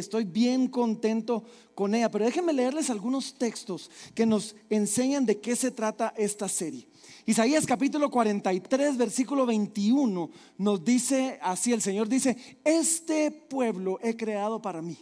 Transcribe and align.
Estoy 0.00 0.24
bien 0.24 0.66
contento 0.68 1.44
con 1.74 1.94
ella, 1.94 2.10
pero 2.10 2.24
déjenme 2.24 2.52
leerles 2.52 2.90
algunos 2.90 3.34
textos 3.34 3.90
que 4.14 4.26
nos 4.26 4.56
enseñan 4.68 5.24
de 5.24 5.38
qué 5.38 5.54
se 5.54 5.70
trata 5.70 6.12
esta 6.16 6.48
serie. 6.48 6.88
Isaías 7.26 7.66
capítulo 7.66 8.10
43, 8.10 8.96
versículo 8.96 9.46
21 9.46 10.30
nos 10.58 10.84
dice 10.84 11.38
así, 11.42 11.72
el 11.72 11.82
Señor 11.82 12.08
dice, 12.08 12.36
este 12.64 13.30
pueblo 13.30 13.98
he 14.02 14.16
creado 14.16 14.60
para 14.60 14.82
mí, 14.82 14.98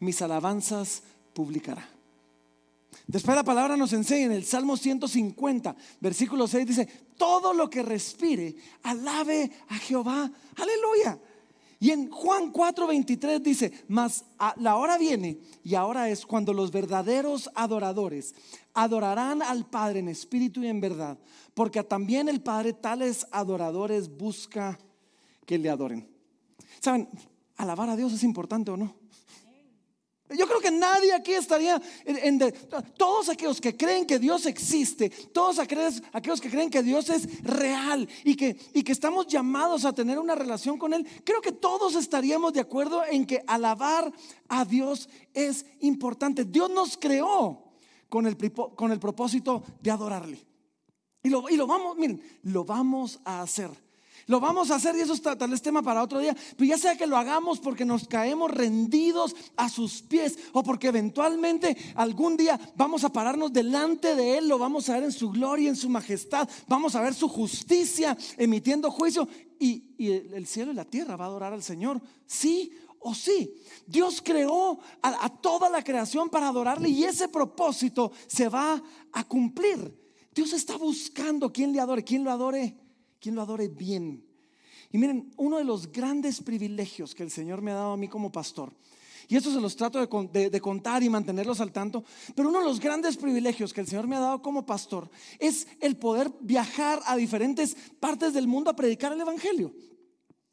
mis 0.00 0.20
alabanzas 0.22 1.02
publicará. 1.32 1.88
Después 3.06 3.36
la 3.36 3.44
palabra 3.44 3.76
nos 3.76 3.92
enseña 3.92 4.26
en 4.26 4.32
el 4.32 4.44
Salmo 4.44 4.76
150, 4.76 5.76
versículo 6.00 6.48
6, 6.48 6.66
dice, 6.66 6.88
todo 7.16 7.52
lo 7.52 7.70
que 7.70 7.82
respire, 7.82 8.56
alabe 8.82 9.50
a 9.68 9.76
Jehová, 9.76 10.30
aleluya. 10.56 11.18
Y 11.78 11.90
en 11.90 12.10
Juan 12.10 12.52
4:23 12.52 13.40
dice, 13.40 13.72
mas 13.88 14.24
la 14.56 14.76
hora 14.76 14.96
viene 14.96 15.38
y 15.62 15.74
ahora 15.74 16.08
es 16.08 16.24
cuando 16.24 16.52
los 16.52 16.70
verdaderos 16.70 17.50
adoradores 17.54 18.34
adorarán 18.72 19.42
al 19.42 19.68
Padre 19.68 20.00
en 20.00 20.08
espíritu 20.08 20.62
y 20.62 20.68
en 20.68 20.80
verdad, 20.80 21.18
porque 21.54 21.82
también 21.82 22.28
el 22.28 22.40
Padre 22.40 22.72
tales 22.72 23.26
adoradores 23.30 24.08
busca 24.08 24.78
que 25.44 25.58
le 25.58 25.68
adoren. 25.68 26.08
¿Saben? 26.80 27.08
Alabar 27.56 27.90
a 27.90 27.96
Dios 27.96 28.12
es 28.12 28.22
importante 28.22 28.70
o 28.70 28.76
no? 28.76 28.94
Yo 30.30 30.46
creo 30.48 30.60
que 30.60 30.72
nadie 30.72 31.14
aquí 31.14 31.32
estaría 31.32 31.80
en, 32.04 32.40
todos 32.96 33.28
aquellos 33.28 33.60
que 33.60 33.76
creen 33.76 34.06
que 34.06 34.18
Dios 34.18 34.46
existe, 34.46 35.08
todos 35.08 35.60
aquellos, 35.60 36.02
aquellos, 36.12 36.40
que 36.40 36.50
creen 36.50 36.68
que 36.68 36.82
Dios 36.82 37.08
es 37.10 37.44
real 37.44 38.08
y 38.24 38.34
que, 38.34 38.56
y 38.74 38.82
que 38.82 38.90
estamos 38.90 39.28
llamados 39.28 39.84
a 39.84 39.92
tener 39.92 40.18
una 40.18 40.34
relación 40.34 40.78
con 40.78 40.94
Él, 40.94 41.06
creo 41.24 41.40
que 41.40 41.52
todos 41.52 41.94
estaríamos 41.94 42.52
de 42.52 42.60
acuerdo 42.60 43.04
en 43.04 43.24
que 43.24 43.44
alabar 43.46 44.12
a 44.48 44.64
Dios 44.64 45.08
es 45.32 45.64
importante. 45.80 46.44
Dios 46.44 46.70
nos 46.70 46.96
creó 46.96 47.72
con 48.08 48.26
el, 48.26 48.36
con 48.52 48.90
el 48.90 48.98
propósito 48.98 49.62
de 49.80 49.90
adorarle. 49.92 50.44
Y 51.22 51.28
lo, 51.28 51.48
y 51.48 51.56
lo 51.56 51.68
vamos, 51.68 51.96
miren, 51.96 52.20
lo 52.42 52.64
vamos 52.64 53.20
a 53.24 53.42
hacer. 53.42 53.85
Lo 54.28 54.40
vamos 54.40 54.70
a 54.70 54.74
hacer 54.74 54.96
y 54.96 55.00
eso 55.00 55.12
es 55.12 55.22
tal 55.22 55.50
vez 55.50 55.62
tema 55.62 55.82
para 55.82 56.02
otro 56.02 56.18
día. 56.18 56.36
Pero 56.56 56.68
ya 56.68 56.78
sea 56.78 56.96
que 56.96 57.06
lo 57.06 57.16
hagamos 57.16 57.60
porque 57.60 57.84
nos 57.84 58.08
caemos 58.08 58.50
rendidos 58.50 59.36
a 59.56 59.68
sus 59.68 60.02
pies 60.02 60.36
o 60.52 60.64
porque 60.64 60.88
eventualmente 60.88 61.76
algún 61.94 62.36
día 62.36 62.58
vamos 62.74 63.04
a 63.04 63.12
pararnos 63.12 63.52
delante 63.52 64.16
de 64.16 64.38
Él, 64.38 64.48
lo 64.48 64.58
vamos 64.58 64.88
a 64.88 64.94
ver 64.94 65.04
en 65.04 65.12
su 65.12 65.30
gloria, 65.30 65.68
en 65.68 65.76
su 65.76 65.88
majestad, 65.88 66.48
vamos 66.66 66.96
a 66.96 67.02
ver 67.02 67.14
su 67.14 67.28
justicia 67.28 68.18
emitiendo 68.36 68.90
juicio 68.90 69.28
y, 69.60 69.84
el 69.98 70.46
cielo 70.46 70.72
y 70.72 70.74
la 70.74 70.84
tierra 70.84 71.16
va 71.16 71.26
a 71.26 71.28
adorar 71.28 71.52
al 71.52 71.62
Señor. 71.62 72.00
Sí 72.26 72.72
o 72.98 73.14
sí. 73.14 73.54
Dios 73.86 74.20
creó 74.24 74.80
a, 75.02 75.24
a 75.24 75.28
toda 75.28 75.70
la 75.70 75.84
creación 75.84 76.30
para 76.30 76.48
adorarle 76.48 76.88
y 76.88 77.04
ese 77.04 77.28
propósito 77.28 78.10
se 78.26 78.48
va 78.48 78.82
a 79.12 79.24
cumplir. 79.24 80.04
Dios 80.34 80.52
está 80.52 80.76
buscando 80.76 81.52
quien 81.52 81.72
le 81.72 81.78
adore, 81.78 82.02
quien 82.02 82.24
lo 82.24 82.32
adore 82.32 82.85
quien 83.20 83.34
lo 83.34 83.42
adore 83.42 83.68
bien. 83.68 84.24
Y 84.92 84.98
miren, 84.98 85.32
uno 85.36 85.58
de 85.58 85.64
los 85.64 85.90
grandes 85.90 86.40
privilegios 86.40 87.14
que 87.14 87.22
el 87.22 87.30
Señor 87.30 87.62
me 87.62 87.72
ha 87.72 87.76
dado 87.76 87.92
a 87.92 87.96
mí 87.96 88.08
como 88.08 88.30
pastor, 88.30 88.72
y 89.28 89.36
esto 89.36 89.52
se 89.52 89.60
los 89.60 89.74
trato 89.74 89.98
de, 89.98 90.60
contar 90.60 91.02
y 91.02 91.10
mantenerlos 91.10 91.60
al 91.60 91.72
tanto, 91.72 92.04
pero 92.34 92.48
uno 92.48 92.60
de 92.60 92.64
los 92.64 92.78
grandes 92.78 93.16
privilegios 93.16 93.72
que 93.72 93.80
el 93.80 93.88
Señor 93.88 94.06
me 94.06 94.16
ha 94.16 94.20
dado 94.20 94.42
como 94.42 94.64
pastor 94.64 95.10
es 95.38 95.66
el 95.80 95.96
poder 95.96 96.30
viajar 96.40 97.00
a 97.06 97.16
diferentes 97.16 97.76
partes 97.98 98.34
del 98.34 98.46
mundo 98.46 98.70
a 98.70 98.76
predicar 98.76 99.12
el 99.12 99.20
Evangelio. 99.20 99.74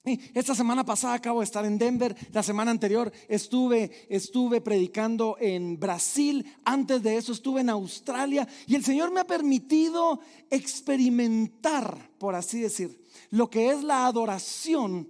Esta 0.05 0.53
semana 0.53 0.83
pasada 0.83 1.13
acabo 1.13 1.39
de 1.39 1.45
estar 1.45 1.63
en 1.63 1.77
Denver, 1.77 2.13
la 2.33 2.43
semana 2.43 2.71
anterior 2.71 3.09
estuve, 3.29 4.05
estuve 4.09 4.59
predicando 4.59 5.37
en 5.39 5.79
Brasil, 5.79 6.45
antes 6.65 7.01
de 7.01 7.15
eso 7.15 7.31
estuve 7.31 7.61
en 7.61 7.69
Australia 7.69 8.45
y 8.67 8.75
el 8.75 8.83
Señor 8.83 9.11
me 9.13 9.21
ha 9.21 9.27
permitido 9.27 10.19
experimentar, 10.49 12.11
por 12.17 12.35
así 12.35 12.59
decir, 12.59 13.01
lo 13.29 13.49
que 13.49 13.69
es 13.69 13.81
la 13.81 14.05
adoración 14.05 15.07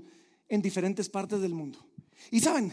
en 0.48 0.62
diferentes 0.62 1.09
partes 1.09 1.42
del 1.42 1.56
mundo. 1.56 1.80
Y 2.30 2.40
saben, 2.42 2.72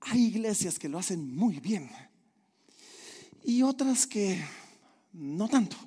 hay 0.00 0.26
iglesias 0.26 0.78
que 0.78 0.90
lo 0.90 0.98
hacen 0.98 1.34
muy 1.34 1.60
bien 1.60 1.90
y 3.42 3.62
otras 3.62 4.06
que 4.06 4.38
no 5.14 5.48
tanto. 5.48 5.78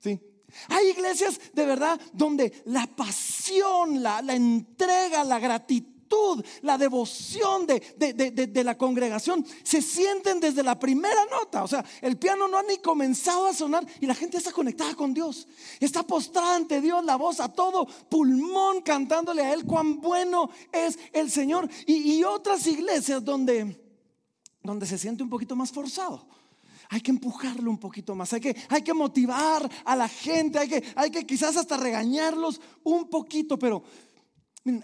¿sí? 0.00 0.20
Hay 0.68 0.88
iglesias 0.88 1.40
de 1.52 1.66
verdad 1.66 2.00
donde 2.12 2.62
la 2.66 2.86
pasión, 2.86 4.02
la, 4.02 4.20
entrega, 4.34 5.24
la 5.24 5.38
gratitud, 5.38 6.44
la 6.62 6.78
devoción 6.78 7.66
de, 7.66 7.80
de, 7.98 8.64
la 8.64 8.78
congregación 8.78 9.44
se 9.62 9.82
sienten 9.82 10.40
desde 10.40 10.62
la 10.62 10.78
primera 10.78 11.24
nota. 11.30 11.64
O 11.64 11.68
sea, 11.68 11.84
el 12.00 12.16
piano 12.16 12.48
no 12.48 12.58
ha 12.58 12.62
ni 12.62 12.78
comenzado 12.78 13.46
a 13.46 13.54
sonar 13.54 13.86
y 14.00 14.06
la 14.06 14.14
gente 14.14 14.38
está 14.38 14.52
conectada 14.52 14.94
con 14.94 15.12
Dios. 15.12 15.46
Está 15.80 16.02
postrada 16.02 16.56
ante 16.56 16.80
Dios, 16.80 17.04
la 17.04 17.16
voz 17.16 17.40
a 17.40 17.52
todo 17.52 17.86
pulmón 18.08 18.82
cantándole 18.82 19.42
a 19.42 19.52
Él 19.52 19.64
cuán 19.64 20.00
bueno 20.00 20.50
es 20.72 20.98
el 21.12 21.30
Señor. 21.30 21.68
Y, 21.86 22.18
y 22.18 22.24
otras 22.24 22.66
iglesias 22.66 23.24
donde, 23.24 23.80
donde 24.62 24.86
se 24.86 24.98
siente 24.98 25.22
un 25.22 25.30
poquito 25.30 25.56
más 25.56 25.72
forzado 25.72 26.35
hay 26.88 27.00
que 27.00 27.10
empujarlo 27.10 27.70
un 27.70 27.78
poquito 27.78 28.14
más, 28.14 28.32
hay 28.32 28.40
que, 28.40 28.56
hay 28.68 28.82
que 28.82 28.94
motivar 28.94 29.68
a 29.84 29.96
la 29.96 30.08
gente, 30.08 30.58
hay 30.58 30.68
que, 30.68 30.82
hay 30.94 31.10
que 31.10 31.26
quizás 31.26 31.56
hasta 31.56 31.76
regañarlos 31.76 32.60
un 32.84 33.08
poquito, 33.08 33.58
pero 33.58 33.82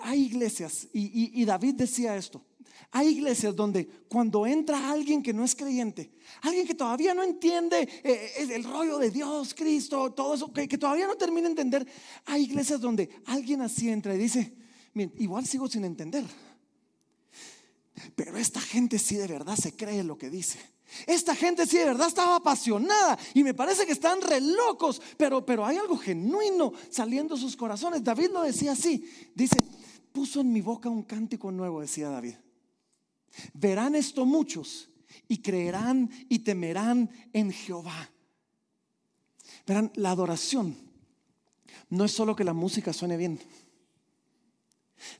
hay 0.00 0.22
iglesias, 0.22 0.88
y, 0.92 1.44
David 1.44 1.74
decía 1.74 2.16
esto, 2.16 2.44
hay 2.90 3.08
iglesias 3.08 3.56
donde 3.56 3.86
cuando 4.08 4.46
entra 4.46 4.90
alguien 4.90 5.22
que 5.22 5.32
no 5.32 5.44
es 5.44 5.54
creyente, 5.54 6.12
alguien 6.42 6.66
que 6.66 6.74
todavía 6.74 7.14
no 7.14 7.22
entiende 7.22 7.88
eh, 8.04 8.32
el 8.50 8.64
rollo 8.64 8.98
de 8.98 9.10
Dios, 9.10 9.54
Cristo, 9.54 10.12
todo 10.12 10.34
eso, 10.34 10.52
que, 10.52 10.68
todavía 10.68 11.06
no 11.06 11.16
termina 11.16 11.48
de 11.48 11.52
entender, 11.52 11.86
hay 12.26 12.44
iglesias 12.44 12.80
donde 12.80 13.08
alguien 13.26 13.62
así 13.62 13.88
entra 13.88 14.14
y 14.14 14.18
dice, 14.18 14.54
igual 14.94 15.46
sigo 15.46 15.68
sin 15.68 15.84
entender, 15.84 16.24
pero 18.14 18.36
esta 18.36 18.60
gente 18.60 18.98
sí 18.98 19.16
de 19.16 19.26
verdad 19.26 19.56
se 19.56 19.74
cree 19.74 20.02
lo 20.02 20.18
que 20.18 20.30
dice. 20.30 20.58
Esta 21.06 21.34
gente 21.34 21.66
sí 21.66 21.78
de 21.78 21.86
verdad 21.86 22.08
estaba 22.08 22.36
apasionada 22.36 23.18
y 23.34 23.42
me 23.42 23.54
parece 23.54 23.86
que 23.86 23.92
están 23.92 24.20
re 24.20 24.40
locos, 24.40 25.00
pero, 25.16 25.44
pero 25.44 25.64
hay 25.64 25.76
algo 25.76 25.96
genuino 25.96 26.72
saliendo 26.90 27.34
de 27.34 27.40
sus 27.40 27.56
corazones. 27.56 28.04
David 28.04 28.30
lo 28.32 28.42
decía 28.42 28.72
así, 28.72 29.08
dice, 29.34 29.56
puso 30.12 30.40
en 30.40 30.52
mi 30.52 30.60
boca 30.60 30.88
un 30.88 31.02
cántico 31.02 31.50
nuevo, 31.50 31.80
decía 31.80 32.08
David. 32.08 32.34
Verán 33.54 33.94
esto 33.94 34.26
muchos 34.26 34.90
y 35.28 35.38
creerán 35.38 36.10
y 36.28 36.40
temerán 36.40 37.10
en 37.32 37.50
Jehová. 37.52 38.10
Verán, 39.66 39.90
la 39.94 40.10
adoración 40.10 40.76
no 41.88 42.04
es 42.04 42.12
solo 42.12 42.34
que 42.36 42.44
la 42.44 42.52
música 42.52 42.92
suene 42.92 43.16
bien. 43.16 43.40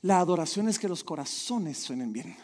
La 0.01 0.19
adoración 0.19 0.69
es 0.69 0.79
que 0.79 0.87
los 0.87 1.03
corazones 1.03 1.77
suenen 1.77 2.13
bien. 2.13 2.35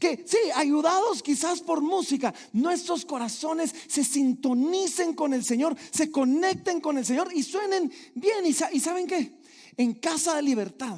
Que 0.00 0.24
sí, 0.26 0.38
ayudados 0.54 1.22
quizás 1.22 1.60
por 1.60 1.80
música, 1.80 2.34
nuestros 2.52 3.04
corazones 3.04 3.74
se 3.86 4.04
sintonicen 4.04 5.14
con 5.14 5.34
el 5.34 5.44
Señor, 5.44 5.76
se 5.90 6.10
conecten 6.10 6.80
con 6.80 6.98
el 6.98 7.04
Señor 7.04 7.30
y 7.34 7.42
suenen 7.42 7.92
bien. 8.14 8.44
¿Y, 8.46 8.52
saben 8.52 9.06
qué? 9.06 9.38
En 9.76 9.94
casa 9.94 10.34
de 10.36 10.42
libertad. 10.42 10.96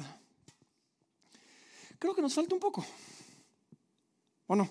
Creo 1.99 2.15
que 2.15 2.21
nos 2.21 2.33
falta 2.33 2.55
un 2.55 2.61
poco. 2.61 2.85
¿O 4.47 4.55
no? 4.55 4.69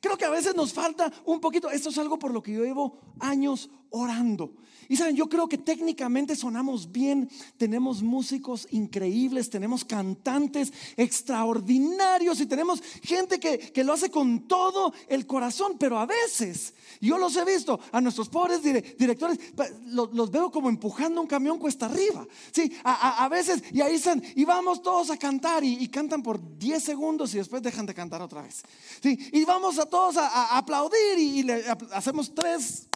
Creo 0.00 0.16
que 0.16 0.24
a 0.24 0.30
veces 0.30 0.54
nos 0.54 0.72
falta 0.72 1.12
un 1.24 1.40
poquito. 1.40 1.70
Esto 1.70 1.88
es 1.88 1.98
algo 1.98 2.18
por 2.18 2.32
lo 2.32 2.42
que 2.42 2.52
yo 2.52 2.64
llevo 2.64 3.00
años 3.18 3.68
orando. 3.90 4.52
Y 4.88 4.96
saben, 4.96 5.16
yo 5.16 5.28
creo 5.28 5.48
que 5.48 5.58
técnicamente 5.58 6.34
sonamos 6.34 6.90
bien, 6.90 7.30
tenemos 7.58 8.02
músicos 8.02 8.66
increíbles, 8.70 9.50
tenemos 9.50 9.84
cantantes 9.84 10.72
extraordinarios 10.96 12.40
y 12.40 12.46
tenemos 12.46 12.82
gente 13.02 13.38
que, 13.38 13.84
lo 13.84 13.92
hace 13.92 14.10
con 14.10 14.48
todo 14.48 14.92
el 15.08 15.26
corazón, 15.26 15.76
pero 15.78 15.98
a 15.98 16.06
veces, 16.06 16.74
yo 17.02 17.18
los 17.18 17.36
he 17.36 17.44
visto, 17.44 17.78
a 17.92 18.00
nuestros 18.00 18.30
pobres 18.30 18.62
directores, 18.62 19.38
los, 19.86 20.30
veo 20.30 20.50
como 20.50 20.70
empujando 20.70 21.20
un 21.20 21.26
camión 21.26 21.58
cuesta 21.58 21.86
arriba. 21.86 22.26
Sí, 22.50 22.72
a, 22.82 23.28
veces, 23.28 23.62
y 23.72 23.82
ahí 23.82 23.96
están, 23.96 24.22
y 24.34 24.44
vamos 24.46 24.82
todos 24.82 25.10
a 25.10 25.18
cantar 25.18 25.64
y, 25.64 25.86
cantan 25.88 26.22
por 26.22 26.58
10 26.58 26.82
segundos 26.82 27.34
y 27.34 27.38
después 27.38 27.62
dejan 27.62 27.84
de 27.84 27.92
cantar 27.92 28.22
otra 28.22 28.40
vez. 28.40 28.62
Sí, 29.02 29.18
y 29.32 29.44
vamos 29.44 29.78
a 29.78 29.84
todos 29.84 30.16
a, 30.16 30.56
aplaudir 30.56 31.18
y, 31.18 31.42
le 31.42 31.62
hacemos 31.92 32.34
tres 32.34 32.88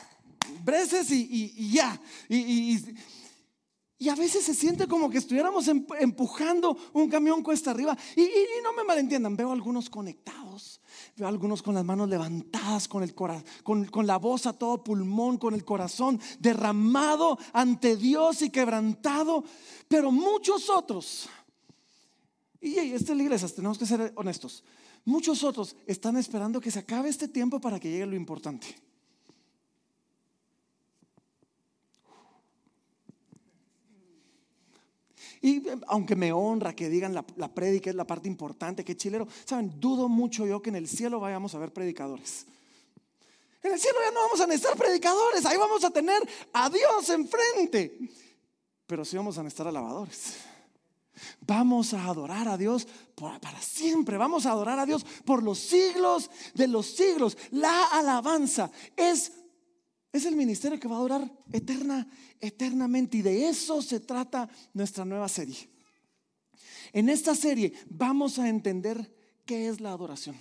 breces 0.64 1.10
y, 1.10 1.70
ya. 1.70 2.00
Y, 2.28 2.78
y, 3.98 4.08
a 4.08 4.16
veces 4.16 4.44
se 4.44 4.54
siente 4.54 4.88
como 4.88 5.08
que 5.08 5.18
estuviéramos 5.18 5.68
empujando 5.68 6.76
un 6.92 7.08
camión 7.08 7.42
cuesta 7.42 7.70
arriba. 7.70 7.96
Y, 8.16 8.28
no 8.62 8.72
me 8.72 8.84
malentiendan, 8.84 9.36
veo 9.36 9.52
algunos 9.52 9.88
conectados. 9.88 10.80
Veo 11.16 11.28
algunos 11.28 11.62
con 11.62 11.74
las 11.74 11.84
manos 11.84 12.08
levantadas, 12.08 12.88
con, 12.88 13.02
el 13.02 13.14
con, 13.14 13.86
con 13.86 14.06
la 14.06 14.18
voz 14.18 14.46
a 14.46 14.52
todo 14.52 14.82
pulmón, 14.82 15.38
con 15.38 15.54
el 15.54 15.64
corazón 15.64 16.20
derramado 16.38 17.38
ante 17.52 17.96
Dios 17.96 18.42
y 18.42 18.50
quebrantado. 18.50 19.44
Pero 19.88 20.10
muchos 20.10 20.68
otros 20.68 21.28
Y 22.60 22.76
esta 22.78 23.12
es 23.12 23.16
la 23.16 23.22
iglesia, 23.24 23.48
tenemos 23.48 23.78
que 23.78 23.86
ser 23.86 24.12
honestos. 24.16 24.64
Muchos 25.04 25.42
otros 25.42 25.74
están 25.86 26.16
esperando 26.16 26.60
que 26.60 26.70
se 26.70 26.78
acabe 26.78 27.08
este 27.08 27.26
tiempo 27.26 27.60
para 27.60 27.80
que 27.80 27.90
llegue 27.90 28.06
lo 28.06 28.14
importante. 28.14 28.68
Y 35.42 35.68
eh, 35.68 35.76
aunque 35.88 36.16
me 36.16 36.32
honra 36.32 36.74
que 36.74 36.88
digan 36.88 37.12
la, 37.12 37.24
la 37.36 37.52
prédica 37.52 37.90
es 37.90 37.96
la 37.96 38.06
parte 38.06 38.28
importante, 38.28 38.84
que 38.84 38.96
chilero, 38.96 39.28
saben, 39.44 39.78
dudo 39.78 40.08
mucho 40.08 40.46
yo 40.46 40.62
que 40.62 40.70
en 40.70 40.76
el 40.76 40.88
cielo 40.88 41.20
vayamos 41.20 41.54
a 41.54 41.58
ver 41.58 41.72
predicadores. 41.72 42.46
En 43.62 43.72
el 43.72 43.78
cielo 43.78 43.98
ya 44.04 44.10
no 44.12 44.20
vamos 44.20 44.40
a 44.40 44.46
necesitar 44.46 44.76
predicadores, 44.76 45.44
ahí 45.44 45.56
vamos 45.56 45.84
a 45.84 45.90
tener 45.90 46.26
a 46.52 46.70
Dios 46.70 47.10
enfrente. 47.10 47.98
Pero 48.86 49.04
sí 49.04 49.16
vamos 49.16 49.36
a 49.38 49.42
necesitar 49.42 49.68
alabadores. 49.68 50.36
Vamos 51.40 51.94
a 51.94 52.04
adorar 52.04 52.48
a 52.48 52.56
Dios 52.56 52.86
para 53.14 53.60
siempre. 53.60 54.16
Vamos 54.16 54.46
a 54.46 54.52
adorar 54.52 54.78
a 54.78 54.86
Dios 54.86 55.04
por 55.24 55.42
los 55.42 55.58
siglos 55.58 56.30
de 56.54 56.68
los 56.68 56.86
siglos. 56.86 57.36
La 57.50 57.84
alabanza 57.86 58.70
es, 58.96 59.32
es 60.12 60.26
el 60.26 60.36
ministerio 60.36 60.78
que 60.78 60.88
va 60.88 60.96
a 60.96 61.00
durar 61.00 61.32
eterna, 61.52 62.06
eternamente. 62.38 63.16
Y 63.18 63.22
de 63.22 63.48
eso 63.48 63.80
se 63.80 64.00
trata 64.00 64.48
nuestra 64.74 65.04
nueva 65.04 65.28
serie. 65.28 65.70
En 66.92 67.08
esta 67.08 67.34
serie 67.34 67.72
vamos 67.88 68.38
a 68.38 68.48
entender 68.48 69.10
qué 69.46 69.68
es 69.68 69.80
la 69.80 69.92
adoración. 69.92 70.36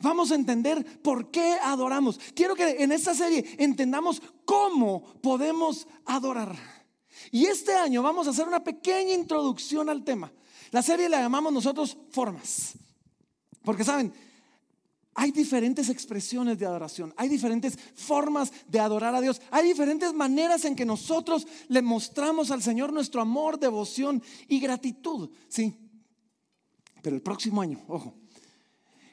Vamos 0.00 0.32
a 0.32 0.34
entender 0.34 1.02
por 1.02 1.30
qué 1.30 1.58
adoramos. 1.62 2.18
Quiero 2.34 2.54
que 2.54 2.82
en 2.82 2.92
esta 2.92 3.14
serie 3.14 3.44
entendamos 3.58 4.22
cómo 4.46 5.02
podemos 5.20 5.86
adorar. 6.06 6.56
Y 7.30 7.46
este 7.46 7.74
año 7.74 8.02
vamos 8.02 8.26
a 8.26 8.30
hacer 8.30 8.48
una 8.48 8.64
pequeña 8.64 9.12
introducción 9.12 9.90
al 9.90 10.04
tema. 10.04 10.32
La 10.70 10.82
serie 10.82 11.08
la 11.08 11.20
llamamos 11.20 11.52
nosotros 11.52 11.96
formas. 12.10 12.72
Porque 13.62 13.84
saben, 13.84 14.12
hay 15.14 15.30
diferentes 15.30 15.88
expresiones 15.88 16.58
de 16.58 16.66
adoración, 16.66 17.14
hay 17.16 17.28
diferentes 17.28 17.78
formas 17.94 18.52
de 18.68 18.80
adorar 18.80 19.14
a 19.14 19.20
Dios, 19.20 19.40
hay 19.50 19.68
diferentes 19.68 20.12
maneras 20.12 20.64
en 20.64 20.74
que 20.74 20.84
nosotros 20.84 21.46
le 21.68 21.82
mostramos 21.82 22.50
al 22.50 22.62
Señor 22.62 22.92
nuestro 22.92 23.20
amor, 23.20 23.58
devoción 23.58 24.22
y 24.48 24.60
gratitud. 24.60 25.30
Sí, 25.48 25.76
pero 27.02 27.16
el 27.16 27.22
próximo 27.22 27.60
año, 27.60 27.84
ojo, 27.86 28.14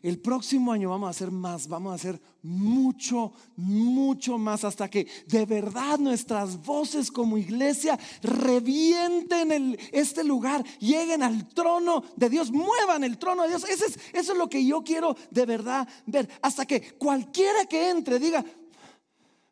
el 0.03 0.19
próximo 0.19 0.71
año 0.71 0.89
vamos 0.89 1.07
a 1.07 1.11
hacer 1.11 1.31
más, 1.31 1.67
vamos 1.67 1.91
a 1.91 1.95
hacer 1.95 2.21
mucho, 2.41 3.33
mucho 3.55 4.37
más 4.37 4.63
hasta 4.63 4.89
que 4.89 5.07
de 5.27 5.45
verdad 5.45 5.99
nuestras 5.99 6.63
voces 6.63 7.11
como 7.11 7.37
iglesia 7.37 7.99
revienten 8.23 9.51
el, 9.51 9.79
este 9.91 10.23
lugar, 10.23 10.63
lleguen 10.79 11.23
al 11.23 11.47
trono 11.49 12.03
de 12.15 12.29
Dios, 12.29 12.51
muevan 12.51 13.03
el 13.03 13.17
trono 13.17 13.43
de 13.43 13.49
Dios. 13.49 13.63
Es, 13.69 13.81
eso 13.81 14.31
es 14.31 14.37
lo 14.37 14.49
que 14.49 14.65
yo 14.65 14.83
quiero 14.83 15.15
de 15.29 15.45
verdad 15.45 15.87
ver. 16.05 16.27
Hasta 16.41 16.65
que 16.65 16.93
cualquiera 16.97 17.65
que 17.65 17.89
entre 17.89 18.19
diga, 18.19 18.43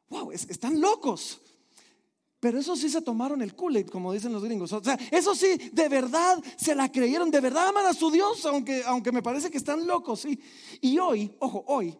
wow, 0.09 0.31
están 0.31 0.79
locos. 0.81 1.41
Pero 2.39 2.57
eso 2.57 2.75
sí 2.75 2.89
se 2.89 3.01
tomaron 3.01 3.41
el 3.41 3.53
kool 3.53 3.85
como 3.85 4.13
dicen 4.13 4.31
los 4.31 4.43
gringos. 4.43 4.71
O 4.71 4.83
sea, 4.83 4.97
eso 5.11 5.35
sí, 5.35 5.57
de 5.73 5.89
verdad 5.89 6.41
se 6.57 6.73
la 6.73 6.89
creyeron, 6.89 7.29
de 7.29 7.41
verdad 7.41 7.67
aman 7.67 7.85
a 7.85 7.93
su 7.93 8.09
Dios, 8.09 8.45
aunque, 8.45 8.81
aunque 8.85 9.11
me 9.11 9.21
parece 9.21 9.51
que 9.51 9.57
están 9.57 9.85
locos. 9.85 10.25
Y 10.79 10.99
hoy, 10.99 11.35
ojo, 11.39 11.65
hoy, 11.67 11.97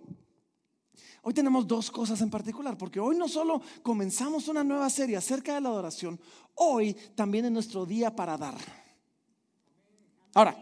hoy 1.24 1.34
tenemos 1.34 1.68
dos 1.68 1.92
cosas 1.92 2.22
en 2.22 2.30
particular, 2.30 2.78
porque 2.78 3.00
hoy 3.00 3.18
no 3.18 3.28
solo 3.28 3.62
comenzamos 3.84 4.48
una 4.48 4.64
nueva 4.64 4.90
serie 4.90 5.18
acerca 5.18 5.56
de 5.56 5.62
la 5.62 5.70
adoración, 5.70 6.20
hoy 6.56 6.96
también 7.16 7.46
es 7.46 7.52
nuestro 7.52 7.86
día 7.86 8.16
para 8.16 8.38
dar. 8.38 8.56
Ahora, 10.34 10.58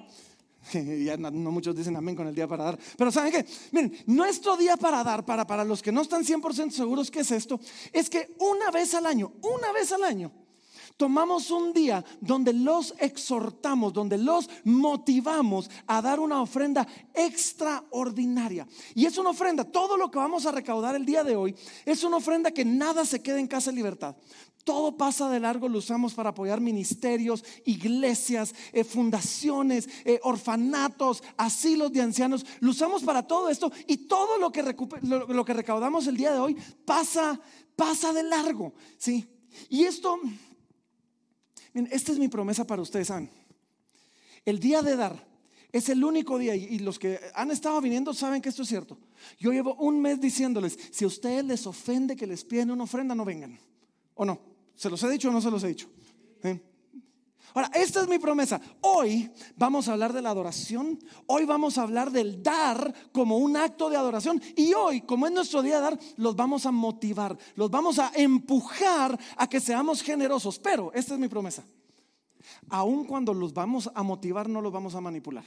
ya 1.03 1.17
no, 1.17 1.31
muchos 1.51 1.75
dicen 1.75 1.95
amén 1.95 2.15
con 2.15 2.27
el 2.27 2.35
día 2.35 2.47
para 2.47 2.65
dar. 2.65 2.79
Pero 2.97 3.11
¿saben 3.11 3.31
qué? 3.31 3.45
Miren, 3.71 3.93
nuestro 4.05 4.57
día 4.57 4.77
para 4.77 5.03
dar, 5.03 5.25
para, 5.25 5.45
para 5.45 5.63
los 5.63 5.81
que 5.81 5.91
no 5.91 6.01
están 6.01 6.23
100% 6.23 6.71
seguros 6.71 7.11
que 7.11 7.21
es 7.21 7.31
esto, 7.31 7.59
es 7.91 8.09
que 8.09 8.35
una 8.39 8.71
vez 8.71 8.93
al 8.93 9.05
año, 9.05 9.33
una 9.41 9.71
vez 9.71 9.91
al 9.91 10.03
año, 10.03 10.31
tomamos 10.97 11.51
un 11.51 11.71
día 11.71 12.03
donde 12.19 12.51
los 12.51 12.93
exhortamos, 12.97 13.93
donde 13.93 14.17
los 14.17 14.49
motivamos 14.63 15.69
a 15.85 16.01
dar 16.01 16.19
una 16.19 16.41
ofrenda 16.41 16.87
extraordinaria. 17.13 18.67
Y 18.95 19.05
es 19.05 19.17
una 19.17 19.29
ofrenda, 19.29 19.63
todo 19.63 19.95
lo 19.95 20.09
que 20.11 20.17
vamos 20.17 20.45
a 20.45 20.51
recaudar 20.51 20.95
el 20.95 21.05
día 21.05 21.23
de 21.23 21.35
hoy, 21.35 21.55
es 21.85 22.03
una 22.03 22.17
ofrenda 22.17 22.51
que 22.51 22.65
nada 22.65 23.05
se 23.05 23.21
quede 23.21 23.39
en 23.39 23.47
casa 23.47 23.69
de 23.69 23.77
libertad. 23.77 24.15
Todo 24.67 24.97
pasa 24.97 25.29
de 25.29 25.39
largo, 25.39 25.69
lo 25.69 25.77
usamos 25.77 26.13
para 26.13 26.31
apoyar 26.31 26.59
ministerios, 26.59 27.41
iglesias, 27.63 28.53
eh, 28.73 28.83
fundaciones, 28.83 29.87
eh, 30.03 30.19
orfanatos, 30.23 31.23
asilos 31.37 31.93
de 31.93 32.01
ancianos. 32.01 32.45
Lo 32.59 32.71
usamos 32.71 33.01
para 33.01 33.25
todo 33.25 33.47
esto 33.47 33.71
y 33.87 33.95
todo 33.95 34.37
lo 34.37 34.51
que, 34.51 34.75
lo, 35.03 35.45
que 35.45 35.53
recaudamos 35.53 36.05
el 36.07 36.17
día 36.17 36.33
de 36.33 36.39
hoy 36.39 36.57
pasa, 36.83 37.39
pasa 37.77 38.11
de 38.11 38.23
largo. 38.23 38.73
¿sí? 38.97 39.25
Y 39.69 39.85
esto, 39.85 40.19
esta 41.73 42.11
es 42.11 42.19
mi 42.19 42.27
promesa 42.27 42.67
para 42.67 42.81
ustedes, 42.81 43.07
¿saben? 43.07 43.31
El 44.43 44.59
día 44.59 44.81
de 44.81 44.97
dar 44.97 45.29
es 45.71 45.87
el 45.87 46.03
único 46.03 46.37
día, 46.37 46.57
y 46.57 46.79
los 46.79 46.99
que 46.99 47.21
han 47.35 47.51
estado 47.51 47.79
viniendo 47.79 48.13
saben 48.13 48.41
que 48.41 48.49
esto 48.49 48.63
es 48.63 48.67
cierto. 48.67 48.97
Yo 49.39 49.53
llevo 49.53 49.75
un 49.75 50.01
mes 50.01 50.19
diciéndoles, 50.19 50.77
si 50.91 51.05
a 51.05 51.07
ustedes 51.07 51.45
les 51.45 51.65
ofende 51.65 52.17
que 52.17 52.27
les 52.27 52.43
piden 52.43 52.71
una 52.71 52.83
ofrenda, 52.83 53.15
no 53.15 53.23
vengan. 53.23 53.57
¿O 54.13 54.25
no? 54.25 54.56
¿Se 54.77 54.89
los 54.89 55.01
he 55.03 55.09
dicho 55.09 55.29
o 55.29 55.31
no 55.31 55.41
se 55.41 55.51
los 55.51 55.63
he 55.63 55.67
dicho? 55.67 55.89
Ahora, 57.53 57.71
esta 57.73 58.01
es 58.01 58.07
mi 58.07 58.19
promesa. 58.19 58.61
Hoy 58.81 59.31
vamos 59.55 59.87
a 59.87 59.93
hablar 59.93 60.13
de 60.13 60.21
la 60.21 60.29
adoración. 60.29 60.99
Hoy 61.25 61.45
vamos 61.45 61.79
a 61.79 61.83
hablar 61.83 62.11
del 62.11 62.43
dar 62.43 62.93
como 63.11 63.37
un 63.37 63.57
acto 63.57 63.89
de 63.89 63.97
adoración. 63.97 64.39
Y 64.55 64.73
hoy, 64.73 65.01
como 65.01 65.25
es 65.25 65.33
nuestro 65.33 65.63
día 65.63 65.77
de 65.77 65.81
dar, 65.81 65.99
los 66.17 66.35
vamos 66.35 66.67
a 66.67 66.71
motivar, 66.71 67.35
los 67.55 67.71
vamos 67.71 67.97
a 67.97 68.11
empujar 68.13 69.19
a 69.35 69.49
que 69.49 69.59
seamos 69.59 70.03
generosos. 70.03 70.59
Pero, 70.59 70.93
esta 70.93 71.15
es 71.15 71.19
mi 71.19 71.27
promesa. 71.27 71.65
Aun 72.69 73.05
cuando 73.05 73.33
los 73.33 73.51
vamos 73.53 73.89
a 73.91 74.03
motivar, 74.03 74.47
no 74.47 74.61
los 74.61 74.71
vamos 74.71 74.93
a 74.93 75.01
manipular. 75.01 75.45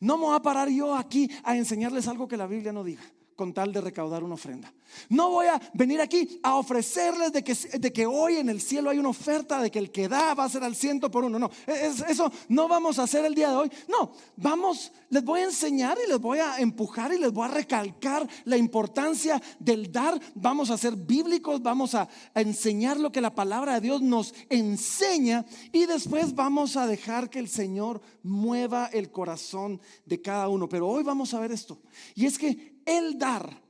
No 0.00 0.18
me 0.18 0.24
voy 0.24 0.36
a 0.36 0.42
parar 0.42 0.68
yo 0.68 0.94
aquí 0.94 1.30
a 1.44 1.56
enseñarles 1.56 2.06
algo 2.08 2.28
que 2.28 2.36
la 2.36 2.46
Biblia 2.46 2.74
no 2.74 2.84
diga 2.84 3.02
con 3.42 3.52
tal 3.52 3.72
de 3.72 3.80
recaudar 3.80 4.22
una 4.22 4.34
ofrenda. 4.34 4.72
No 5.08 5.30
voy 5.30 5.48
a 5.48 5.60
venir 5.74 6.00
aquí 6.00 6.38
a 6.44 6.54
ofrecerles 6.54 7.32
de 7.32 7.42
que, 7.42 7.54
de 7.54 7.92
que 7.92 8.06
hoy 8.06 8.36
en 8.36 8.48
el 8.48 8.60
cielo 8.60 8.88
hay 8.88 9.00
una 9.00 9.08
oferta 9.08 9.60
de 9.60 9.68
que 9.68 9.80
el 9.80 9.90
que 9.90 10.06
da 10.06 10.32
va 10.34 10.44
a 10.44 10.48
ser 10.48 10.62
al 10.62 10.76
ciento 10.76 11.10
por 11.10 11.24
uno. 11.24 11.40
No, 11.40 11.50
eso 11.66 12.30
no 12.48 12.68
vamos 12.68 13.00
a 13.00 13.02
hacer 13.02 13.24
el 13.24 13.34
día 13.34 13.50
de 13.50 13.56
hoy. 13.56 13.72
No, 13.88 14.12
vamos, 14.36 14.92
les 15.10 15.24
voy 15.24 15.40
a 15.40 15.46
enseñar 15.46 15.98
y 16.06 16.08
les 16.08 16.20
voy 16.20 16.38
a 16.38 16.58
empujar 16.58 17.12
y 17.12 17.18
les 17.18 17.32
voy 17.32 17.46
a 17.46 17.50
recalcar 17.50 18.28
la 18.44 18.56
importancia 18.56 19.42
del 19.58 19.90
dar. 19.90 20.20
Vamos 20.36 20.70
a 20.70 20.78
ser 20.78 20.94
bíblicos, 20.94 21.60
vamos 21.60 21.96
a, 21.96 22.08
a 22.34 22.40
enseñar 22.40 22.96
lo 23.00 23.10
que 23.10 23.20
la 23.20 23.34
palabra 23.34 23.74
de 23.74 23.80
Dios 23.80 24.02
nos 24.02 24.34
enseña 24.50 25.44
y 25.72 25.86
después 25.86 26.32
vamos 26.32 26.76
a 26.76 26.86
dejar 26.86 27.28
que 27.28 27.40
el 27.40 27.48
Señor 27.48 28.02
mueva 28.22 28.86
el 28.92 29.10
corazón 29.10 29.80
de 30.06 30.22
cada 30.22 30.48
uno. 30.48 30.68
Pero 30.68 30.86
hoy 30.86 31.02
vamos 31.02 31.34
a 31.34 31.40
ver 31.40 31.50
esto. 31.50 31.80
Y 32.14 32.26
es 32.26 32.38
que 32.38 32.71
el 32.86 33.18
dar 33.18 33.62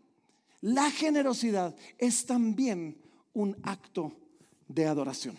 la 0.62 0.90
generosidad 0.90 1.75
es 1.99 2.25
también 2.25 2.97
un 3.35 3.57
acto 3.62 4.12
de 4.69 4.87
adoración. 4.87 5.37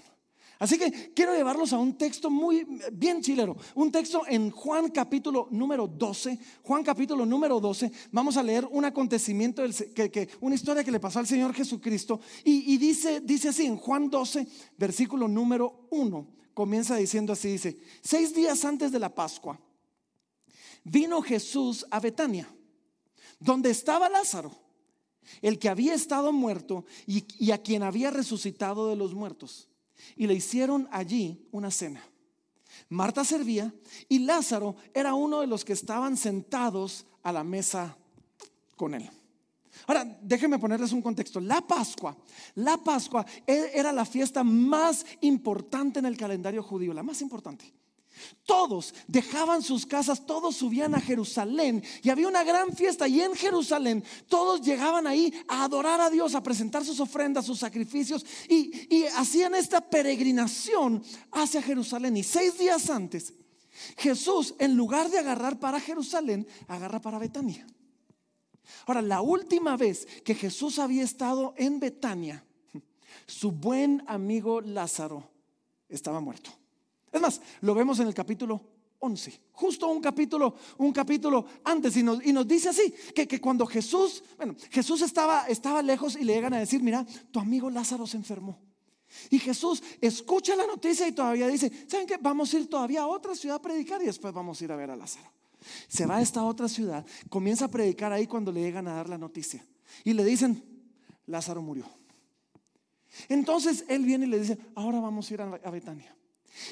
Así 0.60 0.78
que 0.78 1.12
quiero 1.14 1.36
llevarlos 1.36 1.74
a 1.74 1.80
un 1.80 1.98
texto 1.98 2.30
muy 2.30 2.66
bien 2.92 3.22
chilero, 3.22 3.58
un 3.76 3.92
texto 3.92 4.22
en 4.28 4.52
Juan 4.52 4.90
capítulo 4.92 5.48
número 5.52 5.88
12. 5.88 6.40
Juan 6.62 6.84
capítulo 6.84 7.26
número 7.26 7.60
12, 7.60 7.92
vamos 8.12 8.38
a 8.38 8.44
leer 8.44 8.66
un 8.72 8.86
acontecimiento, 8.86 9.64
que, 9.94 10.30
una 10.40 10.56
historia 10.56 10.84
que 10.84 10.92
le 10.92 11.00
pasó 11.00 11.20
al 11.20 11.28
Señor 11.28 11.54
Jesucristo. 11.54 12.22
Y, 12.44 12.78
dice, 12.78 13.20
dice 13.22 13.50
así 13.50 13.66
en 13.66 13.78
Juan 13.78 14.10
12, 14.10 14.48
versículo 14.78 15.28
número 15.28 15.88
1, 15.90 16.28
comienza 16.54 16.96
diciendo 16.96 17.34
así, 17.34 17.50
dice, 17.50 17.78
seis 18.02 18.34
días 18.34 18.64
antes 18.64 18.92
de 18.92 19.00
la 19.00 19.14
Pascua, 19.14 19.60
vino 20.84 21.22
Jesús 21.22 21.86
a 21.92 22.00
Betania, 22.00 22.48
donde 23.44 23.70
estaba 23.70 24.10
Lázaro 24.10 24.64
el 25.42 25.60
que 25.60 25.70
había 25.70 25.94
estado 25.94 26.32
muerto 26.32 26.86
y, 27.06 27.52
a 27.52 27.58
quien 27.58 27.84
había 27.84 28.12
resucitado 28.12 28.90
de 28.90 28.96
los 28.96 29.14
muertos. 29.14 29.70
Y 30.16 30.28
le 30.28 30.34
hicieron 30.34 30.88
allí 30.92 31.48
una 31.52 31.72
cena. 31.72 32.04
Marta 32.90 33.24
servía 33.24 33.74
y 34.10 34.20
Lázaro 34.20 34.76
era 34.94 35.14
uno 35.14 35.42
de 35.42 35.48
los 35.48 35.64
que 35.64 35.74
estaban 35.74 36.18
sentados 36.18 37.06
a 37.22 37.32
la 37.32 37.44
mesa 37.44 37.98
con 38.76 38.94
él. 38.94 39.10
Ahora, 39.88 40.06
déjenme 40.22 40.60
ponerles 40.60 40.92
un 40.92 41.02
contexto. 41.02 41.40
La 41.40 41.62
Pascua, 41.62 42.16
la 42.56 42.78
Pascua 42.78 43.26
e, 43.48 43.72
era 43.74 43.92
la 43.92 44.06
fiesta 44.06 44.44
más 44.44 45.06
importante 45.22 46.00
en 46.00 46.06
el 46.06 46.18
calendario 46.18 46.62
judío, 46.62 46.94
la 46.94 47.04
más 47.04 47.22
importante. 47.22 47.74
Todos 48.46 48.94
dejaban 49.08 49.62
sus 49.62 49.86
casas, 49.86 50.26
todos 50.26 50.56
subían 50.56 50.96
a 50.96 51.02
Jerusalén 51.02 51.84
y 52.02 52.10
había 52.10 52.28
una 52.28 52.44
gran 52.44 52.76
fiesta 52.76 53.08
y 53.08 53.22
en 53.22 53.36
Jerusalén 53.36 54.04
todos 54.28 54.62
llegaban 54.62 55.08
ahí 55.08 55.34
a 55.48 55.64
adorar 55.64 56.02
a 56.02 56.10
Dios, 56.10 56.36
a 56.36 56.44
presentar 56.44 56.84
sus 56.86 57.00
ofrendas, 57.00 57.46
sus 57.46 57.60
sacrificios 57.60 58.26
y, 58.50 59.06
hacían 59.16 59.56
esta 59.56 59.82
peregrinación 59.82 61.04
hacia 61.32 61.62
Jerusalén. 61.62 62.18
Y 62.18 62.24
seis 62.24 62.58
días 62.58 62.90
antes 62.90 63.34
Jesús, 63.98 64.56
en 64.60 64.76
lugar 64.76 65.10
de 65.10 65.20
agarrar 65.20 65.60
para 65.60 65.80
Jerusalén, 65.80 66.48
agarra 66.68 67.02
para 67.02 67.20
Betania. 67.20 67.66
Ahora, 68.86 69.02
la 69.02 69.22
última 69.22 69.78
vez 69.78 70.08
que 70.24 70.36
Jesús 70.36 70.80
había 70.80 71.04
estado 71.04 71.54
en 71.58 71.80
Betania, 71.80 72.46
su 73.26 73.52
buen 73.52 74.04
amigo 74.08 74.62
Lázaro 74.62 75.30
estaba 75.90 76.20
muerto. 76.20 76.52
Es 77.14 77.22
más, 77.22 77.40
lo 77.62 77.76
vemos 77.76 78.00
en 78.00 78.08
el 78.08 78.14
capítulo 78.16 78.60
11, 78.98 79.42
justo 79.52 79.88
un 79.88 80.02
capítulo, 80.02 80.56
un 80.78 80.92
capítulo 80.92 81.46
antes, 81.64 81.96
y 81.96 82.04
nos, 82.04 82.48
dice 82.48 82.70
así, 82.70 82.92
que, 83.14 83.40
cuando 83.40 83.68
Jesús, 83.68 84.24
bueno, 84.36 84.56
Jesús 84.72 85.02
estaba, 85.04 85.46
estaba 85.48 85.84
lejos 85.84 86.16
y 86.16 86.24
le 86.24 86.34
llegan 86.34 86.56
a 86.56 86.60
decir, 86.60 86.82
mira, 86.82 87.06
tu 87.30 87.40
amigo 87.40 87.70
Lázaro 87.70 88.08
se 88.08 88.18
enfermó. 88.18 88.60
Y 89.30 89.38
Jesús 89.38 89.84
escucha 90.02 90.56
la 90.56 90.66
noticia 90.66 91.08
y 91.08 91.12
todavía 91.12 91.48
dice, 91.48 91.72
¿saben 91.88 92.08
qué? 92.08 92.18
Vamos 92.18 92.52
a 92.52 92.58
ir 92.58 92.68
todavía 92.68 93.02
a 93.02 93.08
otra 93.08 93.36
ciudad 93.36 93.58
a 93.58 93.62
predicar 93.62 94.02
y 94.02 94.06
después 94.06 94.34
vamos 94.34 94.60
a 94.60 94.64
ir 94.64 94.72
a 94.72 94.76
ver 94.76 94.90
a 94.90 94.96
Lázaro. 94.96 95.30
Se 95.88 96.08
va 96.08 96.18
a 96.18 96.22
esta 96.22 96.44
otra 96.44 96.68
ciudad, 96.68 97.06
comienza 97.30 97.66
a 97.66 97.68
predicar 97.68 98.12
ahí 98.12 98.26
cuando 98.26 98.52
le 98.52 98.62
llegan 98.62 98.88
a 98.88 98.96
dar 98.96 99.08
la 99.08 99.20
noticia. 99.20 99.64
Y 100.04 100.14
le 100.14 100.24
dicen, 100.24 100.64
Lázaro 101.28 101.62
murió. 101.62 101.86
Entonces 103.30 103.86
él 103.88 104.04
viene 104.04 104.26
y 104.26 104.30
le 104.30 104.40
dice, 104.40 104.58
ahora 104.74 105.00
vamos 105.00 105.30
a 105.30 105.34
ir 105.34 105.42
a 105.42 105.70
Betania. 105.70 106.16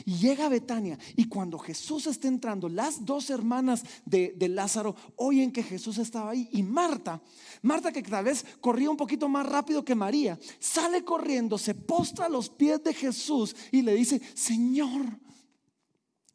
Y 0.06 0.18
llega 0.18 0.46
a 0.46 0.50
Betania 0.50 0.98
y 1.16 1.28
cuando 1.28 1.58
Jesús 1.58 2.08
está 2.08 2.28
entrando, 2.28 2.70
las 2.70 3.06
dos 3.06 3.30
hermanas 3.30 3.84
de, 4.06 4.36
Lázaro 4.50 4.96
oyen 5.16 5.52
que 5.52 5.64
Jesús 5.64 5.98
estaba 5.98 6.32
ahí 6.32 6.50
y 6.52 6.64
Marta, 6.64 7.22
Marta 7.62 7.92
que 7.92 8.04
tal 8.04 8.26
vez 8.26 8.46
corría 8.60 8.90
un 8.90 8.98
poquito 8.98 9.28
más 9.28 9.46
rápido 9.46 9.84
que 9.84 9.96
María, 9.96 10.40
sale 10.60 11.04
corriendo, 11.04 11.58
se 11.58 11.74
postra 11.74 12.26
a 12.26 12.30
los 12.30 12.50
pies 12.50 12.84
de 12.84 12.94
Jesús 12.94 13.56
y 13.72 13.82
le 13.82 13.96
dice, 13.96 14.22
Señor, 14.34 15.06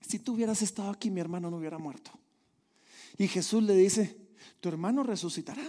si 0.00 0.18
tú 0.18 0.34
hubieras 0.34 0.62
estado 0.62 0.90
aquí 0.90 1.10
mi 1.10 1.20
hermano 1.20 1.50
no 1.50 1.58
hubiera 1.58 1.78
muerto. 1.78 2.10
Y 3.18 3.28
Jesús 3.28 3.62
le 3.62 3.74
dice, 3.74 4.16
tu 4.60 4.68
hermano 4.68 5.02
resucitará. 5.02 5.64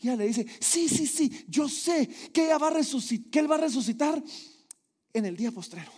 Y 0.00 0.08
ella 0.08 0.16
le 0.16 0.26
dice, 0.26 0.46
sí, 0.60 0.88
sí, 0.88 1.06
sí, 1.06 1.44
yo 1.48 1.68
sé 1.68 2.08
que, 2.32 2.44
ella 2.44 2.58
va 2.58 2.68
a 2.68 2.72
resucitar, 2.72 3.30
que 3.30 3.38
él 3.40 3.50
va 3.50 3.56
a 3.56 3.60
resucitar 3.60 4.22
en 5.12 5.24
el 5.24 5.36
día 5.36 5.50
postrero. 5.50 5.97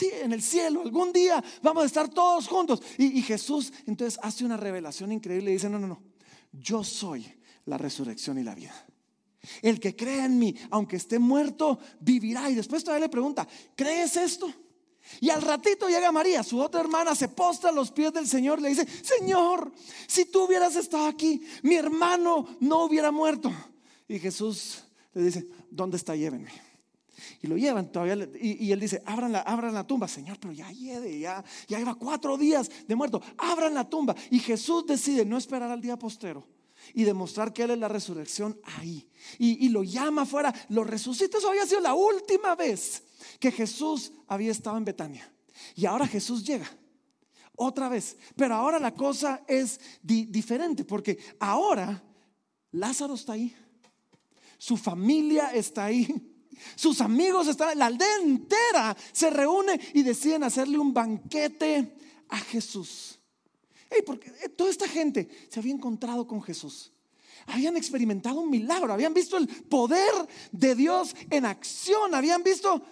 En 0.00 0.32
el 0.32 0.42
cielo, 0.42 0.82
algún 0.82 1.12
día 1.12 1.42
vamos 1.62 1.84
a 1.84 1.86
estar 1.86 2.08
todos 2.08 2.48
juntos. 2.48 2.82
Y, 2.98 3.18
y 3.18 3.22
Jesús 3.22 3.72
entonces 3.86 4.18
hace 4.22 4.44
una 4.44 4.56
revelación 4.56 5.12
increíble 5.12 5.50
y 5.50 5.54
dice, 5.54 5.68
no, 5.68 5.78
no, 5.78 5.86
no, 5.86 6.02
yo 6.52 6.82
soy 6.82 7.26
la 7.66 7.78
resurrección 7.78 8.38
y 8.38 8.42
la 8.42 8.54
vida. 8.54 8.74
El 9.62 9.78
que 9.78 9.94
cree 9.94 10.24
en 10.24 10.38
mí, 10.38 10.54
aunque 10.70 10.96
esté 10.96 11.18
muerto, 11.18 11.78
vivirá. 12.00 12.50
Y 12.50 12.54
después 12.54 12.82
todavía 12.82 13.06
le 13.06 13.10
pregunta, 13.10 13.46
¿crees 13.76 14.16
esto? 14.16 14.52
Y 15.20 15.30
al 15.30 15.42
ratito 15.42 15.88
llega 15.88 16.10
María, 16.10 16.42
su 16.42 16.58
otra 16.60 16.80
hermana, 16.80 17.14
se 17.14 17.28
postra 17.28 17.70
a 17.70 17.72
los 17.72 17.90
pies 17.90 18.12
del 18.12 18.26
Señor, 18.26 18.60
le 18.60 18.70
dice, 18.70 18.86
Señor, 18.86 19.70
si 20.06 20.24
tú 20.24 20.44
hubieras 20.44 20.76
estado 20.76 21.06
aquí, 21.06 21.42
mi 21.62 21.74
hermano 21.74 22.56
no 22.60 22.84
hubiera 22.84 23.10
muerto. 23.10 23.52
Y 24.08 24.18
Jesús 24.18 24.84
le 25.12 25.24
dice, 25.24 25.46
¿dónde 25.70 25.98
está? 25.98 26.16
Llévenme. 26.16 26.50
Y 27.42 27.46
lo 27.46 27.56
llevan 27.56 27.90
todavía. 27.90 28.28
Y, 28.40 28.72
él 28.72 28.80
dice, 28.80 29.02
abran 29.06 29.32
la, 29.32 29.40
abran 29.40 29.74
la 29.74 29.86
tumba. 29.86 30.08
Señor, 30.08 30.38
pero 30.40 30.52
ya 30.52 30.70
lleve, 30.70 31.18
ya, 31.18 31.44
ya 31.68 31.78
lleva 31.78 31.94
cuatro 31.94 32.36
días 32.36 32.70
de 32.86 32.94
muerto. 32.94 33.22
Abran 33.38 33.74
la 33.74 33.88
tumba. 33.88 34.14
Y 34.30 34.38
Jesús 34.38 34.86
decide 34.86 35.24
no 35.24 35.36
esperar 35.36 35.70
al 35.70 35.80
día 35.80 35.98
postero 35.98 36.46
y 36.92 37.04
demostrar 37.04 37.52
que 37.52 37.62
Él 37.62 37.70
es 37.70 37.78
la 37.78 37.88
resurrección 37.88 38.58
ahí. 38.78 39.08
Y, 39.38 39.64
y 39.64 39.68
lo 39.68 39.82
llama 39.82 40.22
afuera, 40.22 40.54
lo 40.68 40.84
resucita. 40.84 41.38
Eso 41.38 41.48
había 41.48 41.66
sido 41.66 41.80
la 41.80 41.94
última 41.94 42.54
vez 42.54 43.02
que 43.38 43.50
Jesús 43.50 44.12
había 44.26 44.52
estado 44.52 44.76
en 44.76 44.84
Betania. 44.84 45.32
Y 45.74 45.86
ahora 45.86 46.06
Jesús 46.06 46.44
llega. 46.44 46.68
Otra 47.56 47.88
vez. 47.88 48.16
Pero 48.36 48.54
ahora 48.54 48.78
la 48.78 48.94
cosa 48.94 49.44
es 49.46 49.80
diferente 50.02 50.84
porque 50.84 51.18
ahora 51.38 52.02
Lázaro 52.72 53.14
está 53.14 53.34
ahí. 53.34 53.54
Su 54.58 54.76
familia 54.76 55.50
está 55.50 55.84
ahí. 55.84 56.08
Sus 56.74 57.00
amigos 57.00 57.48
están, 57.48 57.78
la 57.78 57.86
aldea 57.86 58.16
entera 58.22 58.96
se 59.12 59.30
reúne 59.30 59.80
y 59.94 60.02
deciden 60.02 60.44
hacerle 60.44 60.78
un 60.78 60.92
banquete 60.92 61.96
a 62.28 62.38
Jesús. 62.38 63.18
porque 64.04 64.32
eh, 64.42 64.48
toda 64.48 64.70
esta 64.70 64.88
gente 64.88 65.28
se 65.48 65.60
había 65.60 65.72
encontrado 65.72 66.26
con 66.26 66.42
Jesús. 66.42 66.92
Habían 67.46 67.76
experimentado 67.76 68.40
un 68.40 68.50
milagro, 68.50 68.92
habían 68.92 69.14
visto 69.14 69.36
el 69.36 69.46
poder 69.46 70.12
de 70.50 70.74
Dios 70.74 71.14
en 71.30 71.44
acción, 71.44 72.14
habían 72.14 72.42
visto 72.42 72.82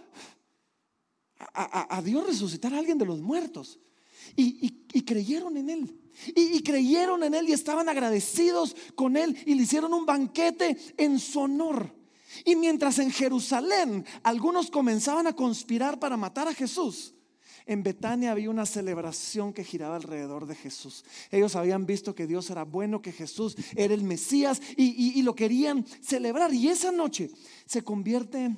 a, 1.54 2.02
Dios 2.02 2.26
resucitar 2.26 2.74
a 2.74 2.78
alguien 2.78 2.98
de 2.98 3.06
los 3.06 3.20
muertos. 3.20 3.78
Y, 4.36 5.02
creyeron 5.04 5.56
en 5.56 5.70
Él. 5.70 6.00
y, 6.34 6.62
creyeron 6.62 7.22
en 7.24 7.34
Él 7.34 7.48
y 7.48 7.52
estaban 7.52 7.88
agradecidos 7.88 8.76
con 8.94 9.16
Él 9.16 9.36
y 9.46 9.54
le 9.54 9.62
hicieron 9.62 9.92
un 9.94 10.06
banquete 10.06 10.76
en 10.96 11.18
su 11.18 11.40
honor. 11.40 12.01
Y 12.44 12.56
mientras 12.56 12.98
en 12.98 13.10
Jerusalén 13.10 14.04
algunos 14.22 14.70
comenzaban 14.70 15.26
a 15.26 15.34
conspirar 15.34 15.98
para 15.98 16.16
matar 16.16 16.48
a 16.48 16.54
Jesús, 16.54 17.14
en 17.66 17.82
Betania 17.82 18.32
había 18.32 18.50
una 18.50 18.66
celebración 18.66 19.52
que 19.52 19.64
giraba 19.64 19.96
alrededor 19.96 20.46
de 20.46 20.54
Jesús. 20.54 21.04
Ellos 21.30 21.54
habían 21.56 21.86
visto 21.86 22.14
que 22.14 22.26
Dios 22.26 22.50
era 22.50 22.64
bueno, 22.64 23.02
que 23.02 23.12
Jesús 23.12 23.56
era 23.76 23.94
el 23.94 24.02
Mesías 24.02 24.60
y, 24.76 25.22
lo 25.22 25.34
querían 25.34 25.86
celebrar. 26.00 26.52
Y 26.52 26.68
esa 26.68 26.90
noche 26.90 27.30
se 27.66 27.82
convierte 27.82 28.56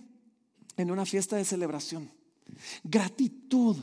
en 0.77 0.91
una 0.91 1.05
fiesta 1.05 1.37
de 1.37 1.45
celebración. 1.45 2.11
Gratitud, 2.83 3.77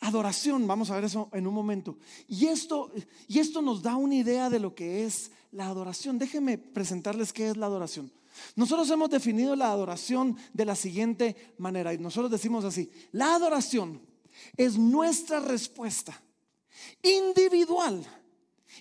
adoración, 0.00 0.66
vamos 0.66 0.90
a 0.90 0.94
ver 0.94 1.04
eso 1.04 1.28
en 1.32 1.46
un 1.46 1.54
momento. 1.54 1.98
Y 2.26 2.46
esto, 2.46 2.90
y 3.26 3.38
esto 3.38 3.60
nos 3.60 3.82
da 3.82 3.96
una 3.96 4.14
idea 4.14 4.48
de 4.48 4.60
lo 4.60 4.74
que 4.74 5.04
es 5.04 5.30
la 5.52 5.66
adoración. 5.66 6.18
Déjenme 6.18 6.56
presentarles 6.56 7.32
qué 7.32 7.48
es 7.48 7.56
la 7.56 7.66
adoración. 7.66 8.10
Nosotros 8.56 8.90
hemos 8.90 9.10
definido 9.10 9.54
la 9.56 9.70
adoración 9.70 10.36
de 10.52 10.64
la 10.64 10.74
siguiente 10.74 11.54
manera 11.58 11.92
y 11.94 11.98
nosotros 11.98 12.30
decimos 12.30 12.64
así, 12.64 12.90
la 13.12 13.34
adoración 13.34 14.00
es 14.56 14.78
nuestra 14.78 15.40
respuesta 15.40 16.20
individual 17.02 18.04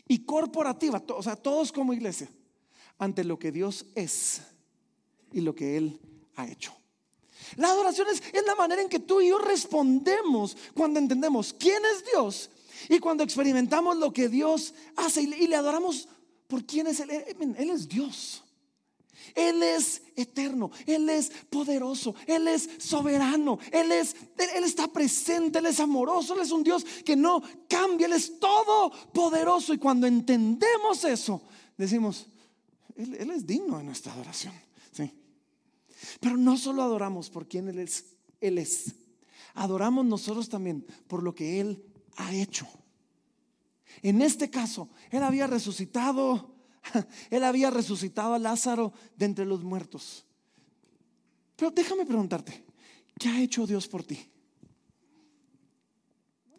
y 0.08 0.20
corporativa, 0.20 1.04
o 1.10 1.24
sea, 1.24 1.36
todos 1.36 1.72
como 1.72 1.94
iglesia, 1.94 2.30
ante 2.98 3.24
lo 3.24 3.38
que 3.38 3.52
Dios 3.52 3.86
es 3.96 4.42
y 5.32 5.42
lo 5.42 5.56
que 5.56 5.78
Él 5.78 6.00
ha 6.36 6.48
hecho. 6.48 6.74
La 7.56 7.70
adoración 7.70 8.08
es, 8.12 8.22
la 8.46 8.56
manera 8.56 8.82
en 8.82 8.90
que 8.90 9.00
tú 9.00 9.22
y 9.22 9.30
yo 9.30 9.38
respondemos 9.40 10.58
cuando 10.74 11.00
entendemos 11.00 11.54
quién 11.54 11.82
es 11.96 12.06
Dios 12.06 12.50
y 12.90 13.00
cuando 13.00 13.24
experimentamos 13.24 13.98
lo 13.98 14.12
que 14.12 14.28
Dios 14.28 14.74
hace 14.96 15.22
y, 15.22 15.34
y 15.34 15.48
le 15.48 15.56
adoramos 15.56 16.08
por 16.48 16.66
quién 16.66 16.88
es 16.88 17.00
Él. 17.00 17.10
Él 17.12 17.70
es 17.70 17.88
Dios. 17.88 18.44
Él 19.36 19.62
es 19.64 20.02
eterno, 20.16 20.72
Él 20.86 21.10
es 21.10 21.32
poderoso, 21.50 22.16
Él 22.26 22.48
es 22.48 22.70
soberano, 22.80 23.60
Él, 23.72 23.92
es, 23.92 24.16
Él 24.38 24.64
está 24.64 24.88
presente, 24.88 25.60
Él 25.60 25.68
es 25.68 25.80
amoroso, 25.80 26.34
Él 26.34 26.42
es 26.42 26.52
un 26.52 26.64
Dios 26.64 26.84
que 27.06 27.16
no 27.16 27.42
cambia, 27.70 28.08
Él 28.08 28.14
es 28.14 28.40
todopoderoso. 28.40 29.74
Y 29.74 29.78
cuando 29.78 30.08
entendemos 30.08 31.04
eso, 31.04 31.42
decimos, 31.78 32.28
Él, 32.96 33.32
es 33.32 33.46
digno 33.46 33.78
de 33.78 33.84
nuestra 33.84 34.14
adoración. 34.14 34.54
¿sí? 34.92 35.12
Pero 36.20 36.38
no 36.38 36.58
solo 36.58 36.84
adoramos 36.84 37.30
por 37.30 37.48
quien 37.48 37.68
Él 37.70 37.80
es, 37.80 38.06
Él 38.42 38.58
es, 38.58 38.94
adoramos 39.54 40.06
nosotros 40.06 40.50
también 40.50 40.86
por 41.08 41.24
lo 41.24 41.34
que 41.36 41.60
Él 41.60 41.84
ha 42.18 42.34
hecho. 42.34 42.68
En 44.02 44.22
este 44.22 44.50
caso, 44.50 44.90
Él 45.10 45.24
había 45.24 45.48
resucitado 45.48 46.57
Él 47.30 47.44
había 47.44 47.70
resucitado 47.70 48.34
a 48.34 48.40
Lázaro 48.40 48.94
de 49.16 49.26
entre 49.26 49.46
los 49.46 49.64
muertos. 49.64 50.26
Pero 51.56 51.72
déjame 51.72 52.06
preguntarte, 52.06 52.66
¿qué 53.20 53.30
ha 53.30 53.42
hecho 53.42 53.66
Dios 53.66 53.88
por 53.88 54.04
ti? 54.04 54.20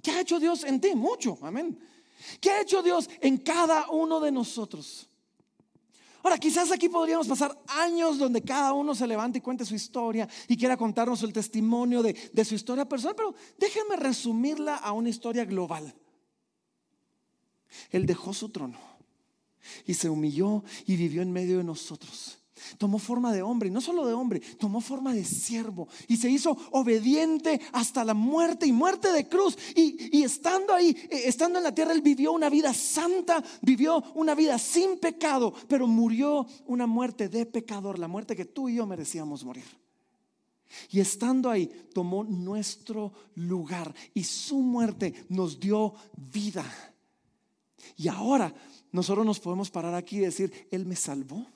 ¿Qué 0.02 0.10
ha 0.10 0.20
hecho 0.20 0.40
Dios 0.40 0.64
en 0.64 0.80
ti? 0.80 0.94
Mucho, 0.94 1.38
amén. 1.42 1.78
¿Qué 2.40 2.50
ha 2.50 2.62
hecho 2.62 2.82
Dios 2.82 3.08
en 3.20 3.38
cada 3.38 3.90
uno 3.90 4.20
de 4.20 4.32
nosotros? 4.32 5.08
Ahora, 6.22 6.38
quizás 6.38 6.72
aquí 6.72 6.88
podríamos 6.88 7.28
pasar 7.28 7.56
años 7.68 8.18
donde 8.18 8.42
cada 8.42 8.72
uno 8.72 8.94
se 8.94 9.06
levante 9.06 9.38
y 9.38 9.40
cuente 9.40 9.64
su 9.64 9.74
historia 9.74 10.28
y 10.48 10.56
quiera 10.56 10.76
contarnos 10.76 11.22
el 11.22 11.32
testimonio 11.32 12.02
de, 12.02 12.44
su 12.44 12.54
historia 12.54 12.84
personal, 12.84 13.14
pero 13.14 13.34
déjenme 13.56 13.96
resumirla 13.96 14.76
a 14.76 14.92
una 14.92 15.08
historia 15.08 15.44
global. 15.44 15.94
Él 17.90 18.04
dejó 18.04 18.34
su 18.34 18.48
trono 18.48 18.97
y 19.86 19.94
se 19.94 20.08
humilló 20.08 20.64
y 20.86 20.96
vivió 20.96 21.22
en 21.22 21.32
medio 21.32 21.58
de 21.58 21.64
nosotros. 21.64 22.38
Tomó 22.76 22.98
forma 22.98 23.32
de 23.32 23.42
hombre, 23.42 23.68
y 23.68 23.72
no 23.72 23.80
solo 23.80 24.06
de 24.06 24.12
hombre, 24.12 24.40
tomó 24.58 24.80
forma 24.80 25.12
de 25.14 25.24
siervo 25.24 25.88
y 26.06 26.16
se 26.16 26.30
hizo 26.30 26.56
obediente 26.72 27.60
hasta 27.72 28.04
la 28.04 28.14
muerte 28.14 28.66
y 28.66 28.72
muerte 28.72 29.12
de 29.12 29.28
cruz. 29.28 29.56
Y, 29.74 30.22
estando 30.22 30.74
ahí, 30.74 30.90
eh, 31.10 31.22
estando 31.26 31.58
en 31.58 31.64
la 31.64 31.74
tierra, 31.74 31.92
él 31.92 32.02
vivió 32.02 32.32
una 32.32 32.50
vida 32.50 32.72
santa, 32.74 33.42
vivió 33.62 34.02
una 34.14 34.34
vida 34.34 34.58
sin 34.58 34.98
pecado, 34.98 35.54
pero 35.68 35.86
murió 35.86 36.46
una 36.66 36.86
muerte 36.86 37.28
de 37.28 37.46
pecador, 37.46 37.98
la 37.98 38.08
muerte 38.08 38.36
que 38.36 38.44
tú 38.44 38.68
y 38.68 38.76
yo 38.76 38.86
merecíamos 38.86 39.44
morir. 39.44 39.64
Y 40.90 41.00
estando 41.00 41.50
ahí, 41.50 41.66
tomó 41.94 42.24
nuestro 42.24 43.12
lugar 43.36 43.94
y 44.12 44.24
su 44.24 44.58
muerte 44.58 45.26
nos 45.30 45.58
dio 45.58 45.94
vida. 46.14 46.64
Y 47.96 48.08
ahora 48.08 48.54
nosotros 48.92 49.24
nos 49.24 49.40
podemos 49.40 49.70
parar 49.70 49.94
aquí 49.94 50.16
y 50.16 50.20
decir, 50.20 50.66
Él 50.70 50.86
me 50.86 50.96
salvó. 50.96 51.46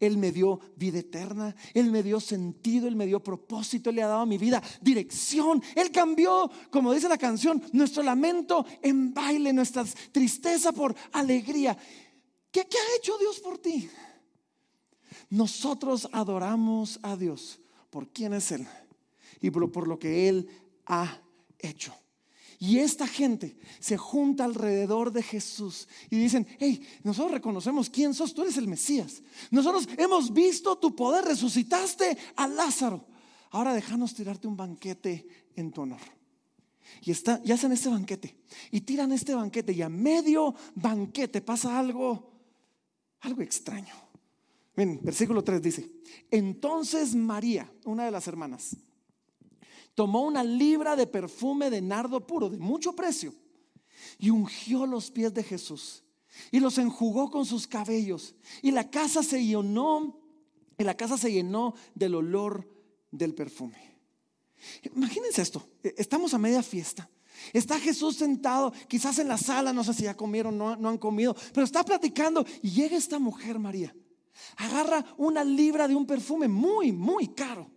Él 0.00 0.16
me 0.16 0.32
dio 0.32 0.58
vida 0.76 0.98
eterna, 0.98 1.54
Él 1.74 1.90
me 1.90 2.02
dio 2.02 2.18
sentido, 2.18 2.88
Él 2.88 2.96
me 2.96 3.06
dio 3.06 3.22
propósito, 3.22 3.90
Él 3.90 3.96
le 3.96 4.02
ha 4.02 4.08
dado 4.08 4.22
a 4.22 4.26
mi 4.26 4.38
vida 4.38 4.62
dirección. 4.80 5.62
Él 5.74 5.90
cambió, 5.90 6.50
como 6.70 6.92
dice 6.92 7.08
la 7.08 7.18
canción, 7.18 7.62
nuestro 7.72 8.02
lamento 8.02 8.64
en 8.82 9.12
baile, 9.12 9.52
nuestra 9.52 9.84
tristeza 10.12 10.72
por 10.72 10.94
alegría. 11.12 11.76
¿Qué, 12.50 12.60
ha 12.60 12.96
hecho 12.96 13.18
Dios 13.18 13.38
por 13.40 13.58
ti? 13.58 13.88
Nosotros 15.30 16.08
adoramos 16.12 16.98
a 17.02 17.16
Dios 17.16 17.60
por 17.90 18.08
quién 18.08 18.32
es 18.32 18.52
Él 18.52 18.66
y 19.40 19.50
por 19.50 19.86
lo 19.86 19.98
que 19.98 20.28
Él 20.28 20.48
ha 20.86 21.20
hecho. 21.58 21.94
Y 22.58 22.78
esta 22.78 23.06
gente 23.06 23.56
se 23.80 23.96
junta 23.96 24.44
alrededor 24.44 25.12
de 25.12 25.22
Jesús 25.22 25.88
y 26.10 26.16
dicen, 26.16 26.46
hey, 26.58 26.80
nosotros 27.02 27.32
reconocemos 27.32 27.90
quién 27.90 28.14
sos, 28.14 28.32
tú 28.32 28.42
eres 28.42 28.56
el 28.56 28.66
Mesías. 28.66 29.22
Nosotros 29.50 29.88
hemos 29.98 30.32
visto 30.32 30.76
tu 30.76 30.94
poder, 30.96 31.24
resucitaste 31.24 32.16
a 32.36 32.48
Lázaro. 32.48 33.06
Ahora 33.50 33.74
déjanos 33.74 34.14
tirarte 34.14 34.48
un 34.48 34.56
banquete 34.56 35.26
en 35.54 35.70
tu 35.70 35.82
honor. 35.82 36.00
Y, 37.02 37.10
está, 37.10 37.40
y 37.44 37.52
hacen 37.52 37.72
este 37.72 37.88
banquete 37.88 38.36
y 38.70 38.80
tiran 38.80 39.12
este 39.12 39.34
banquete 39.34 39.72
y 39.72 39.82
a 39.82 39.88
medio 39.88 40.54
banquete 40.74 41.40
pasa 41.40 41.78
algo, 41.78 42.32
algo 43.20 43.42
extraño. 43.42 43.94
Ven, 44.74 45.00
versículo 45.02 45.42
3 45.42 45.60
dice, 45.60 45.90
entonces 46.30 47.14
María, 47.14 47.70
una 47.84 48.04
de 48.04 48.10
las 48.10 48.26
hermanas, 48.28 48.76
tomó 49.96 50.22
una 50.22 50.44
libra 50.44 50.94
de 50.94 51.08
perfume 51.08 51.70
de 51.70 51.82
nardo 51.82 52.24
puro, 52.24 52.48
de 52.48 52.58
mucho 52.58 52.94
precio, 52.94 53.34
y 54.18 54.30
ungió 54.30 54.86
los 54.86 55.10
pies 55.10 55.34
de 55.34 55.42
Jesús 55.42 56.04
y 56.50 56.60
los 56.60 56.78
enjugó 56.78 57.30
con 57.30 57.44
sus 57.44 57.66
cabellos. 57.66 58.34
Y 58.62 58.70
la 58.70 58.90
casa 58.90 59.22
se 59.22 59.44
llenó, 59.44 60.18
y 60.78 60.84
la 60.84 60.96
casa 60.96 61.16
se 61.16 61.32
llenó 61.32 61.74
del 61.94 62.14
olor 62.14 62.68
del 63.10 63.34
perfume. 63.34 63.96
Imagínense 64.94 65.42
esto, 65.42 65.66
e, 65.82 65.94
estamos 65.96 66.34
a 66.34 66.38
media 66.38 66.62
fiesta. 66.62 67.08
Está 67.52 67.78
Jesús 67.78 68.16
sentado, 68.16 68.72
quizás 68.88 69.18
en 69.18 69.28
la 69.28 69.36
sala, 69.36 69.72
no 69.72 69.84
sé 69.84 69.92
si 69.92 70.04
ya 70.04 70.16
comieron, 70.16 70.56
no, 70.56 70.76
no 70.76 70.88
han 70.88 70.98
comido, 70.98 71.36
pero 71.52 71.64
está 71.64 71.84
platicando 71.84 72.44
y 72.62 72.70
llega 72.70 72.96
esta 72.96 73.18
mujer 73.18 73.58
María. 73.58 73.94
Agarra 74.56 75.04
una 75.16 75.44
libra 75.44 75.86
de 75.86 75.94
un 75.94 76.06
perfume 76.06 76.48
muy, 76.48 76.92
muy 76.92 77.28
caro 77.28 77.70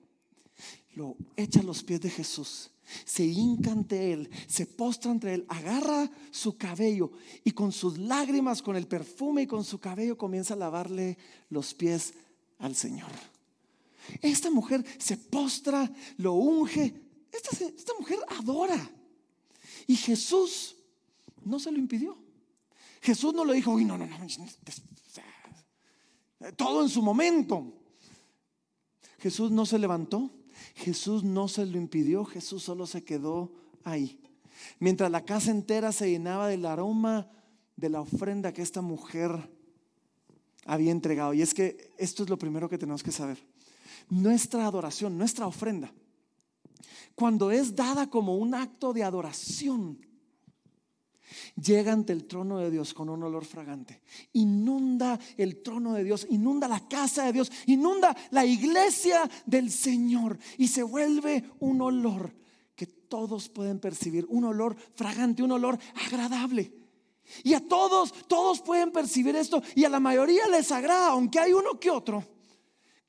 lo 0.99 1.15
echa 1.37 1.63
los 1.63 1.81
pies 1.81 2.01
de 2.01 2.09
Jesús, 2.09 2.71
se 3.05 3.23
hinca 3.23 3.71
ante 3.71 4.11
él, 4.11 4.29
se 4.47 4.65
postra 4.65 5.11
ante 5.11 5.33
él, 5.33 5.45
agarra 5.47 6.11
su 6.29 6.57
cabello 6.57 7.11
y 7.45 7.51
con 7.51 7.71
sus 7.71 7.97
lágrimas, 7.97 8.61
con 8.61 8.75
el 8.75 8.85
perfume 8.85 9.43
y 9.43 9.47
con 9.47 9.63
su 9.63 9.79
cabello 9.79 10.17
comienza 10.17 10.55
a 10.55 10.57
lavarle 10.57 11.17
los 11.49 11.73
pies 11.73 12.15
al 12.57 12.75
Señor. 12.75 13.11
Esta 14.21 14.51
mujer 14.51 14.83
se 14.97 15.15
postra, 15.15 15.89
lo 16.17 16.33
unge, 16.33 16.93
esta, 17.31 17.65
esta 17.65 17.93
mujer 17.97 18.19
adora. 18.37 18.91
Y 19.87 19.95
Jesús 19.95 20.75
no 21.45 21.61
se 21.61 21.71
lo 21.71 21.77
impidió. 21.77 22.17
Jesús 23.01 23.33
no 23.33 23.45
le 23.45 23.53
dijo, 23.53 23.71
uy, 23.71 23.85
no, 23.85 23.97
no, 23.97 24.05
no, 24.05 24.17
todo 26.57 26.83
en 26.83 26.89
su 26.89 27.01
momento. 27.01 27.71
Jesús 29.19 29.49
no 29.49 29.65
se 29.65 29.79
levantó, 29.79 30.29
Jesús 30.79 31.23
no 31.23 31.47
se 31.49 31.65
lo 31.65 31.77
impidió, 31.77 32.23
Jesús 32.23 32.63
solo 32.63 32.87
se 32.87 33.03
quedó 33.03 33.51
ahí. 33.83 34.19
Mientras 34.79 35.11
la 35.11 35.25
casa 35.25 35.51
entera 35.51 35.91
se 35.91 36.09
llenaba 36.09 36.47
del 36.47 36.65
aroma 36.65 37.29
de 37.75 37.89
la 37.89 38.01
ofrenda 38.01 38.53
que 38.53 38.61
esta 38.61 38.81
mujer 38.81 39.49
había 40.65 40.91
entregado. 40.91 41.33
Y 41.33 41.41
es 41.41 41.53
que 41.53 41.91
esto 41.97 42.23
es 42.23 42.29
lo 42.29 42.37
primero 42.37 42.69
que 42.69 42.77
tenemos 42.77 43.03
que 43.03 43.11
saber. 43.11 43.37
Nuestra 44.09 44.65
adoración, 44.65 45.17
nuestra 45.17 45.47
ofrenda, 45.47 45.91
cuando 47.13 47.51
es 47.51 47.75
dada 47.75 48.09
como 48.09 48.37
un 48.37 48.55
acto 48.55 48.93
de 48.93 49.03
adoración, 49.03 49.99
llega 51.55 51.91
ante 51.91 52.13
el 52.13 52.25
trono 52.25 52.59
de 52.59 52.71
Dios 52.71 52.93
con 52.93 53.09
un 53.09 53.23
olor 53.23 53.45
fragante. 53.45 54.01
Inunda 54.33 55.19
el 55.37 55.61
trono 55.61 55.93
de 55.93 56.03
Dios, 56.03 56.27
inunda 56.29 56.67
la 56.67 56.87
casa 56.87 57.25
de 57.25 57.33
Dios, 57.33 57.51
inunda 57.65 58.15
la 58.31 58.45
iglesia 58.45 59.29
del 59.45 59.71
Señor 59.71 60.37
y 60.57 60.67
se 60.67 60.83
vuelve 60.83 61.43
un 61.59 61.81
olor 61.81 62.33
que 62.75 62.85
todos 62.85 63.49
pueden 63.49 63.79
percibir, 63.79 64.25
un 64.29 64.45
olor 64.45 64.75
fragante, 64.95 65.43
un 65.43 65.51
olor 65.51 65.77
agradable. 66.05 66.73
Y 67.43 67.53
a 67.53 67.67
todos, 67.67 68.13
todos 68.27 68.61
pueden 68.61 68.91
percibir 68.91 69.35
esto 69.35 69.61
y 69.75 69.85
a 69.85 69.89
la 69.89 69.99
mayoría 69.99 70.47
les 70.47 70.71
agrada, 70.71 71.09
aunque 71.09 71.39
hay 71.39 71.53
uno 71.53 71.79
que 71.79 71.89
otro 71.89 72.23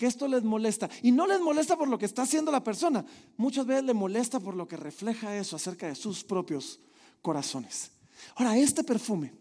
que 0.00 0.06
esto 0.06 0.26
les 0.28 0.42
molesta. 0.42 0.88
Y 1.02 1.12
no 1.12 1.26
les 1.26 1.40
molesta 1.40 1.76
por 1.76 1.86
lo 1.86 1.98
que 1.98 2.06
está 2.06 2.22
haciendo 2.22 2.50
la 2.50 2.64
persona, 2.64 3.04
muchas 3.36 3.66
veces 3.66 3.84
le 3.84 3.92
molesta 3.92 4.40
por 4.40 4.56
lo 4.56 4.66
que 4.66 4.78
refleja 4.78 5.36
eso 5.36 5.56
acerca 5.56 5.88
de 5.88 5.94
sus 5.94 6.24
propios 6.24 6.80
corazones. 7.20 7.90
Ahora, 8.36 8.56
este 8.56 8.84
perfume, 8.84 9.32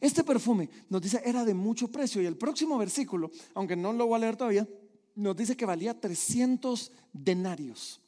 este 0.00 0.24
perfume 0.24 0.68
nos 0.88 1.00
dice 1.00 1.22
era 1.24 1.44
de 1.44 1.54
mucho 1.54 1.88
precio 1.88 2.22
y 2.22 2.26
el 2.26 2.36
próximo 2.36 2.78
versículo, 2.78 3.30
aunque 3.54 3.76
no 3.76 3.92
lo 3.92 4.06
voy 4.06 4.16
a 4.16 4.20
leer 4.20 4.36
todavía, 4.36 4.68
nos 5.14 5.36
dice 5.36 5.56
que 5.56 5.66
valía 5.66 5.98
300 5.98 6.92
denarios. 7.12 8.00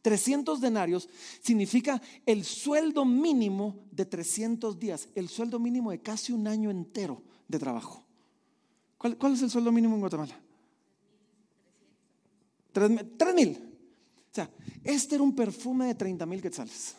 300 0.00 0.60
denarios 0.60 1.08
significa 1.40 2.02
el 2.26 2.44
sueldo 2.44 3.04
mínimo 3.04 3.86
de 3.92 4.04
300 4.04 4.78
días, 4.78 5.08
el 5.14 5.28
sueldo 5.28 5.58
mínimo 5.60 5.92
de 5.92 6.00
casi 6.00 6.32
un 6.32 6.48
año 6.48 6.70
entero 6.70 7.22
de 7.46 7.58
trabajo. 7.58 8.04
¿Cuál, 8.98 9.16
es 9.32 9.42
el 9.42 9.50
sueldo 9.50 9.70
mínimo 9.70 9.94
en 9.94 10.00
Guatemala? 10.00 10.40
3 12.72 13.34
mil. 13.34 13.58
O 14.30 14.34
sea, 14.34 14.50
este 14.82 15.16
era 15.16 15.24
un 15.24 15.34
perfume 15.34 15.86
de 15.86 15.94
30 15.94 16.26
mil 16.26 16.40
quetzales 16.40 16.96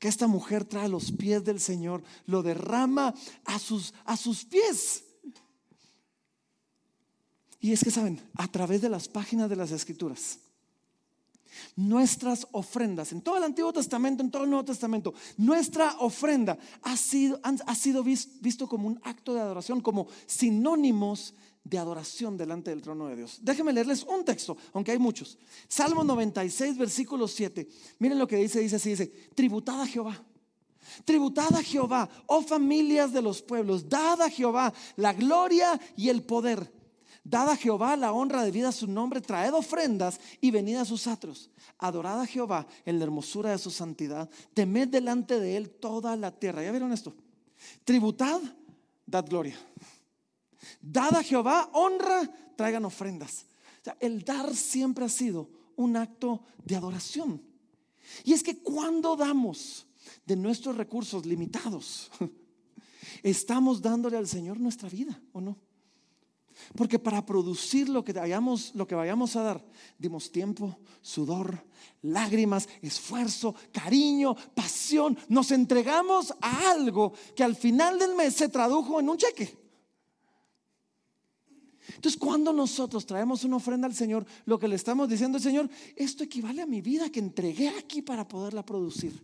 que 0.00 0.08
esta 0.08 0.26
mujer 0.26 0.64
trae 0.64 0.86
a 0.86 0.88
los 0.88 1.12
pies 1.12 1.44
del 1.44 1.60
Señor, 1.60 2.02
lo 2.26 2.42
derrama 2.42 3.14
a 3.44 3.58
sus, 3.58 3.92
a 4.06 4.16
sus 4.16 4.44
pies. 4.46 5.04
Y 7.60 7.72
es 7.72 7.84
que 7.84 7.90
saben, 7.90 8.18
a 8.34 8.48
través 8.48 8.80
de 8.80 8.88
las 8.88 9.06
páginas 9.06 9.50
de 9.50 9.56
las 9.56 9.70
escrituras, 9.70 10.38
nuestras 11.76 12.48
ofrendas, 12.52 13.12
en 13.12 13.20
todo 13.20 13.36
el 13.36 13.44
Antiguo 13.44 13.74
Testamento, 13.74 14.22
en 14.22 14.30
todo 14.30 14.44
el 14.44 14.50
Nuevo 14.50 14.64
Testamento, 14.64 15.12
nuestra 15.36 15.94
ofrenda 15.98 16.58
ha 16.82 16.96
sido, 16.96 17.38
ha 17.42 17.74
sido 17.74 18.02
visto 18.02 18.66
como 18.66 18.86
un 18.86 18.98
acto 19.04 19.34
de 19.34 19.40
adoración, 19.40 19.82
como 19.82 20.08
sinónimos 20.26 21.34
de 21.64 21.78
adoración 21.78 22.36
delante 22.36 22.70
del 22.70 22.82
trono 22.82 23.06
de 23.08 23.16
Dios. 23.16 23.38
Déjenme 23.42 23.72
leerles 23.72 24.02
un 24.04 24.24
texto, 24.24 24.56
aunque 24.72 24.92
hay 24.92 24.98
muchos. 24.98 25.38
Salmo 25.68 26.02
96, 26.02 26.78
versículo 26.78 27.28
7. 27.28 27.68
Miren 27.98 28.18
lo 28.18 28.26
que 28.26 28.36
dice, 28.36 28.60
dice 28.60 28.76
así, 28.76 28.90
dice, 28.90 29.06
tributad 29.34 29.80
a 29.80 29.86
Jehová. 29.86 30.24
Tributad 31.04 31.54
a 31.54 31.62
Jehová, 31.62 32.08
oh 32.26 32.42
familias 32.42 33.12
de 33.12 33.22
los 33.22 33.42
pueblos, 33.42 33.88
dad 33.88 34.22
a 34.22 34.30
Jehová 34.30 34.72
la 34.96 35.12
gloria 35.12 35.80
y 35.96 36.08
el 36.08 36.22
poder. 36.22 36.72
Dad 37.22 37.50
a 37.50 37.56
Jehová 37.56 37.96
la 37.96 38.12
honra 38.12 38.42
de 38.42 38.50
vida 38.50 38.70
a 38.70 38.72
su 38.72 38.86
nombre, 38.86 39.20
traed 39.20 39.52
ofrendas 39.52 40.18
y 40.40 40.50
venid 40.50 40.76
a 40.76 40.84
sus 40.84 41.06
atros. 41.06 41.50
Adorad 41.78 42.20
a 42.20 42.26
Jehová 42.26 42.66
en 42.84 42.98
la 42.98 43.04
hermosura 43.04 43.50
de 43.50 43.58
su 43.58 43.70
santidad, 43.70 44.28
temed 44.54 44.88
delante 44.88 45.38
de 45.38 45.56
él 45.56 45.70
toda 45.70 46.16
la 46.16 46.32
tierra. 46.32 46.62
¿Ya 46.62 46.70
vieron 46.70 46.92
esto? 46.92 47.14
Tributad, 47.84 48.40
dad 49.06 49.26
gloria. 49.28 49.58
Dad 50.80 51.16
a 51.16 51.22
Jehová 51.22 51.70
honra, 51.72 52.30
traigan 52.56 52.84
ofrendas. 52.84 53.46
el 53.98 54.24
dar 54.24 54.54
siempre 54.54 55.04
ha 55.04 55.08
sido 55.08 55.48
un 55.76 55.96
acto 55.96 56.42
de 56.64 56.76
adoración. 56.76 57.42
Y 58.24 58.32
es 58.32 58.42
que 58.42 58.58
cuando 58.58 59.16
damos 59.16 59.86
de 60.26 60.36
nuestros 60.36 60.76
recursos 60.76 61.24
limitados, 61.24 62.10
estamos 63.22 63.80
dándole 63.80 64.16
al 64.16 64.28
Señor 64.28 64.58
nuestra 64.60 64.88
vida, 64.88 65.20
¿o 65.32 65.40
no? 65.40 65.56
Porque 66.76 66.98
para 66.98 67.24
producir 67.24 67.88
lo 67.88 68.04
que, 68.04 68.12
vayamos, 68.12 68.74
lo 68.74 68.86
que 68.86 68.94
vayamos 68.94 69.34
a 69.36 69.42
dar, 69.42 69.64
dimos 69.98 70.30
tiempo, 70.30 70.78
sudor, 71.00 71.64
lágrimas, 72.02 72.68
esfuerzo, 72.82 73.54
cariño, 73.72 74.36
pasión. 74.54 75.16
Nos 75.28 75.50
entregamos 75.52 76.34
a 76.40 76.70
algo 76.70 77.14
que 77.34 77.44
al 77.44 77.56
final 77.56 77.98
del 77.98 78.14
mes 78.14 78.34
se 78.34 78.48
tradujo 78.48 79.00
en 79.00 79.08
un 79.08 79.16
cheque. 79.16 79.56
Entonces, 82.00 82.18
cuando 82.18 82.50
nosotros 82.54 83.04
traemos 83.04 83.44
una 83.44 83.56
ofrenda 83.56 83.86
al 83.86 83.94
Señor, 83.94 84.24
lo 84.46 84.58
que 84.58 84.68
le 84.68 84.76
estamos 84.76 85.06
diciendo 85.06 85.36
al 85.36 85.42
Señor, 85.42 85.68
esto 85.96 86.24
equivale 86.24 86.62
a 86.62 86.66
mi 86.66 86.80
vida 86.80 87.10
que 87.10 87.20
entregué 87.20 87.68
aquí 87.68 88.00
para 88.00 88.26
poderla 88.26 88.64
producir. 88.64 89.22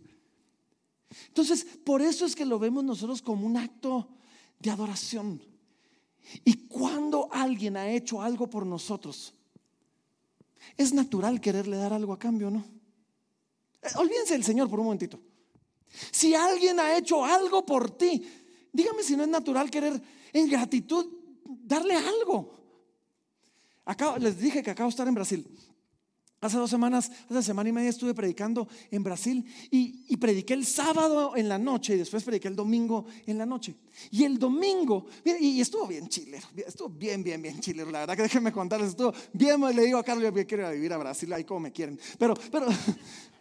Entonces, 1.29 1.65
por 1.83 2.03
eso 2.03 2.27
es 2.27 2.35
que 2.35 2.45
lo 2.45 2.59
vemos 2.59 2.83
nosotros 2.83 3.23
como 3.23 3.47
un 3.47 3.57
acto 3.57 4.07
de 4.59 4.69
adoración. 4.69 5.41
Y 6.45 6.67
cuando 6.67 7.29
alguien 7.31 7.77
ha 7.77 7.89
hecho 7.89 8.21
algo 8.21 8.47
por 8.47 8.63
nosotros, 8.63 9.33
Es 10.75 10.93
natural 10.93 11.39
quererle 11.39 11.77
dar 11.77 11.93
algo 11.93 12.13
a 12.13 12.19
cambio, 12.19 12.51
¿no? 12.51 12.63
Eh, 13.81 13.87
olvídense 13.95 14.33
del 14.33 14.43
Señor 14.43 14.69
por 14.69 14.79
un 14.79 14.85
momentito. 14.85 15.19
Si 16.11 16.35
alguien 16.35 16.79
ha 16.79 16.97
hecho 16.97 17.23
algo 17.23 17.65
por 17.65 17.97
ti, 17.97 18.27
dígame 18.73 19.01
si 19.01 19.15
no 19.15 19.23
es 19.23 19.29
natural 19.29 19.71
querer 19.71 20.01
en 20.33 20.49
gratitud 20.49 21.07
darle 21.45 21.95
algo. 21.95 22.56
Acá, 23.87 24.17
les 24.19 24.37
dije 24.37 24.61
que 24.61 24.71
acabo 24.71 24.89
de 24.89 24.91
estar 24.91 25.07
en 25.07 25.15
Brasil. 25.15 25.47
Hace 26.41 26.57
dos 26.57 26.69
semanas, 26.69 27.09
hace 27.29 27.41
semana 27.41 27.69
y 27.69 27.71
media 27.71 27.89
estuve 27.89 28.13
predicando 28.13 28.67
en 28.91 29.01
Brasil 29.01 29.43
y, 29.71 30.15
prediqué 30.17 30.53
el 30.53 30.65
sábado 30.65 31.35
en 31.35 31.47
la 31.49 31.57
noche 31.57 31.95
y 31.95 31.97
después 31.97 32.23
prediqué 32.23 32.49
el 32.49 32.55
domingo 32.55 33.05
en 33.25 33.37
la 33.37 33.45
noche. 33.45 33.75
Y 34.11 34.23
el 34.25 34.37
domingo, 34.37 35.07
y, 35.23 35.61
estuvo 35.61 35.87
bien 35.87 36.09
chilero, 36.09 36.45
estuvo 36.57 36.89
bien, 36.89 37.23
bien, 37.23 37.41
bien 37.41 37.59
chilero. 37.59 37.89
La 37.89 38.01
verdad 38.01 38.17
que 38.17 38.23
déjenme 38.23 38.51
contarles, 38.51 38.89
estuvo 38.89 39.13
bien, 39.33 39.59
le 39.73 39.83
digo 39.83 39.97
a 39.97 40.03
Carlos, 40.03 40.31
yo 40.31 40.45
quiero 40.45 40.69
vivir 40.69 40.91
a 40.93 40.97
Brasil, 40.97 41.31
ahí 41.31 41.43
como 41.43 41.61
me 41.61 41.71
quieren. 41.71 41.97
Pero, 42.19 42.35
pero, 42.51 42.67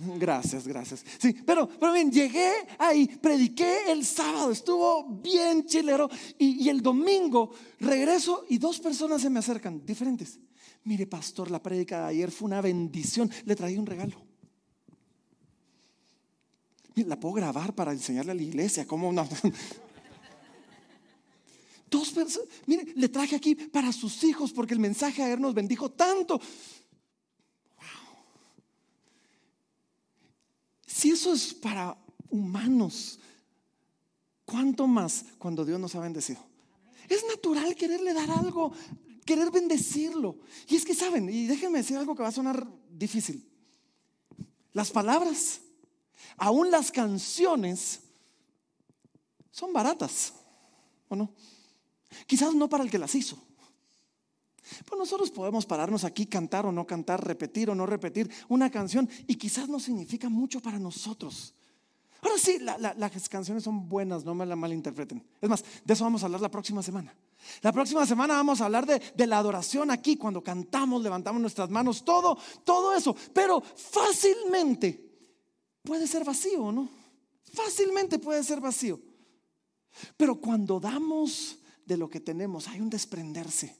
Gracias, 0.00 0.68
gracias. 0.68 1.04
Sí, 1.18 1.34
pero, 1.44 1.68
pero 1.68 1.92
bien, 1.92 2.12
llegué 2.12 2.52
ahí, 2.78 3.08
prediqué 3.08 3.90
el 3.90 4.04
sábado, 4.04 4.52
estuvo 4.52 5.04
bien 5.20 5.66
chilero. 5.66 6.08
Y, 6.38 6.68
el 6.68 6.80
domingo 6.80 7.50
regreso 7.80 8.44
y 8.48 8.58
dos 8.58 8.78
personas 8.78 9.22
se 9.22 9.30
me 9.30 9.40
acercan, 9.40 9.84
diferentes. 9.84 10.38
Mire, 10.84 11.06
pastor, 11.06 11.50
la 11.50 11.60
prédica 11.60 12.02
de 12.02 12.10
ayer 12.10 12.30
fue 12.30 12.46
una 12.46 12.60
bendición. 12.60 13.28
Le 13.44 13.56
traí 13.56 13.76
un 13.76 13.86
regalo. 13.86 14.22
La 16.94 17.18
puedo 17.18 17.34
grabar 17.34 17.74
para 17.74 17.92
enseñarle 17.92 18.32
a 18.32 18.36
la 18.36 18.42
iglesia 18.42 18.86
cómo 18.86 19.12
no. 19.12 19.28
Dos 21.90 22.10
personas, 22.10 22.48
mire, 22.66 22.92
le 22.94 23.08
traje 23.08 23.34
aquí 23.34 23.54
para 23.54 23.92
sus 23.92 24.22
hijos 24.22 24.52
porque 24.52 24.74
el 24.74 24.80
mensaje 24.80 25.22
ayer 25.22 25.40
nos 25.40 25.54
bendijo 25.54 25.90
tanto. 25.90 26.38
Si 30.98 31.10
eso 31.10 31.32
es 31.32 31.54
para 31.54 31.96
humanos, 32.28 33.20
¿cuánto 34.44 34.88
más 34.88 35.26
cuando 35.38 35.64
Dios 35.64 35.78
nos 35.78 35.94
ha 35.94 36.00
bendecido? 36.00 36.40
Es 37.08 37.24
natural 37.24 37.76
quererle 37.76 38.12
dar 38.12 38.28
algo 38.32 38.72
querer 39.24 39.52
bendecirlo. 39.52 40.38
Y 40.66 40.74
es 40.74 40.84
que 40.84 40.96
saben, 40.96 41.28
y 41.28 41.46
déjenme 41.46 41.78
decir 41.78 41.96
algo 41.96 42.16
que 42.16 42.22
va 42.22 42.30
a 42.30 42.32
sonar 42.32 42.66
difícil. 42.90 43.48
Las 44.72 44.90
palabras, 44.90 45.60
aún 46.36 46.68
las 46.68 46.90
canciones, 46.90 48.00
son 49.52 49.72
baratas, 49.72 50.32
¿o 51.08 51.14
no? 51.14 51.32
Quizás 52.26 52.56
no 52.56 52.68
para 52.68 52.82
el 52.82 52.90
que 52.90 52.98
las 52.98 53.14
hizo. 53.14 53.38
Pues 54.84 54.98
nosotros 54.98 55.30
podemos 55.30 55.66
pararnos 55.66 56.04
aquí, 56.04 56.26
cantar 56.26 56.66
o 56.66 56.72
no 56.72 56.86
cantar, 56.86 57.26
repetir 57.26 57.70
o 57.70 57.74
no 57.74 57.86
repetir 57.86 58.30
una 58.48 58.70
canción 58.70 59.08
y 59.26 59.36
quizás 59.36 59.68
no 59.68 59.80
significa 59.80 60.28
mucho 60.28 60.60
para 60.60 60.78
nosotros. 60.78 61.54
Ahora 62.20 62.34
sí, 62.36 62.58
las 62.58 63.28
canciones 63.28 63.62
son 63.62 63.88
buenas, 63.88 64.24
no 64.24 64.34
me 64.34 64.44
la 64.44 64.56
malinterpreten. 64.56 65.24
Es 65.40 65.48
más, 65.48 65.64
de 65.84 65.94
eso 65.94 66.04
vamos 66.04 66.22
a 66.22 66.26
hablar 66.26 66.40
la 66.40 66.50
próxima 66.50 66.82
semana. 66.82 67.14
La 67.62 67.72
próxima 67.72 68.04
semana 68.04 68.34
vamos 68.34 68.60
a 68.60 68.64
hablar 68.64 68.84
de, 68.84 69.00
de, 69.14 69.26
la 69.28 69.38
adoración 69.38 69.92
aquí, 69.92 70.16
cuando 70.16 70.42
cantamos, 70.42 71.02
levantamos 71.02 71.40
nuestras 71.40 71.70
manos, 71.70 72.04
todo, 72.04 72.36
todo 72.64 72.92
eso. 72.92 73.14
Pero 73.32 73.60
fácilmente 73.60 75.00
puede 75.84 76.08
ser 76.08 76.24
vacío, 76.24 76.72
¿no? 76.72 76.88
Fácilmente 77.52 78.18
puede 78.18 78.42
ser 78.42 78.60
vacío. 78.60 79.00
Pero 80.16 80.40
cuando 80.40 80.80
damos 80.80 81.58
de 81.84 81.96
lo 81.96 82.08
que 82.10 82.20
tenemos, 82.20 82.66
hay 82.66 82.80
un 82.80 82.90
desprenderse. 82.90 83.77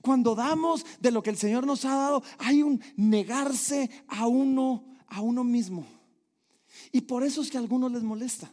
Cuando 0.00 0.34
damos 0.34 0.84
de 1.00 1.10
lo 1.10 1.22
que 1.22 1.30
el 1.30 1.36
Señor 1.36 1.66
nos 1.66 1.84
ha 1.84 1.94
dado, 1.94 2.22
hay 2.38 2.62
un 2.62 2.82
negarse 2.96 3.90
a 4.08 4.26
uno, 4.26 4.84
a 5.06 5.20
uno 5.20 5.44
mismo. 5.44 5.86
Y 6.92 7.02
por 7.02 7.24
eso 7.24 7.42
es 7.42 7.50
que 7.50 7.56
a 7.56 7.60
algunos 7.60 7.92
les 7.92 8.02
molesta. 8.02 8.52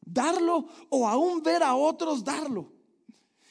Darlo 0.00 0.68
o 0.88 1.08
aún 1.08 1.42
ver 1.42 1.62
a 1.62 1.74
otros 1.74 2.24
darlo. 2.24 2.72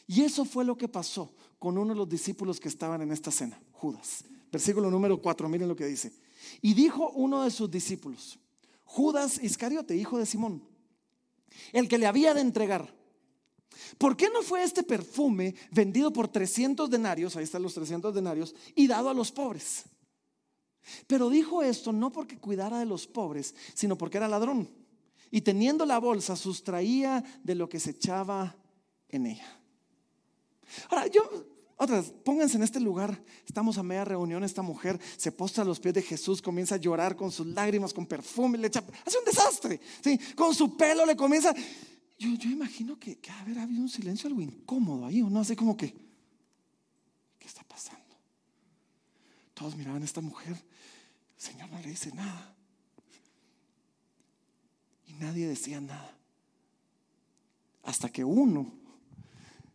Y 0.08 0.22
eso 0.22 0.46
fue 0.46 0.64
lo 0.64 0.78
que 0.78 0.88
pasó 0.88 1.34
con 1.60 1.78
uno 1.78 1.94
de 1.94 1.98
los 1.98 2.10
discípulos 2.10 2.60
que 2.60 2.68
estaban 2.68 3.02
en 3.02 3.12
esta 3.12 3.32
cena, 3.32 3.60
Judas. 3.72 4.24
Versículo 4.52 4.90
número 4.90 5.22
4, 5.22 5.50
miren 5.50 5.68
lo 5.68 5.76
que 5.76 5.86
dice. 5.86 6.14
Y 6.62 6.74
dijo 6.74 7.10
uno 7.12 7.44
de 7.44 7.52
sus 7.52 7.70
discípulos, 7.70 8.40
Judas 8.84 9.42
Iscariote, 9.42 9.96
hijo 9.96 10.18
de 10.18 10.26
Simón, 10.26 10.64
el 11.74 11.88
que 11.88 11.98
le 11.98 12.08
había 12.08 12.34
de 12.34 12.42
entregar. 12.42 12.94
¿Por 13.98 14.16
qué 14.16 14.30
no 14.30 14.42
fue 14.42 14.64
este 14.64 14.84
perfume 14.84 15.56
vendido 15.72 16.12
por 16.12 16.28
300 16.28 16.90
denarios, 16.90 17.36
ahí 17.36 17.44
están 17.44 17.64
los 17.64 17.74
300 17.74 18.14
denarios, 18.14 18.56
y 18.76 18.88
dado 18.88 19.10
a 19.10 19.14
los 19.14 19.32
pobres? 19.32 19.84
Pero 21.08 21.30
dijo 21.30 21.64
esto 21.64 21.92
no 21.92 22.12
porque 22.12 22.38
cuidara 22.38 22.80
de 22.80 22.86
los 22.86 23.08
pobres, 23.08 23.56
sino 23.74 23.98
porque 23.98 24.18
era 24.18 24.28
ladrón. 24.28 24.70
Y 25.32 25.42
teniendo 25.42 25.86
la 25.86 26.00
bolsa, 26.00 26.36
sustraía 26.36 27.24
de 27.44 27.56
lo 27.56 27.68
que 27.68 27.80
se 27.80 27.92
echaba 27.92 28.56
en 29.10 29.26
ella. 29.26 29.60
Ahora, 30.90 31.08
yo, 31.08 31.22
otras, 31.78 32.14
pónganse 32.24 32.58
en 32.58 32.64
este 32.64 32.80
lugar. 32.80 33.22
Estamos 33.46 33.78
a 33.78 33.84
media 33.84 34.06
reunión. 34.06 34.44
Esta 34.44 34.62
mujer 34.62 35.00
se 35.18 35.32
postra 35.32 35.64
a 35.64 35.68
los 35.68 35.80
pies 35.80 35.96
de 35.96 36.02
Jesús, 36.02 36.42
comienza 36.42 36.76
a 36.76 36.78
llorar 36.80 37.16
con 37.16 37.32
sus 37.32 37.48
lágrimas, 37.48 37.94
con 37.94 38.06
perfume, 38.06 38.58
le 38.58 38.68
echa, 38.68 38.84
hace 39.06 39.18
un 39.18 39.26
desastre. 39.26 39.80
¿sí? 40.02 40.18
Con 40.36 40.54
su 40.54 40.78
pelo 40.78 41.06
le 41.06 41.16
comienza. 41.16 41.54
Yo, 42.18 42.34
yo 42.36 42.50
imagino 42.50 42.98
que, 42.98 43.18
que 43.18 43.32
haber 43.32 43.60
habido 43.60 43.82
un 43.82 43.90
silencio 43.90 44.28
algo 44.28 44.42
incómodo 44.42 45.06
ahí, 45.06 45.22
o 45.22 45.30
no, 45.30 45.42
así 45.42 45.56
como 45.56 45.76
que, 45.76 45.94
¿qué 47.38 47.48
está 47.48 47.64
pasando? 47.64 48.04
Todos 49.54 49.76
miraban 49.76 50.02
a 50.02 50.06
esta 50.06 50.22
mujer. 50.22 50.54
El 51.36 51.42
Señor 51.42 51.70
no 51.70 51.80
le 51.80 51.90
dice 51.90 52.12
nada. 52.14 52.56
Y 55.08 55.14
nadie 55.14 55.48
decía 55.48 55.80
nada. 55.82 56.18
Hasta 57.84 58.10
que 58.10 58.24
uno 58.24 58.72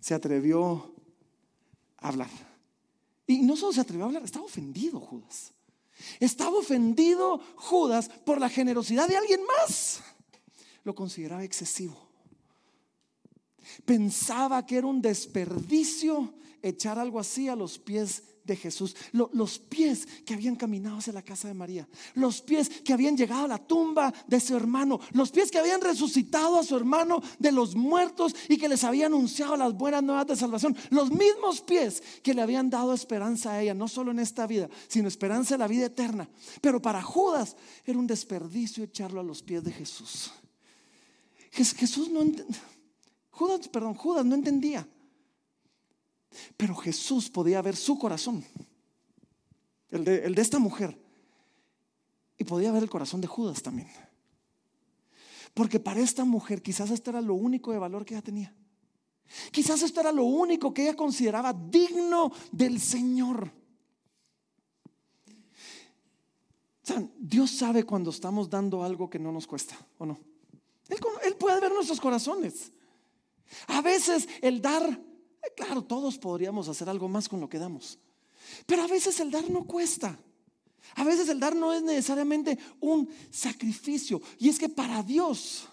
se 0.00 0.14
atrevió 0.14 0.94
a 1.98 2.08
hablar. 2.08 2.30
Y 3.26 3.42
no 3.42 3.56
solo 3.56 3.72
se 3.72 3.80
atrevió 3.80 4.04
a 4.04 4.08
hablar, 4.08 4.24
estaba 4.24 4.44
ofendido 4.44 4.98
Judas. 4.98 5.52
Estaba 6.18 6.58
ofendido 6.58 7.38
Judas 7.56 8.08
por 8.24 8.40
la 8.40 8.48
generosidad 8.48 9.08
de 9.08 9.16
alguien 9.16 9.40
más. 9.44 10.02
Lo 10.84 10.94
consideraba 10.94 11.44
excesivo. 11.44 12.09
Pensaba 13.84 14.64
que 14.66 14.76
era 14.76 14.86
un 14.86 15.00
desperdicio 15.00 16.34
echar 16.62 16.98
algo 16.98 17.18
así 17.18 17.48
a 17.48 17.56
los 17.56 17.78
pies 17.78 18.22
de 18.44 18.56
Jesús, 18.56 18.96
los 19.12 19.58
pies 19.58 20.06
que 20.24 20.34
habían 20.34 20.56
caminado 20.56 20.98
hacia 20.98 21.12
la 21.12 21.22
casa 21.22 21.46
de 21.46 21.54
María, 21.54 21.86
los 22.14 22.40
pies 22.40 22.68
que 22.68 22.92
habían 22.92 23.16
llegado 23.16 23.44
a 23.44 23.48
la 23.48 23.58
tumba 23.58 24.12
de 24.26 24.40
su 24.40 24.56
hermano, 24.56 24.98
los 25.12 25.30
pies 25.30 25.50
que 25.50 25.58
habían 25.58 25.80
resucitado 25.80 26.58
a 26.58 26.64
su 26.64 26.76
hermano 26.76 27.22
de 27.38 27.52
los 27.52 27.76
muertos 27.76 28.34
y 28.48 28.56
que 28.56 28.68
les 28.68 28.82
habían 28.82 29.12
anunciado 29.12 29.56
las 29.56 29.74
buenas 29.74 30.02
nuevas 30.02 30.26
de 30.26 30.36
salvación, 30.36 30.76
los 30.90 31.10
mismos 31.10 31.60
pies 31.60 32.02
que 32.22 32.34
le 32.34 32.42
habían 32.42 32.70
dado 32.70 32.92
esperanza 32.92 33.52
a 33.52 33.62
ella, 33.62 33.74
no 33.74 33.88
solo 33.88 34.10
en 34.10 34.18
esta 34.18 34.46
vida, 34.46 34.68
sino 34.88 35.08
esperanza 35.08 35.54
en 35.54 35.60
la 35.60 35.68
vida 35.68 35.86
eterna. 35.86 36.28
Pero 36.60 36.80
para 36.82 37.02
Judas 37.02 37.56
era 37.84 37.98
un 37.98 38.06
desperdicio 38.06 38.82
echarlo 38.82 39.20
a 39.20 39.24
los 39.24 39.42
pies 39.42 39.62
de 39.62 39.72
Jesús. 39.72 40.32
Jesús 41.52 42.08
no 42.08 42.22
Judas, 43.40 43.68
perdón, 43.68 43.94
Judas 43.94 44.26
no 44.26 44.34
entendía. 44.34 44.86
Pero 46.58 46.74
Jesús 46.74 47.30
podía 47.30 47.62
ver 47.62 47.74
su 47.74 47.98
corazón, 47.98 48.44
el 49.88 50.04
de, 50.04 50.42
esta 50.42 50.58
mujer, 50.58 50.94
y 52.36 52.44
podía 52.44 52.70
ver 52.70 52.82
el 52.82 52.90
corazón 52.90 53.22
de 53.22 53.28
Judas 53.28 53.62
también. 53.62 53.88
Porque 55.54 55.80
para 55.80 56.00
esta 56.00 56.26
mujer 56.26 56.60
quizás 56.60 56.90
esto 56.90 57.08
era 57.08 57.22
lo 57.22 57.32
único 57.32 57.72
de 57.72 57.78
valor 57.78 58.04
que 58.04 58.12
ella 58.12 58.22
tenía. 58.22 58.54
Quizás 59.50 59.80
esto 59.80 60.00
era 60.00 60.12
lo 60.12 60.24
único 60.24 60.74
que 60.74 60.82
ella 60.82 60.94
consideraba 60.94 61.54
digno 61.54 62.30
del 62.52 62.78
Señor. 62.78 63.50
Dios 67.18 67.52
sabe 67.52 67.84
cuando 67.84 68.10
estamos 68.10 68.50
dando 68.50 68.84
algo 68.84 69.08
que 69.08 69.18
no 69.18 69.32
nos 69.32 69.46
cuesta, 69.46 69.78
¿o 69.96 70.04
no? 70.04 70.18
él 71.24 71.36
puede 71.36 71.58
ver 71.58 71.72
nuestros 71.72 72.00
corazones. 72.00 72.72
A 73.68 73.80
veces 73.80 74.28
el 74.40 74.60
dar 74.60 75.00
claro, 75.56 75.82
todos 75.82 76.18
podríamos 76.18 76.68
hacer 76.68 76.88
algo 76.88 77.08
más 77.08 77.28
con 77.28 77.40
lo 77.40 77.48
que 77.48 77.58
damos. 77.58 77.98
Pero 78.66 78.82
a 78.82 78.86
veces 78.86 79.18
el 79.20 79.30
dar 79.30 79.48
no 79.50 79.64
cuesta. 79.64 80.18
A 80.96 81.04
veces 81.04 81.28
el 81.28 81.38
dar 81.38 81.54
no 81.54 81.72
es 81.72 81.82
necesariamente 81.82 82.58
un 82.80 83.08
sacrificio. 83.30 84.20
Y 84.38 84.48
es 84.48 84.58
que 84.58 84.68
para 84.68 85.02
Dios 85.02 85.68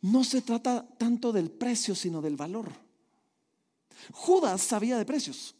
no 0.00 0.24
se 0.24 0.42
trata 0.42 0.86
tanto 0.98 1.32
del 1.32 1.50
precio, 1.50 1.94
sino 1.94 2.20
del 2.20 2.36
valor. 2.36 2.70
Judas 4.12 4.60
sabía 4.60 4.98
de 4.98 5.06
precios. 5.06 5.54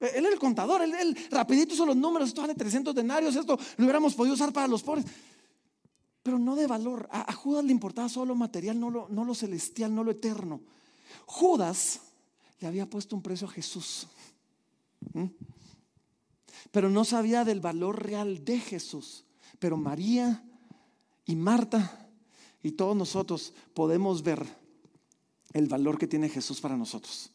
Eh, 0.00 0.12
él 0.16 0.24
era 0.24 0.34
el 0.34 0.40
contador, 0.40 0.82
él, 0.82 1.16
rapidito 1.30 1.74
hizo 1.74 1.86
los 1.86 1.96
números, 1.96 2.28
esto 2.28 2.40
vale 2.40 2.54
300 2.54 2.92
denarios, 2.92 3.36
esto 3.36 3.56
lo 3.76 3.84
hubiéramos 3.84 4.14
podido 4.14 4.34
usar 4.34 4.52
para 4.52 4.66
los 4.66 4.82
pobres 4.82 5.04
pero 6.24 6.38
no 6.38 6.56
de 6.56 6.66
valor. 6.66 7.06
A, 7.12 7.32
Judas 7.34 7.64
le 7.64 7.70
importaba 7.70 8.08
solo 8.08 8.28
lo 8.28 8.34
material, 8.34 8.80
no 8.80 8.90
lo, 8.90 9.08
no 9.10 9.24
lo 9.24 9.34
celestial, 9.34 9.94
no 9.94 10.02
lo 10.02 10.10
eterno. 10.10 10.62
Judas 11.26 12.00
le 12.58 12.66
había 12.66 12.88
puesto 12.88 13.14
un 13.14 13.22
precio 13.22 13.46
a 13.46 13.50
Jesús. 13.50 14.08
Pero 16.72 16.88
no 16.88 17.04
sabía 17.04 17.44
del 17.44 17.60
valor 17.60 18.02
real 18.02 18.42
de 18.42 18.58
Jesús. 18.58 19.24
Pero 19.58 19.76
María 19.76 20.42
y 21.26 21.36
Marta 21.36 22.08
y 22.62 22.72
todos 22.72 22.96
nosotros 22.96 23.52
podemos 23.74 24.22
ver 24.22 24.46
el 25.52 25.68
valor 25.68 25.98
que 25.98 26.06
tiene 26.06 26.30
Jesús 26.30 26.58
para 26.62 26.76
nosotros. 26.76 27.30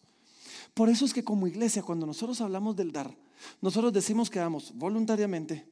Por 0.74 0.90
eso 0.90 1.06
es 1.06 1.14
que 1.14 1.24
como 1.24 1.46
iglesia, 1.46 1.84
cuando 1.84 2.08
nosotros 2.08 2.42
hablamos 2.42 2.76
del 2.76 2.92
dar, 2.92 3.16
nosotros 3.62 3.94
decimos 3.94 4.32
que 4.32 4.40
damos 4.40 4.76
voluntariamente, 4.76 5.70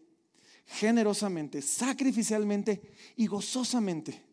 generosamente, 0.67 1.61
sacrificialmente 1.61 2.81
y 3.15 3.27
gozosamente. 3.27 4.23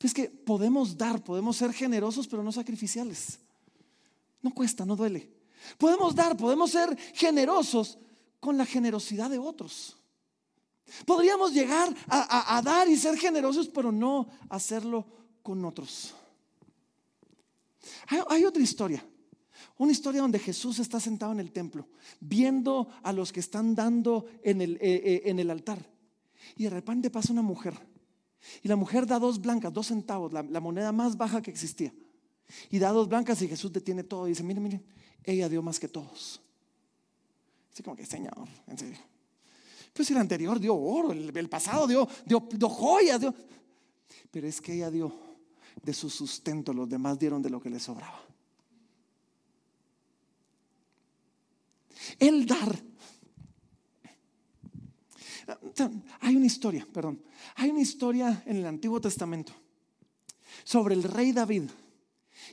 Es 0.00 0.14
que 0.14 0.28
podemos 0.28 0.96
dar, 0.96 1.22
podemos 1.22 1.56
ser 1.56 1.72
generosos, 1.72 2.26
pero 2.26 2.42
no 2.42 2.52
sacrificiales. 2.52 3.38
No 4.40 4.52
cuesta, 4.52 4.84
no 4.84 4.96
duele. 4.96 5.30
Podemos 5.76 6.14
dar, 6.14 6.36
podemos 6.36 6.70
ser 6.70 6.96
generosos 7.14 7.98
con 8.40 8.56
la 8.56 8.64
generosidad 8.64 9.28
de 9.28 9.38
otros. 9.38 9.96
Podríamos 11.04 11.52
llegar 11.52 11.94
a, 12.08 12.62
dar 12.64 12.88
y 12.88 12.96
ser 12.96 13.18
generosos, 13.18 13.68
pero 13.68 13.92
no 13.92 14.28
hacerlo 14.48 15.06
con 15.42 15.64
otros. 15.64 16.14
Hay, 18.28 18.44
otra 18.44 18.62
historia. 18.62 19.04
Una 19.76 19.92
historia 19.92 20.20
donde 20.20 20.38
Jesús 20.38 20.78
está 20.78 21.00
sentado 21.00 21.32
en 21.32 21.40
el 21.40 21.52
templo, 21.52 21.88
viendo 22.20 22.88
a 23.02 23.12
los 23.12 23.32
que 23.32 23.40
están 23.40 23.74
dando 23.74 24.26
en 24.42 24.60
el, 24.60 24.78
eh, 24.80 25.22
eh, 25.24 25.50
altar. 25.50 25.84
Y 26.56 26.64
de 26.64 26.70
repente 26.70 27.10
pasa 27.10 27.32
una 27.32 27.42
mujer. 27.42 27.74
Y 28.62 28.68
la 28.68 28.76
mujer 28.76 29.06
da 29.06 29.18
dos 29.18 29.40
blancas, 29.40 29.72
dos 29.72 29.88
centavos, 29.88 30.32
la, 30.32 30.42
la 30.42 30.60
moneda 30.60 30.92
más 30.92 31.16
baja 31.16 31.42
que 31.42 31.50
existía. 31.50 31.92
Y 32.70 32.78
da 32.78 32.90
dos 32.90 33.08
blancas 33.08 33.40
y 33.42 33.48
Jesús 33.48 33.72
detiene 33.72 34.04
todo 34.04 34.26
y 34.26 34.30
dice, 34.30 34.42
miren, 34.42 34.62
miren, 34.62 34.84
ella 35.24 35.48
dio 35.48 35.62
más 35.62 35.78
que 35.78 35.88
todos. 35.88 36.40
Así 37.72 37.82
como 37.82 37.96
que, 37.96 38.06
Señor, 38.06 38.48
en 38.66 38.78
serio. 38.78 38.98
Pues 39.92 40.10
el 40.10 40.16
anterior 40.18 40.58
dio 40.60 40.74
oro, 40.76 41.12
el, 41.12 41.48
pasado 41.48 41.86
dio, 41.86 42.08
dio, 42.24 42.68
joyas, 42.68 43.20
dio. 43.20 43.34
Pero 44.30 44.46
es 44.46 44.60
que 44.60 44.74
ella 44.74 44.90
dio 44.90 45.12
de 45.82 45.92
su 45.92 46.08
sustento, 46.08 46.72
los 46.72 46.88
demás 46.88 47.18
dieron 47.18 47.42
de 47.42 47.50
lo 47.50 47.60
que 47.60 47.70
les 47.70 47.82
sobraba. 47.82 48.27
El 52.18 52.46
dar. 52.46 52.82
Hay 56.20 56.36
una 56.36 56.46
historia, 56.46 56.86
perdón. 56.92 57.22
Hay 57.56 57.70
una 57.70 57.80
historia 57.80 58.42
en 58.46 58.58
el 58.58 58.66
Antiguo 58.66 59.00
Testamento 59.00 59.52
sobre 60.64 60.94
el 60.94 61.02
rey 61.02 61.32
David. 61.32 61.64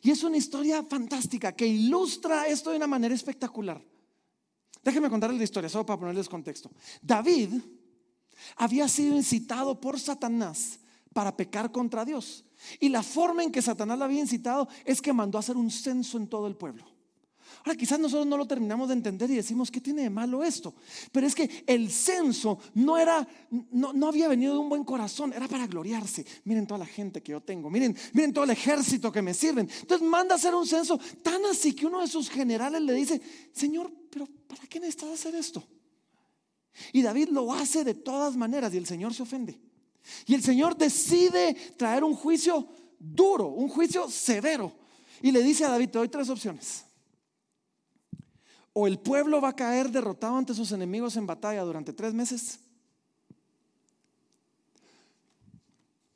Y 0.01 0.11
es 0.11 0.23
una 0.23 0.37
historia 0.37 0.83
fantástica 0.83 1.53
que 1.53 1.67
ilustra 1.67 2.47
esto 2.47 2.71
de 2.71 2.77
una 2.77 2.87
manera 2.87 3.13
espectacular. 3.13 3.81
Déjenme 4.83 5.09
contarles 5.09 5.37
la 5.39 5.43
historia, 5.43 5.69
solo 5.69 5.85
para 5.85 5.99
ponerles 5.99 6.29
contexto. 6.29 6.71
David 7.01 7.53
había 8.57 8.87
sido 8.87 9.15
incitado 9.15 9.79
por 9.79 9.99
Satanás 9.99 10.79
para 11.13 11.35
pecar 11.35 11.71
contra 11.71 12.05
Dios. 12.05 12.45
Y 12.79 12.89
la 12.89 13.03
forma 13.03 13.43
en 13.43 13.51
que 13.51 13.61
Satanás 13.61 13.97
lo 13.97 14.05
había 14.05 14.21
incitado 14.21 14.67
es 14.85 15.01
que 15.01 15.13
mandó 15.13 15.37
a 15.37 15.39
hacer 15.39 15.57
un 15.57 15.71
censo 15.71 16.17
en 16.17 16.27
todo 16.27 16.47
el 16.47 16.55
pueblo. 16.55 16.94
Ahora, 17.63 17.75
quizás 17.75 17.99
nosotros 17.99 18.27
no 18.27 18.37
lo 18.37 18.45
terminamos 18.45 18.89
de 18.89 18.95
entender 18.95 19.29
y 19.31 19.35
decimos, 19.35 19.71
¿qué 19.71 19.81
tiene 19.81 20.03
de 20.03 20.09
malo 20.09 20.43
esto? 20.43 20.73
Pero 21.11 21.25
es 21.25 21.33
que 21.33 21.63
el 21.65 21.91
censo 21.91 22.59
no 22.73 22.97
era, 22.97 23.27
no, 23.71 23.93
no, 23.93 24.07
había 24.07 24.27
venido 24.27 24.53
de 24.53 24.59
un 24.59 24.69
buen 24.69 24.83
corazón, 24.83 25.33
era 25.33 25.47
para 25.47 25.67
gloriarse. 25.67 26.25
Miren 26.43 26.67
toda 26.67 26.79
la 26.79 26.85
gente 26.85 27.21
que 27.21 27.31
yo 27.31 27.41
tengo, 27.41 27.69
miren, 27.69 27.95
miren 28.13 28.33
todo 28.33 28.43
el 28.43 28.51
ejército 28.51 29.11
que 29.11 29.21
me 29.21 29.33
sirven. 29.33 29.69
Entonces 29.81 30.07
manda 30.07 30.35
a 30.35 30.37
hacer 30.37 30.53
un 30.53 30.67
censo 30.67 30.99
tan 31.23 31.43
así 31.45 31.73
que 31.73 31.85
uno 31.85 32.01
de 32.01 32.07
sus 32.07 32.29
generales 32.29 32.81
le 32.81 32.93
dice, 32.93 33.21
Señor, 33.51 33.91
pero 34.09 34.27
¿para 34.47 34.67
qué 34.67 34.79
necesitas 34.79 35.09
hacer 35.09 35.35
esto? 35.35 35.63
Y 36.91 37.01
David 37.01 37.29
lo 37.29 37.53
hace 37.53 37.83
de 37.83 37.93
todas 37.93 38.35
maneras 38.35 38.73
y 38.73 38.77
el 38.77 38.85
Señor 38.85 39.13
se 39.13 39.23
ofende. 39.23 39.59
Y 40.25 40.35
el 40.35 40.43
Señor 40.43 40.77
decide 40.77 41.55
traer 41.77 42.03
un 42.03 42.15
juicio 42.15 42.67
duro, 42.99 43.47
un 43.47 43.69
juicio 43.69 44.09
severo. 44.09 44.73
Y 45.21 45.31
le 45.31 45.41
dice 45.41 45.65
a 45.65 45.69
David, 45.69 45.89
te 45.89 45.97
doy 45.97 46.09
tres 46.09 46.29
opciones 46.29 46.85
o 48.77 48.87
el 48.87 48.99
pueblo 48.99 49.39
va 49.39 49.49
a 49.49 49.55
caer 49.55 49.89
derrotado 49.89 50.35
ante 50.35 50.53
sus 50.53 50.73
enemigos 50.73 51.15
en 51.15 51.25
batalla 51.25 51.63
durante 51.63 51.93
tres 51.93 52.13
meses. 52.13 52.59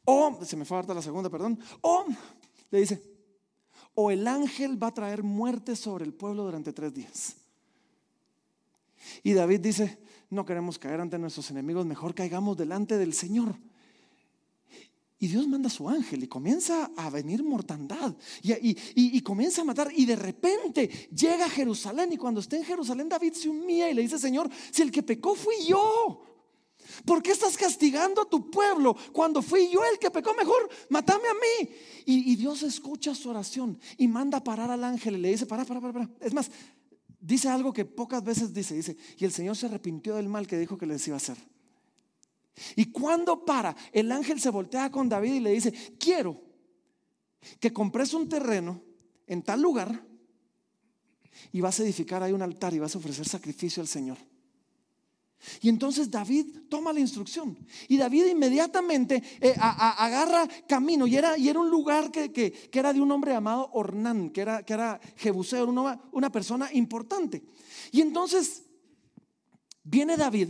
O, 0.03 0.37
se 0.43 0.57
me 0.57 0.65
fue 0.65 0.77
a 0.77 0.81
dar 0.81 0.97
la 0.97 1.01
segunda, 1.01 1.29
perdón. 1.29 1.57
O, 1.79 2.03
le 2.69 2.79
dice, 2.81 3.01
o 3.95 4.11
el 4.11 4.27
ángel 4.27 4.81
va 4.81 4.87
a 4.87 4.93
traer 4.93 5.23
muerte 5.23 5.77
sobre 5.77 6.03
el 6.03 6.13
pueblo 6.13 6.43
durante 6.43 6.73
tres 6.73 6.93
días. 6.93 7.37
Y 9.23 9.31
David 9.31 9.61
dice, 9.61 9.97
no 10.29 10.45
queremos 10.45 10.77
caer 10.77 10.99
ante 10.99 11.17
nuestros 11.17 11.49
enemigos, 11.51 11.85
mejor 11.85 12.13
caigamos 12.13 12.57
delante 12.57 12.97
del 12.97 13.13
Señor. 13.13 13.55
Y 15.21 15.27
Dios 15.27 15.45
manda 15.49 15.67
a 15.67 15.71
su 15.71 15.89
ángel 15.89 16.23
y 16.23 16.27
comienza 16.27 16.91
a 16.95 17.09
venir 17.09 17.43
mortandad 17.43 18.15
y, 18.41 19.21
comienza 19.21 19.61
a 19.61 19.65
matar. 19.65 19.91
Y 19.93 20.05
de 20.05 20.15
repente 20.15 20.87
llega 21.13 21.45
a 21.45 21.49
Jerusalén 21.49 22.13
y 22.13 22.17
cuando 22.17 22.39
está 22.39 22.55
en 22.55 22.63
Jerusalén 22.63 23.09
David 23.09 23.33
se 23.33 23.49
humilla 23.49 23.89
y 23.89 23.93
le 23.93 24.01
dice, 24.01 24.17
Señor, 24.17 24.49
si 24.71 24.81
el 24.81 24.91
que 24.91 25.03
pecó 25.03 25.35
fui 25.35 25.55
yo. 25.67 26.23
¿Por 27.05 27.21
qué 27.21 27.31
estás 27.31 27.57
castigando 27.57 28.21
a 28.21 28.29
tu 28.29 28.49
pueblo 28.49 28.95
cuando 29.11 29.41
fui 29.41 29.69
yo 29.69 29.81
el 29.91 29.99
que 29.99 30.09
pecó? 30.09 30.33
Mejor, 30.33 30.69
matame 30.87 31.27
a 31.27 31.33
mí. 31.33 31.69
Y, 32.05 32.35
Dios 32.37 32.63
escucha 32.63 33.13
su 33.13 33.29
oración 33.29 33.77
y 33.97 34.07
manda 34.07 34.41
parar 34.41 34.71
al 34.71 34.85
ángel 34.85 35.17
y 35.17 35.19
le 35.19 35.31
dice, 35.31 35.45
para, 35.45 35.65
para, 35.65 35.81
para, 35.81 35.93
para. 35.93 36.09
Es 36.21 36.33
más, 36.33 36.49
dice 37.19 37.49
algo 37.49 37.73
que 37.73 37.83
pocas 37.83 38.23
veces 38.23 38.53
dice, 38.53 38.73
dice, 38.73 38.95
y 39.17 39.25
el 39.25 39.33
Señor 39.33 39.57
se 39.57 39.65
arrepintió 39.65 40.15
del 40.15 40.29
mal 40.29 40.47
que 40.47 40.57
dijo 40.57 40.77
que 40.77 40.85
les 40.85 41.05
iba 41.07 41.15
a 41.15 41.17
hacer. 41.17 41.37
Y 42.75 42.91
cuando 42.91 43.45
para, 43.45 43.75
el 43.91 44.11
ángel 44.11 44.39
se 44.39 44.49
voltea 44.49 44.91
con 44.91 45.09
David 45.09 45.33
y 45.33 45.39
le 45.39 45.51
dice, 45.51 45.71
quiero 45.99 46.41
que 47.59 47.71
compres 47.71 48.13
un 48.13 48.27
terreno 48.27 48.81
en 49.27 49.43
tal 49.43 49.61
lugar 49.61 50.05
y 51.51 51.61
vas 51.61 51.79
a 51.79 51.83
edificar 51.83 52.21
ahí 52.21 52.33
un 52.33 52.41
altar 52.41 52.73
y 52.73 52.79
vas 52.79 52.95
a 52.95 52.97
ofrecer 52.97 53.27
sacrificio 53.27 53.81
al 53.81 53.87
Señor. 53.87 54.17
Y 55.61 55.69
entonces 55.69 56.11
David 56.11 56.47
toma 56.69 56.91
la 56.91 56.99
instrucción 56.99 57.57
y 57.87 57.95
David 57.95 58.25
inmediatamente 58.25 59.23
eh, 59.39 59.55
agarra 59.57 60.45
camino 60.67 61.07
y 61.07 61.15
era, 61.15 61.37
y 61.37 61.47
era 61.47 61.59
un 61.59 61.69
lugar 61.69 62.11
que, 62.11 62.69
era 62.71 62.91
de 62.91 62.99
un 62.99 63.09
hombre 63.11 63.31
llamado 63.31 63.69
Ornán, 63.71 64.31
que 64.31 64.41
era, 64.41 64.63
que 64.63 64.73
era 64.73 64.99
Jebuseo, 65.15 65.65
una, 65.67 66.01
una 66.11 66.29
persona 66.29 66.69
importante. 66.73 67.41
Y 67.91 68.01
entonces 68.01 68.63
viene 69.83 70.17
David 70.17 70.49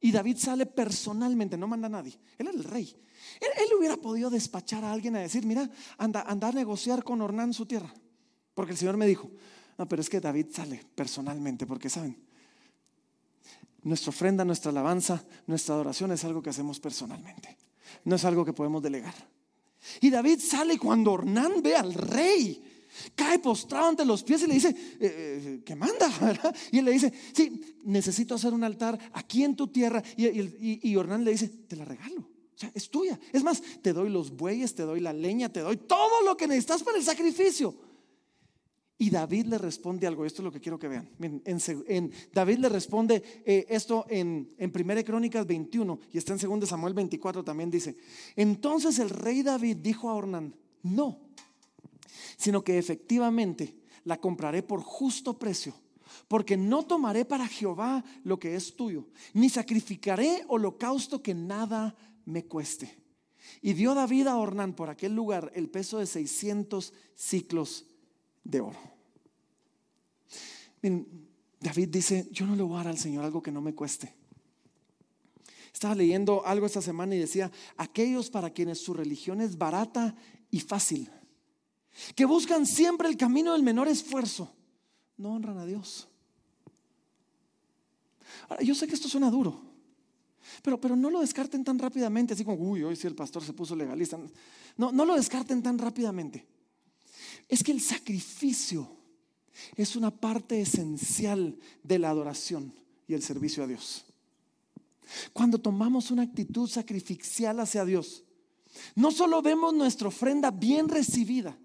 y 0.00 0.12
David 0.12 0.36
sale 0.38 0.66
personalmente, 0.66 1.56
no 1.56 1.66
manda 1.66 1.86
a 1.86 1.90
nadie. 1.90 2.18
Él 2.38 2.46
era 2.48 2.56
el 2.56 2.64
rey. 2.64 2.94
Él, 3.40 3.68
hubiera 3.76 3.96
podido 3.96 4.30
despachar 4.30 4.84
a 4.84 4.92
alguien 4.92 5.16
a 5.16 5.20
decir, 5.20 5.44
mira, 5.44 5.68
anda, 5.96 6.22
anda 6.22 6.48
a 6.48 6.52
negociar 6.52 7.02
con 7.02 7.20
Ornán 7.20 7.52
su 7.52 7.66
tierra. 7.66 7.92
Porque 8.54 8.72
el 8.72 8.78
Señor 8.78 8.96
me 8.96 9.06
dijo, 9.06 9.30
no, 9.76 9.88
pero 9.88 10.02
es 10.02 10.08
que 10.08 10.20
David 10.20 10.46
sale 10.52 10.84
personalmente, 10.94 11.66
porque 11.66 11.88
saben, 11.88 12.16
nuestra 13.82 14.10
ofrenda, 14.10 14.44
nuestra 14.44 14.70
alabanza, 14.70 15.24
nuestra 15.46 15.74
adoración 15.74 16.12
es 16.12 16.24
algo 16.24 16.42
que 16.42 16.50
hacemos 16.50 16.80
personalmente. 16.80 17.56
No 18.04 18.16
es 18.16 18.24
algo 18.24 18.44
que 18.44 18.52
podemos 18.52 18.82
delegar. 18.82 19.14
Y 20.00 20.10
David 20.10 20.40
sale 20.40 20.78
cuando 20.78 21.12
Ornán 21.12 21.62
ve 21.62 21.76
al 21.76 21.94
rey 21.94 22.62
cae 23.14 23.38
postrado 23.38 23.88
ante 23.88 24.04
los 24.04 24.22
pies 24.22 24.42
y 24.42 24.46
le 24.46 24.54
dice, 24.54 24.68
eh, 24.68 24.76
eh, 25.00 25.62
¿qué 25.64 25.74
manda? 25.74 26.08
Y 26.72 26.78
él 26.78 26.84
le 26.84 26.92
dice, 26.92 27.12
sí, 27.32 27.60
necesito 27.84 28.34
hacer 28.34 28.52
un 28.52 28.64
altar 28.64 28.98
aquí 29.12 29.44
en 29.44 29.56
tu 29.56 29.68
tierra. 29.68 30.02
Y, 30.16 30.26
y, 30.26 30.80
y 30.82 30.94
le 30.94 31.30
dice, 31.30 31.48
te 31.48 31.76
la 31.76 31.84
regalo. 31.84 32.20
O 32.20 32.60
sea, 32.60 32.70
es 32.74 32.90
tuya. 32.90 33.18
Es 33.32 33.44
más, 33.44 33.62
te 33.82 33.92
doy 33.92 34.10
los 34.10 34.36
bueyes, 34.36 34.74
te 34.74 34.82
doy 34.82 35.00
la 35.00 35.12
leña, 35.12 35.52
te 35.52 35.60
doy 35.60 35.76
todo 35.76 36.22
lo 36.24 36.36
que 36.36 36.48
necesitas 36.48 36.82
para 36.82 36.98
el 36.98 37.04
sacrificio. 37.04 37.74
Y 39.00 39.10
David 39.10 39.46
le 39.46 39.58
responde 39.58 40.08
algo, 40.08 40.24
esto 40.24 40.42
es 40.42 40.44
lo 40.44 40.50
que 40.50 40.60
quiero 40.60 40.76
que 40.76 40.88
vean. 40.88 41.08
En, 41.20 42.10
David 42.32 42.58
le 42.58 42.68
responde 42.68 43.22
eh, 43.46 43.64
esto 43.68 44.04
en, 44.08 44.52
en 44.58 44.72
1 44.74 45.04
Crónicas 45.04 45.46
21 45.46 46.00
y 46.12 46.18
está 46.18 46.34
en 46.34 46.40
2 46.40 46.68
Samuel 46.68 46.94
24 46.94 47.44
también 47.44 47.70
dice, 47.70 47.96
entonces 48.34 48.98
el 48.98 49.10
rey 49.10 49.44
David 49.44 49.76
dijo 49.76 50.10
a 50.10 50.14
Ornán, 50.14 50.52
no, 50.82 51.20
sino 52.36 52.62
que 52.62 52.78
efectivamente 52.78 53.76
la 54.04 54.20
compraré 54.20 54.62
por 54.62 54.80
justo 54.80 55.38
precio. 55.38 55.74
Porque 56.26 56.56
no 56.56 56.84
tomaré 56.84 57.24
para 57.24 57.46
Jehová 57.46 58.04
lo 58.24 58.38
que 58.38 58.54
es 58.54 58.74
tuyo, 58.74 59.06
ni 59.34 59.48
sacrificaré 59.48 60.44
holocausto 60.48 61.22
que 61.22 61.34
nada 61.34 61.94
me 62.24 62.44
cueste. 62.44 62.98
Y 63.62 63.72
dio 63.72 63.94
David 63.94 64.26
a 64.26 64.36
Ornán 64.36 64.74
por 64.74 64.90
aquel 64.90 65.14
lugar 65.14 65.52
el 65.54 65.68
peso 65.68 65.98
de 65.98 66.06
600 66.06 66.92
ciclos 67.14 67.86
de 68.44 68.60
oro. 68.60 68.78
David 71.60 71.88
dice, 71.88 72.28
yo 72.30 72.46
no 72.46 72.56
le 72.56 72.62
voy 72.62 72.74
a 72.74 72.78
dar 72.78 72.88
al 72.88 72.98
Señor 72.98 73.24
algo 73.24 73.42
que 73.42 73.52
no 73.52 73.60
me 73.60 73.74
cueste. 73.74 74.14
Estaba 75.72 75.94
leyendo 75.94 76.44
algo 76.46 76.66
esta 76.66 76.82
semana 76.82 77.14
y 77.14 77.18
decía, 77.18 77.50
aquellos 77.76 78.30
para 78.30 78.50
quienes 78.50 78.80
su 78.80 78.94
religión 78.94 79.40
es 79.40 79.58
barata 79.58 80.16
y 80.50 80.60
fácil 80.60 81.10
que 82.14 82.24
buscan 82.24 82.66
siempre 82.66 83.08
el 83.08 83.16
camino 83.16 83.52
del 83.52 83.62
menor 83.62 83.88
esfuerzo, 83.88 84.50
no 85.16 85.34
honran 85.34 85.58
a 85.58 85.66
Dios. 85.66 86.08
Ahora, 88.48 88.62
yo 88.62 88.74
sé 88.74 88.86
que 88.86 88.94
esto 88.94 89.08
suena 89.08 89.30
duro, 89.30 89.60
pero, 90.62 90.80
pero 90.80 90.96
no 90.96 91.10
lo 91.10 91.20
descarten 91.20 91.64
tan 91.64 91.78
rápidamente, 91.78 92.34
así 92.34 92.44
como, 92.44 92.58
uy, 92.70 92.82
hoy 92.82 92.96
sí 92.96 93.06
el 93.06 93.14
pastor 93.14 93.42
se 93.44 93.52
puso 93.52 93.74
legalista. 93.76 94.18
No, 94.76 94.92
no 94.92 95.04
lo 95.04 95.16
descarten 95.16 95.62
tan 95.62 95.78
rápidamente. 95.78 96.46
Es 97.48 97.62
que 97.62 97.72
el 97.72 97.80
sacrificio 97.80 98.88
es 99.76 99.96
una 99.96 100.10
parte 100.10 100.60
esencial 100.60 101.58
de 101.82 101.98
la 101.98 102.10
adoración 102.10 102.72
y 103.06 103.14
el 103.14 103.22
servicio 103.22 103.64
a 103.64 103.66
Dios. 103.66 104.04
Cuando 105.32 105.58
tomamos 105.58 106.10
una 106.10 106.22
actitud 106.22 106.68
sacrificial 106.68 107.60
hacia 107.60 107.84
Dios, 107.84 108.24
no 108.94 109.10
solo 109.10 109.40
vemos 109.42 109.74
nuestra 109.74 110.08
ofrenda 110.08 110.50
bien 110.50 110.88
recibida, 110.88 111.58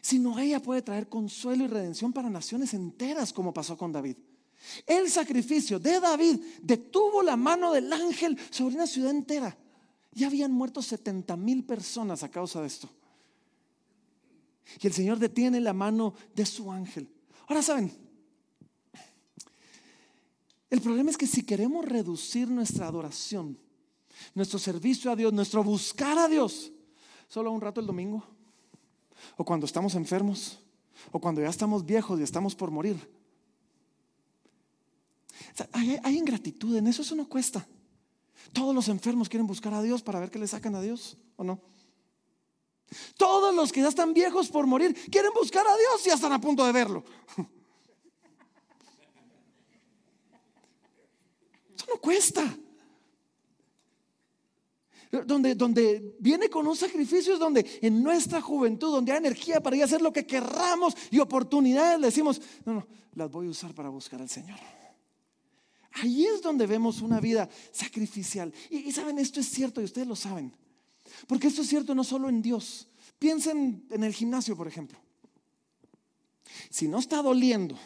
sino 0.00 0.38
ella 0.38 0.60
puede 0.60 0.82
traer 0.82 1.08
consuelo 1.08 1.64
y 1.64 1.68
redención 1.68 2.12
para 2.12 2.30
naciones 2.30 2.74
enteras, 2.74 3.32
como 3.32 3.52
pasó 3.52 3.76
con 3.76 3.92
David. 3.92 4.16
El 4.86 5.08
sacrificio 5.08 5.78
de 5.78 6.00
David 6.00 6.40
detuvo 6.62 7.22
la 7.22 7.36
mano 7.36 7.72
del 7.72 7.92
ángel 7.92 8.38
sobre 8.50 8.74
una 8.74 8.86
ciudad 8.86 9.10
entera. 9.10 9.56
Ya 10.12 10.26
habían 10.26 10.52
muerto 10.52 10.82
70 10.82 11.36
mil 11.36 11.64
personas 11.64 12.22
a 12.22 12.30
causa 12.30 12.60
de 12.60 12.66
esto. 12.66 12.88
Y 14.80 14.86
el 14.86 14.92
Señor 14.92 15.18
detiene 15.18 15.60
la 15.60 15.72
mano 15.72 16.14
de 16.34 16.46
su 16.46 16.70
ángel. 16.70 17.08
Ahora 17.46 17.62
saben, 17.62 17.90
el 20.68 20.80
problema 20.80 21.10
es 21.10 21.16
que 21.16 21.26
si 21.26 21.42
queremos 21.42 21.84
reducir 21.84 22.48
nuestra 22.48 22.86
adoración, 22.86 23.58
nuestro 24.34 24.58
servicio 24.58 25.10
a 25.10 25.16
Dios, 25.16 25.32
nuestro 25.32 25.64
buscar 25.64 26.18
a 26.18 26.28
Dios, 26.28 26.72
solo 27.26 27.50
un 27.50 27.60
rato 27.60 27.80
el 27.80 27.86
domingo, 27.86 28.24
o 29.36 29.44
cuando 29.44 29.66
estamos 29.66 29.94
enfermos, 29.94 30.60
o 31.12 31.20
cuando 31.20 31.40
ya 31.40 31.48
estamos 31.48 31.84
viejos 31.84 32.20
y 32.20 32.22
estamos 32.22 32.54
por 32.54 32.70
morir. 32.70 32.96
hay, 35.72 35.98
hay, 36.02 36.18
ingratitud 36.18 36.76
en 36.76 36.86
eso, 36.86 37.02
eso 37.02 37.14
no 37.14 37.28
cuesta. 37.28 37.66
Todos 38.52 38.74
los 38.74 38.88
enfermos 38.88 39.28
quieren 39.28 39.46
buscar 39.46 39.74
a 39.74 39.82
Dios 39.82 40.02
para 40.02 40.20
ver 40.20 40.30
qué 40.30 40.38
le 40.38 40.46
sacan 40.46 40.74
a 40.74 40.80
Dios, 40.80 41.16
¿o 41.36 41.44
no? 41.44 41.60
Todos 43.16 43.54
los 43.54 43.70
que 43.72 43.80
ya 43.80 43.88
están 43.88 44.12
viejos 44.14 44.48
por 44.48 44.66
morir 44.66 44.94
quieren 45.10 45.32
buscar 45.32 45.66
a 45.66 45.76
Dios 45.76 46.02
y 46.04 46.08
ya 46.08 46.14
están 46.14 46.32
a 46.32 46.40
punto 46.40 46.64
de 46.64 46.72
verlo. 46.72 47.04
Eso 51.76 51.86
no 51.88 52.00
cuesta. 52.00 52.42
Donde, 55.10 55.56
donde 55.56 56.14
viene 56.20 56.48
con 56.48 56.68
un 56.68 56.76
sacrificio 56.76 57.32
es 57.34 57.40
donde 57.40 57.66
en 57.82 58.00
nuestra 58.00 58.40
juventud, 58.40 58.92
donde 58.92 59.10
hay 59.10 59.18
energía 59.18 59.60
para 59.60 59.74
ir 59.74 59.82
a 59.82 59.86
hacer 59.86 60.00
lo 60.00 60.12
que 60.12 60.24
querramos 60.24 60.94
y 61.10 61.18
oportunidades, 61.18 61.98
le 61.98 62.06
decimos, 62.06 62.40
no, 62.64 62.74
no, 62.74 62.86
las 63.14 63.28
voy 63.28 63.48
a 63.48 63.50
usar 63.50 63.74
para 63.74 63.88
buscar 63.88 64.20
al 64.20 64.28
Señor. 64.28 64.58
Ahí 65.92 66.24
es 66.26 66.40
donde 66.40 66.66
vemos 66.66 67.00
una 67.00 67.18
vida 67.18 67.48
sacrificial. 67.72 68.52
Y, 68.70 68.92
saben, 68.92 69.18
esto 69.18 69.40
es 69.40 69.48
cierto 69.48 69.80
y 69.80 69.84
ustedes 69.84 70.06
lo 70.06 70.14
saben. 70.14 70.52
Porque 71.26 71.48
esto 71.48 71.62
es 71.62 71.68
cierto 71.68 71.94
no 71.94 72.04
solo 72.04 72.28
en 72.28 72.40
Dios. 72.40 72.86
Piensen 73.18 73.86
en 73.90 74.04
el 74.04 74.14
gimnasio, 74.14 74.56
por 74.56 74.68
ejemplo. 74.68 74.98
Si 76.70 76.86
no 76.86 77.00
está 77.00 77.20
doliendo, 77.20 77.76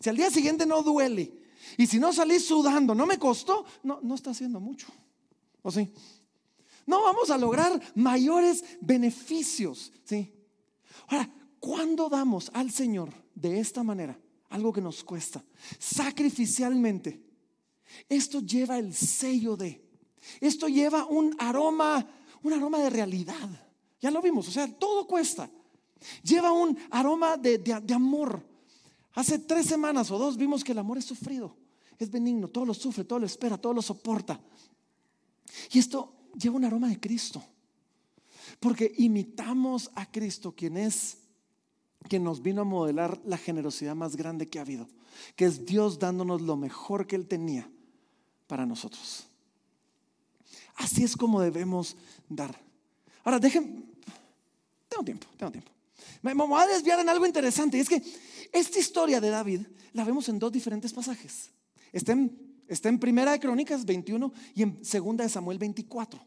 si 0.00 0.08
al 0.08 0.16
día 0.16 0.30
siguiente 0.30 0.66
no 0.66 0.82
duele, 0.82 1.32
y 1.76 1.86
si 1.86 1.98
no 1.98 2.12
salí 2.12 2.38
sudando, 2.38 2.94
no 2.94 3.06
me 3.06 3.18
costó, 3.18 3.64
no, 3.82 3.98
no 4.02 4.14
está 4.14 4.30
haciendo 4.30 4.60
mucho. 4.60 4.86
¿O 5.62 5.70
sí? 5.70 5.90
No 6.88 7.02
vamos 7.02 7.30
a 7.30 7.38
lograr 7.38 7.80
mayores 7.94 8.64
beneficios. 8.80 9.92
¿sí? 10.04 10.32
Ahora, 11.06 11.30
¿cuándo 11.60 12.08
damos 12.08 12.50
al 12.54 12.70
Señor 12.70 13.12
de 13.34 13.60
esta 13.60 13.82
manera? 13.82 14.18
Algo 14.48 14.72
que 14.72 14.80
nos 14.80 15.04
cuesta, 15.04 15.44
sacrificialmente. 15.78 17.22
Esto 18.08 18.40
lleva 18.40 18.78
el 18.78 18.94
sello 18.94 19.56
de, 19.56 19.84
esto 20.40 20.68
lleva 20.68 21.04
un 21.04 21.36
aroma 21.38 22.06
un 22.42 22.52
aroma 22.52 22.78
de 22.78 22.90
realidad. 22.90 23.48
Ya 24.00 24.10
lo 24.10 24.22
vimos, 24.22 24.48
o 24.48 24.50
sea, 24.50 24.68
todo 24.68 25.06
cuesta. 25.06 25.50
Lleva 26.22 26.52
un 26.52 26.78
aroma 26.90 27.36
de, 27.36 27.60
amor. 27.94 28.42
Hace 29.14 29.40
tres 29.40 29.66
semanas 29.66 30.10
o 30.10 30.18
dos 30.18 30.36
vimos 30.36 30.62
que 30.62 30.72
el 30.72 30.78
amor 30.78 30.98
es 30.98 31.04
sufrido, 31.04 31.56
es 31.98 32.10
benigno, 32.10 32.48
todo 32.48 32.64
lo 32.64 32.74
sufre, 32.74 33.04
todo 33.04 33.18
lo 33.18 33.26
espera, 33.26 33.58
todo 33.58 33.74
lo 33.74 33.82
soporta. 33.82 34.40
Y 35.72 35.78
esto 35.78 36.14
lleva 36.34 36.56
un 36.56 36.64
aroma 36.64 36.88
de 36.88 37.00
Cristo. 37.00 37.44
Porque 38.60 38.92
imitamos 38.96 39.90
a 39.94 40.10
Cristo, 40.10 40.52
quien 40.52 40.76
es, 40.76 41.18
quien 42.08 42.24
nos 42.24 42.42
vino 42.42 42.62
a 42.62 42.64
modelar 42.64 43.20
la 43.24 43.36
generosidad 43.36 43.94
más 43.94 44.16
grande 44.16 44.48
que 44.48 44.58
ha 44.58 44.62
habido, 44.62 44.88
que 45.36 45.44
es 45.44 45.66
Dios 45.66 45.98
dándonos 45.98 46.40
lo 46.42 46.56
mejor 46.56 47.06
que 47.06 47.16
Él 47.16 47.26
tenía 47.26 47.70
para 48.46 48.66
nosotros. 48.66 49.26
Así 50.76 51.04
es 51.04 51.16
como 51.16 51.40
debemos 51.40 51.96
dar. 52.28 52.58
Ahora, 53.24 53.38
dejen, 53.38 53.84
tengo 54.88 55.04
tiempo, 55.04 55.26
tengo 55.36 55.52
tiempo. 55.52 55.70
Me, 56.22 56.34
voy 56.34 56.62
a 56.62 56.66
desviar 56.66 57.00
en 57.00 57.08
algo 57.08 57.26
interesante. 57.26 57.76
Y 57.76 57.80
es 57.80 57.88
que 57.88 58.02
esta 58.52 58.78
historia 58.78 59.20
de 59.20 59.30
David 59.30 59.60
la 59.92 60.04
vemos 60.04 60.28
en 60.28 60.38
dos 60.38 60.52
diferentes 60.52 60.92
pasajes. 60.92 61.50
Está 61.92 62.12
en, 62.12 62.47
está 62.68 62.88
en 62.88 62.98
Primera 62.98 63.32
de 63.32 63.40
Crónicas 63.40 63.84
21 63.84 64.32
y 64.54 64.62
en 64.62 64.84
Segunda 64.84 65.24
de 65.24 65.30
Samuel 65.30 65.58
24. 65.58 66.20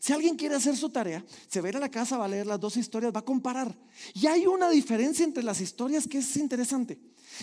Si 0.00 0.12
alguien 0.12 0.36
quiere 0.36 0.54
hacer 0.54 0.76
su 0.76 0.90
tarea, 0.90 1.24
se 1.48 1.60
va 1.60 1.66
a 1.66 1.70
ir 1.70 1.76
a 1.76 1.80
la 1.80 1.90
casa, 1.90 2.18
va 2.18 2.26
a 2.26 2.28
leer 2.28 2.46
las 2.46 2.60
dos 2.60 2.76
historias, 2.76 3.14
va 3.14 3.20
a 3.20 3.24
comparar. 3.24 3.76
Y 4.14 4.26
hay 4.26 4.46
una 4.46 4.70
diferencia 4.70 5.24
entre 5.24 5.42
las 5.42 5.60
historias 5.60 6.06
que 6.06 6.18
es 6.18 6.36
interesante. 6.36 6.98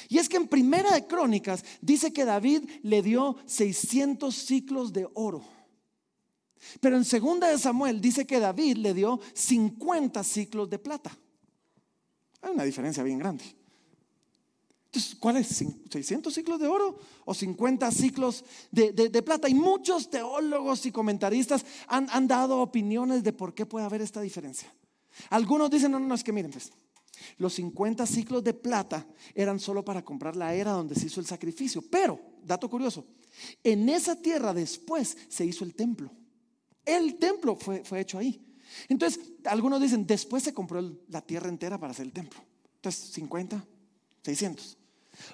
Y 0.09 0.17
es 0.17 0.29
que 0.29 0.37
en 0.37 0.47
Primera 0.47 0.93
de 0.93 1.05
Crónicas 1.05 1.63
dice 1.81 2.13
que 2.13 2.25
David 2.25 2.69
le 2.83 3.01
dio 3.01 3.37
600 3.45 4.33
ciclos 4.33 4.93
de 4.93 5.07
oro. 5.13 5.43
Pero 6.79 6.97
en 6.97 7.05
segunda 7.05 7.47
de 7.49 7.57
Samuel 7.57 8.01
dice 8.01 8.25
que 8.25 8.39
David 8.39 8.77
le 8.77 8.93
dio 8.93 9.19
50 9.33 10.23
ciclos 10.23 10.69
de 10.69 10.79
plata. 10.79 11.17
Hay 12.41 12.51
una 12.51 12.63
diferencia 12.63 13.03
bien 13.03 13.19
grande. 13.19 13.43
Entonces, 14.95 15.17
¿cuál 15.19 15.35
es? 15.35 15.61
¿600 15.61 16.31
ciclos 16.31 16.57
de 16.57 16.67
oro 16.67 16.97
o 17.25 17.33
50 17.33 17.91
ciclos 17.91 18.45
de, 18.71 19.21
plata? 19.23 19.49
Y 19.49 19.53
muchos 19.53 20.09
teólogos 20.09 20.85
y 20.85 20.91
comentaristas 20.93 21.65
han, 21.87 22.07
han, 22.11 22.29
dado 22.29 22.61
opiniones 22.61 23.21
de 23.21 23.33
por 23.33 23.53
qué 23.53 23.65
puede 23.65 23.85
haber 23.85 24.01
esta 24.01 24.21
diferencia. 24.21 24.73
Algunos 25.29 25.69
dicen, 25.69 25.91
no, 25.91 25.99
no, 25.99 26.07
no, 26.07 26.15
es 26.15 26.23
que 26.23 26.31
miren, 26.31 26.49
pues, 26.49 26.71
los 27.37 27.55
50 27.55 28.05
ciclos 28.05 28.41
de 28.41 28.53
plata 28.53 29.05
eran 29.33 29.59
solo 29.59 29.83
para 29.83 30.01
comprar 30.05 30.37
la 30.37 30.53
era 30.53 30.71
donde 30.71 30.95
se 30.95 31.07
hizo 31.07 31.19
el 31.19 31.25
sacrificio. 31.25 31.81
Pero, 31.81 32.17
dato 32.41 32.69
curioso, 32.69 33.05
en 33.65 33.89
esa 33.89 34.15
tierra 34.15 34.53
después 34.53 35.17
se 35.27 35.45
hizo 35.45 35.65
el 35.65 35.75
templo. 35.75 36.09
El 36.85 37.17
templo 37.17 37.57
fue, 37.57 37.83
fue 37.83 37.99
hecho 37.99 38.17
ahí. 38.17 38.41
Entonces, 38.87 39.19
algunos 39.43 39.81
dicen, 39.81 40.07
después 40.07 40.41
se 40.41 40.53
compró 40.53 40.79
la 41.09 41.21
tierra 41.21 41.49
entera 41.49 41.77
para 41.77 41.91
hacer 41.91 42.05
el 42.05 42.13
templo. 42.13 42.39
Entonces, 42.77 43.11
50, 43.11 43.61
600. 44.23 44.77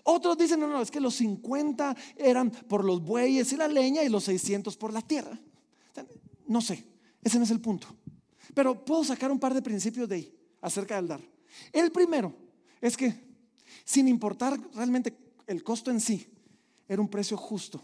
Otros 0.03 0.37
dicen, 0.37 0.59
no, 0.59 0.67
no, 0.67 0.81
es 0.81 0.91
que 0.91 0.99
los 0.99 1.15
50 1.15 1.95
eran 2.15 2.51
por 2.51 2.83
los 2.83 3.01
bueyes 3.01 3.51
y 3.53 3.57
la 3.57 3.67
leña 3.67 4.03
y 4.03 4.09
los 4.09 4.23
600 4.25 4.77
por 4.77 4.93
la 4.93 5.01
tierra. 5.01 5.39
No 6.47 6.61
sé, 6.61 6.85
ese 7.23 7.37
no 7.37 7.43
es 7.43 7.51
el 7.51 7.61
punto. 7.61 7.87
Pero 8.53 8.83
puedo 8.83 9.03
sacar 9.03 9.31
un 9.31 9.39
par 9.39 9.53
de 9.53 9.61
principios 9.61 10.09
de 10.09 10.15
ahí 10.15 10.35
acerca 10.61 10.95
del 10.95 11.07
dar. 11.07 11.21
El 11.71 11.91
primero 11.91 12.33
es 12.79 12.97
que, 12.97 13.13
sin 13.85 14.07
importar 14.07 14.59
realmente 14.73 15.17
el 15.47 15.63
costo 15.63 15.91
en 15.91 15.99
sí, 15.99 16.27
era 16.87 17.01
un 17.01 17.09
precio 17.09 17.37
justo 17.37 17.81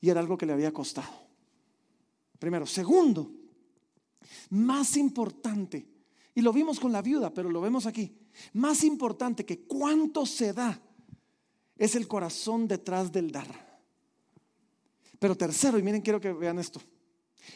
y 0.00 0.10
era 0.10 0.20
algo 0.20 0.36
que 0.36 0.46
le 0.46 0.52
había 0.52 0.72
costado. 0.72 1.28
Primero. 2.38 2.66
Segundo, 2.66 3.30
más 4.50 4.96
importante, 4.96 5.86
y 6.34 6.40
lo 6.40 6.52
vimos 6.52 6.78
con 6.78 6.92
la 6.92 7.02
viuda, 7.02 7.32
pero 7.32 7.50
lo 7.50 7.60
vemos 7.60 7.86
aquí, 7.86 8.16
más 8.52 8.84
importante 8.84 9.44
que 9.44 9.60
cuánto 9.60 10.24
se 10.24 10.52
da 10.52 10.80
es 11.78 11.94
el 11.94 12.08
corazón 12.08 12.68
detrás 12.68 13.10
del 13.10 13.30
dar. 13.30 13.46
Pero 15.18 15.36
tercero, 15.36 15.78
y 15.78 15.82
miren, 15.82 16.02
quiero 16.02 16.20
que 16.20 16.32
vean 16.32 16.58
esto. 16.58 16.80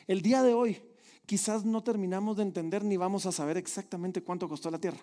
El 0.07 0.23
día 0.23 0.43
de 0.43 0.55
hoy 0.55 0.83
quizás 1.27 1.65
no 1.65 1.83
terminamos 1.83 2.37
de 2.37 2.43
entender 2.45 2.85
ni 2.85 2.97
vamos 2.97 3.27
a 3.27 3.33
saber 3.33 3.57
exactamente 3.57 4.23
cuánto 4.23 4.49
costó 4.49 4.71
la 4.71 4.79
tierra. 4.79 5.01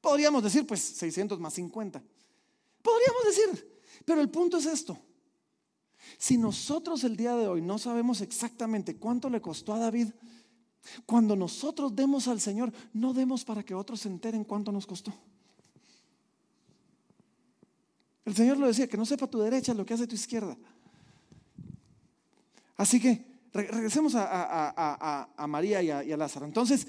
Podríamos 0.00 0.42
decir, 0.42 0.66
pues 0.66 0.80
600 0.80 1.40
más 1.40 1.54
50. 1.54 2.02
Podríamos 2.82 3.24
decir, 3.24 3.80
pero 4.04 4.20
el 4.20 4.28
punto 4.28 4.58
es 4.58 4.66
esto. 4.66 4.98
Si 6.18 6.36
nosotros 6.36 7.02
el 7.04 7.16
día 7.16 7.34
de 7.34 7.48
hoy 7.48 7.62
no 7.62 7.78
sabemos 7.78 8.20
exactamente 8.20 8.96
cuánto 8.96 9.28
le 9.28 9.40
costó 9.40 9.74
a 9.74 9.78
David, 9.78 10.10
cuando 11.04 11.34
nosotros 11.34 11.94
demos 11.96 12.28
al 12.28 12.40
Señor, 12.40 12.72
no 12.92 13.12
demos 13.12 13.44
para 13.44 13.64
que 13.64 13.74
otros 13.74 14.00
se 14.00 14.08
enteren 14.08 14.44
cuánto 14.44 14.70
nos 14.70 14.86
costó. 14.86 15.12
El 18.26 18.34
Señor 18.34 18.58
lo 18.58 18.66
decía, 18.66 18.88
que 18.88 18.96
no 18.96 19.06
sepa 19.06 19.28
tu 19.28 19.38
derecha 19.38 19.72
lo 19.72 19.86
que 19.86 19.94
hace 19.94 20.06
tu 20.06 20.16
izquierda. 20.16 20.58
Así 22.76 23.00
que 23.00 23.24
regresemos 23.52 24.14
a, 24.16 25.46
María 25.48 25.80
y 25.82 26.12
a, 26.12 26.16
Lázaro. 26.16 26.44
Entonces, 26.44 26.86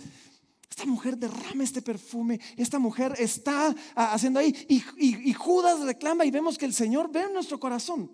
esta 0.68 0.86
mujer 0.86 1.16
derrama 1.16 1.64
este 1.64 1.82
perfume, 1.82 2.40
esta 2.58 2.80
mujer 2.80 3.14
está 3.20 3.74
haciendo 3.96 4.40
ahí 4.40 4.54
y, 4.68 5.30
y 5.30 5.34
Judas 5.34 5.80
reclama 5.82 6.26
y 6.26 6.32
vemos 6.32 6.58
que 6.58 6.66
el 6.66 6.74
Señor 6.74 7.12
ve 7.12 7.22
en 7.22 7.34
nuestro 7.34 7.60
corazón. 7.60 8.12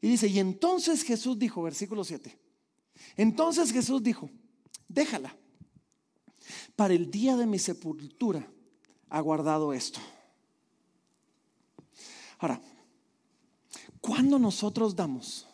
Y 0.00 0.08
dice, 0.08 0.28
y 0.28 0.38
entonces 0.38 1.02
Jesús 1.02 1.38
dijo, 1.38 1.62
versículo 1.62 2.04
7, 2.04 2.38
entonces 3.16 3.72
Jesús 3.72 4.00
dijo, 4.00 4.30
déjala, 4.86 5.36
para 6.76 6.94
el 6.94 7.10
día 7.10 7.36
de 7.36 7.46
mi 7.46 7.58
sepultura 7.58 8.48
ha 9.08 9.20
guardado 9.20 9.72
esto. 9.72 9.98
Ahora, 12.38 12.60
cuando 14.00 14.38
nosotros 14.38 14.94
damos, 14.94 15.46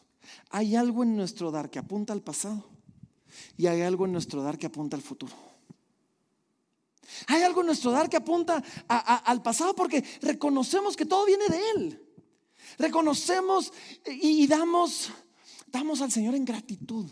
hay 0.51 0.77
algo 0.77 1.03
en 1.03 1.17
nuestro 1.17 1.51
dar 1.51 1.71
que 1.71 1.79
apunta 1.79 2.13
al 2.13 2.23
pasado 2.23 2.65
y 3.57 3.67
hay 3.67 3.83
algo 3.83 4.05
en 4.05 4.13
nuestro 4.13 4.43
dar 4.43 4.59
que 4.59 4.67
apunta 4.67 4.97
al 4.97 5.03
futuro. 5.03 5.35
Hay 7.27 7.43
algo 7.43 7.61
en 7.61 7.67
nuestro 7.67 7.91
dar 7.91 8.09
que 8.09 8.17
apunta 8.17 8.63
al 8.89 9.43
pasado 9.43 9.75
porque 9.75 10.05
reconocemos 10.21 10.97
que 10.97 11.07
todo 11.07 11.27
viene 11.27 11.47
de 11.49 11.71
Él. 11.71 12.01
Reconocemos 12.79 13.73
y, 14.07 14.47
damos, 14.47 15.11
damos 15.67 16.01
al 16.01 16.11
Señor 16.11 16.35
en 16.35 16.45
gratitud. 16.45 17.07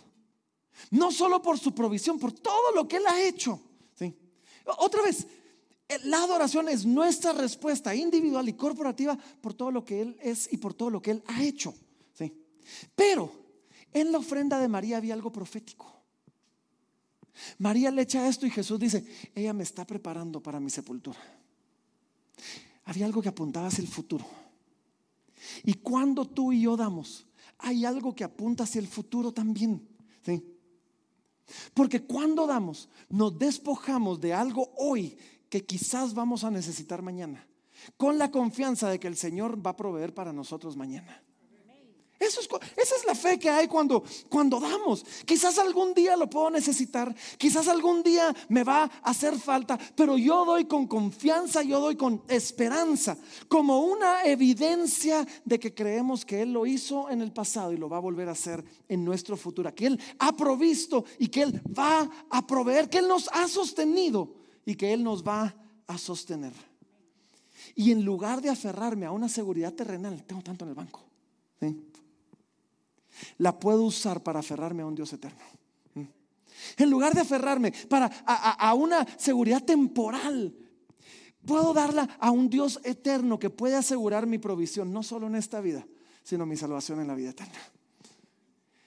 No 0.91 1.12
solo 1.12 1.41
por 1.41 1.59
su 1.59 1.75
provisión, 1.75 2.18
por 2.18 2.33
todo 2.33 2.73
lo 2.75 2.89
que 2.89 2.97
Él 2.97 3.07
ha 3.07 3.23
hecho. 3.23 3.61
¿sí? 3.95 4.14
Otra 4.79 5.03
vez, 5.03 5.27
la 6.05 6.22
adoración 6.22 6.68
es 6.68 6.84
nuestra 6.84 7.32
respuesta 7.32 7.95
individual 7.95 8.49
y 8.49 8.55
corporativa 8.55 9.16
por 9.40 9.55
todo 9.55 9.70
lo 9.70 9.84
que 9.84 10.01
Él 10.01 10.16
es 10.20 10.53
y 10.53 10.57
por 10.57 10.74
todo 10.74 10.90
lo 10.90 11.03
que 11.03 11.12
Él 11.12 11.22
ha 11.26 11.43
hecho. 11.43 11.74
¿sí? 12.12 12.32
Pero 12.95 13.32
en 13.93 14.12
la 14.12 14.18
ofrenda 14.18 14.59
de 14.59 14.68
María 14.68 14.97
había 14.97 15.14
algo 15.14 15.32
profético. 15.32 15.93
María 17.59 17.90
le 17.90 18.03
echa 18.03 18.28
esto 18.28 18.47
y 18.47 18.51
Jesús 18.51 18.78
dice, 18.78 19.05
ella 19.34 19.53
me 19.53 19.62
está 19.62 19.86
preparando 19.86 20.43
para 20.43 20.61
mi 20.61 20.70
sepultura. 20.70 21.18
Había 22.84 23.07
algo 23.07 23.22
que 23.22 23.28
apuntaba 23.28 23.68
hacia 23.68 23.82
el 23.82 23.88
futuro. 23.88 24.26
Y 25.64 25.74
cuando 25.74 26.26
tú 26.26 26.53
y 26.53 26.62
yo 26.62 26.76
damos, 26.76 27.26
hay 27.59 27.84
algo 27.84 28.14
que 28.14 28.24
apunta 28.24 28.64
hacia 28.64 28.80
el 28.80 28.88
futuro 28.88 29.32
también. 29.32 29.88
¿sí? 30.24 30.43
Porque 31.74 32.03
cuando 32.03 32.47
damos, 32.47 32.88
nos 33.09 33.38
despojamos 33.38 34.20
de 34.20 34.34
algo 34.34 34.72
hoy 34.76 35.16
que 35.53 35.67
quizás 35.67 36.15
vamos 36.15 36.45
a 36.45 36.51
necesitar 36.51 37.03
mañana, 37.03 37.47
con 37.99 38.17
la 38.17 38.31
confianza 38.31 38.89
de 38.89 38.99
que 38.99 39.07
el 39.07 39.19
Señor 39.19 39.61
va 39.61 39.73
a 39.73 39.77
proveer 39.77 40.15
para 40.15 40.33
nosotros 40.33 40.79
mañana. 40.79 41.23
Esa 42.19 42.41
es 42.41 43.05
la 43.05 43.15
fe 43.15 43.39
que 43.39 43.51
hay 43.51 43.69
cuando, 43.69 44.03
cuando 44.31 44.59
damos. 44.59 45.05
Quizás 45.27 45.59
algún 45.59 45.93
día 45.93 46.17
lo 46.17 46.31
puedo 46.31 46.49
necesitar, 46.49 47.15
quizás 47.37 47.69
algún 47.69 48.03
día 48.03 48.35
me 48.49 48.65
va 48.65 48.85
a 48.85 49.11
hacer 49.11 49.39
falta, 49.39 49.79
pero 49.95 50.17
yo 50.17 50.47
doy 50.47 50.65
con 50.65 50.87
confianza, 50.87 51.63
yo 51.63 51.81
doy 51.81 51.97
con 51.97 52.23
esperanza, 52.29 53.19
como 53.47 53.81
una 53.81 54.23
evidencia 54.23 55.27
de 55.45 55.61
que 55.61 55.75
creemos 55.75 56.25
que 56.25 56.41
Él 56.41 56.55
lo 56.55 56.65
hizo 56.65 57.11
en 57.11 57.21
el 57.21 57.31
pasado 57.31 57.75
y 57.75 57.77
lo 57.77 57.91
va 57.91 57.99
a 57.99 58.01
volver 58.01 58.31
a 58.31 58.33
hacer 58.33 58.65
en 58.89 59.05
nuestro 59.05 59.37
futuro, 59.37 59.75
que 59.75 59.85
Él 59.85 60.01
ha 60.19 60.35
provisto 60.35 61.05
y 61.19 61.29
que 61.29 61.43
Él 61.43 61.61
va 61.79 62.09
a 62.31 62.47
proveer, 62.47 62.89
que 62.89 63.01
Él 63.01 63.09
nos 63.09 63.29
ha 63.35 63.47
sostenido 63.49 64.41
y 64.65 64.75
que 64.75 64.93
Él 64.93 65.03
nos 65.03 65.27
va 65.27 65.55
a 65.87 65.99
sostener. 65.99 66.53
Y 67.75 67.93
en 67.93 68.05
lugar 68.05 68.41
de 68.41 68.51
aferrarme 68.51 69.07
a 69.07 69.13
una 69.13 69.29
seguridad 69.29 69.73
terrenal, 69.73 70.25
tengo 70.25 70.43
tanto 70.43 70.65
en 70.65 70.71
el 70.71 70.75
banco. 70.75 71.03
la 73.39 73.59
puedo 73.59 73.85
usar 73.85 74.23
para 74.23 74.41
aferrarme 74.41 74.83
a 74.83 74.87
un 74.87 74.95
Dios 74.95 75.13
eterno. 75.13 75.43
En 76.77 76.91
lugar 76.91 77.15
de 77.15 77.21
aferrarme 77.21 77.73
para, 77.89 78.07
a, 78.07 78.75
una 78.75 79.07
seguridad 79.19 79.63
temporal, 79.65 80.55
puedo 81.45 81.73
darla 81.73 82.09
a 82.21 82.31
un 82.31 82.49
Dios 82.49 82.81
eterno 82.85 83.39
que 83.39 83.51
puede 83.51 83.77
asegurar 83.77 84.27
mi 84.27 84.39
provisión, 84.39 84.93
no 84.93 85.03
solo 85.03 85.27
en 85.27 85.35
esta 85.35 85.61
vida, 85.61 85.87
sino 86.23 86.47
mi 86.47 86.57
salvación 86.57 87.01
en 87.01 87.09
la 87.09 87.15
vida 87.15 87.31
eterna. 87.31 87.59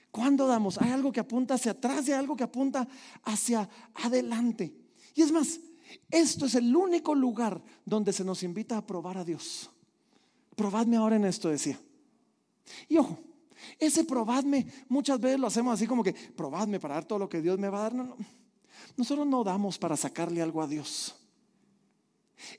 Cuando 0.10 0.48
damos? 0.48 0.78
Hay 0.78 0.92
algo 0.92 1.12
que 1.12 1.20
apunta 1.20 1.56
hacia 1.56 1.74
atrás 1.74 2.08
y 2.08 2.14
hay 2.14 2.20
algo 2.20 2.38
que 2.38 2.46
apunta 2.46 2.88
hacia 3.24 3.70
adelante. 3.96 4.74
Y 5.14 5.22
es 5.22 5.32
más, 5.32 5.60
esto 6.10 6.46
es 6.46 6.56
el 6.56 6.76
único 6.76 7.16
lugar 7.16 7.62
donde 7.86 8.14
se 8.14 8.24
nos 8.24 8.44
invita 8.44 8.78
a 8.78 8.86
probar 8.86 9.18
a 9.18 9.24
Dios. 9.24 9.70
Probadme 10.56 10.98
ahora 10.98 11.16
en 11.16 11.26
esto, 11.26 11.50
decía. 11.50 11.80
Y 12.88 12.98
ojo, 12.98 13.20
ese 13.80 14.04
probadme, 14.04 14.68
muchas 14.88 15.20
veces 15.20 15.40
lo 15.40 15.48
hacemos 15.48 15.74
así 15.74 15.88
como 15.88 16.04
que 16.04 16.14
probadme 16.14 16.80
para 16.80 16.96
dar 16.96 17.06
todo 17.06 17.20
lo 17.20 17.30
que 17.30 17.42
Dios 17.42 17.60
me 17.60 17.70
va 17.70 17.80
a 17.80 17.84
dar. 17.84 17.96
No, 17.96 18.16
Nosotros 18.96 19.28
no 19.28 19.44
damos 19.44 19.78
para 19.78 19.98
sacarle 19.98 20.42
algo 20.42 20.62
a 20.62 20.68
Dios. 20.68 21.16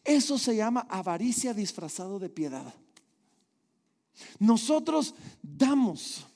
Eso 0.04 0.38
se 0.38 0.56
llama 0.56 0.86
avaricia 0.88 1.54
disfrazado 1.54 2.18
de 2.18 2.28
piedad. 2.28 2.74
Nosotros 4.38 5.14
damos 5.42 6.26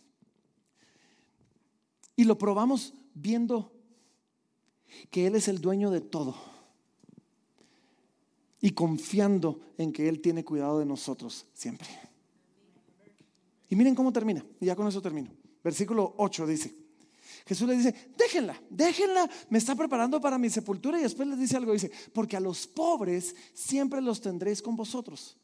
y 2.15 2.25
lo 2.25 2.37
probamos 2.37 2.93
viendo 3.15 3.73
que 5.11 5.27
Él 5.27 5.37
es 5.37 5.49
el 5.49 5.61
dueño 5.61 5.91
de 5.91 6.03
todo 6.03 6.50
y 8.61 8.73
confiando 8.73 9.61
en 9.79 9.93
que 9.93 10.09
Él 10.09 10.21
tiene 10.21 10.45
cuidado 10.45 10.79
de 10.79 10.87
nosotros 10.87 11.47
siempre. 11.55 11.89
Y 13.69 13.77
miren 13.77 13.95
cómo 13.95 14.13
termina. 14.13 14.45
Y 14.61 14.67
ya 14.67 14.77
con 14.77 14.87
eso 14.89 15.01
termino. 15.01 15.31
Versículo 15.63 16.15
8 16.19 16.47
dice. 16.47 16.75
Jesús 17.47 17.69
le 17.69 17.77
dice, 17.77 17.95
déjenla, 18.17 18.61
déjenla, 18.69 19.29
me 19.49 19.59
está 19.59 19.75
preparando 19.75 20.21
para 20.21 20.39
mi 20.39 20.51
sepultura 20.51 20.99
y 20.99 21.03
después 21.03 21.27
les 21.27 21.39
dice 21.39 21.57
algo, 21.57 21.73
dice, 21.73 21.91
porque 22.13 22.37
a 22.37 22.41
los 22.41 22.67
pobres 22.67 23.35
siempre 23.55 24.01
los 24.01 24.21
tendréis 24.21 24.61
con 24.61 24.77
vosotros, 24.77 25.37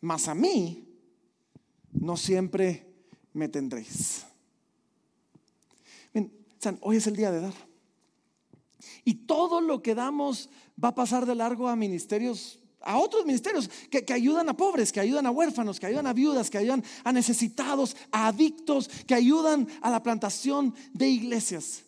mas 0.00 0.28
a 0.28 0.34
mí 0.34 0.86
no 1.92 2.16
siempre 2.16 2.86
me 3.32 3.48
tendréis. 3.48 4.26
Miren, 6.12 6.32
hoy 6.80 6.96
es 6.96 7.06
el 7.06 7.16
día 7.16 7.30
de 7.30 7.40
dar. 7.40 7.54
Y 9.04 9.14
todo 9.26 9.60
lo 9.60 9.82
que 9.82 9.94
damos 9.94 10.50
va 10.82 10.88
a 10.88 10.94
pasar 10.94 11.26
de 11.26 11.34
largo 11.34 11.68
a 11.68 11.76
ministerios 11.76 12.58
a 12.80 12.96
otros 12.98 13.26
ministerios 13.26 13.68
que, 13.90 14.04
ayudan 14.12 14.48
a 14.48 14.56
pobres, 14.56 14.92
que 14.92 15.00
ayudan 15.00 15.26
a 15.26 15.30
huérfanos, 15.30 15.80
que 15.80 15.86
ayudan 15.86 16.06
a 16.06 16.12
viudas, 16.12 16.48
que 16.48 16.58
ayudan 16.58 16.84
a 17.04 17.12
necesitados, 17.12 17.96
a 18.12 18.28
adictos, 18.28 18.88
que 19.06 19.14
ayudan 19.14 19.68
a 19.82 19.90
la 19.90 20.02
plantación 20.02 20.74
de 20.92 21.08
iglesias. 21.08 21.84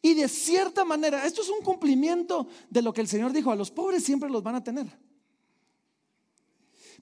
Y 0.00 0.14
de 0.14 0.28
cierta 0.28 0.84
manera, 0.84 1.26
esto 1.26 1.42
es 1.42 1.48
un 1.48 1.62
cumplimiento 1.62 2.48
de 2.70 2.82
lo 2.82 2.92
que 2.92 3.02
el 3.02 3.08
Señor 3.08 3.32
dijo, 3.32 3.52
a 3.52 3.56
los 3.56 3.70
pobres 3.70 4.02
siempre 4.02 4.30
los 4.30 4.42
van 4.42 4.56
a 4.56 4.64
tener. 4.64 4.86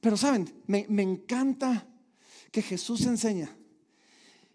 Pero 0.00 0.16
saben, 0.16 0.52
me, 0.66 0.86
me 0.88 1.02
encanta 1.02 1.86
que 2.50 2.60
Jesús 2.60 3.06
enseña 3.06 3.56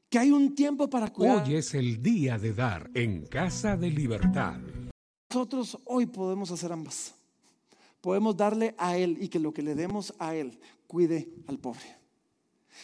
que 0.10 0.20
hay 0.20 0.32
un 0.32 0.54
tiempo 0.54 0.90
para 0.90 1.12
cuidar. 1.12 1.48
Hoy 1.48 1.56
es 1.56 1.74
el 1.74 2.02
día 2.02 2.38
de 2.38 2.54
dar 2.54 2.90
en 2.94 3.26
Casa 3.26 3.76
de 3.76 3.90
Libertad. 3.90 4.60
Nosotros 5.36 5.78
hoy 5.84 6.06
podemos 6.06 6.50
hacer 6.50 6.72
ambas 6.72 7.14
podemos 8.00 8.38
darle 8.38 8.76
a 8.78 8.98
Él 9.00 9.18
y 9.20 9.30
que 9.30 9.40
lo 9.40 9.52
que 9.52 9.64
le 9.64 9.74
demos 9.74 10.14
a 10.20 10.36
Él 10.36 10.60
cuide 10.86 11.28
al 11.48 11.58
pobre. 11.58 11.82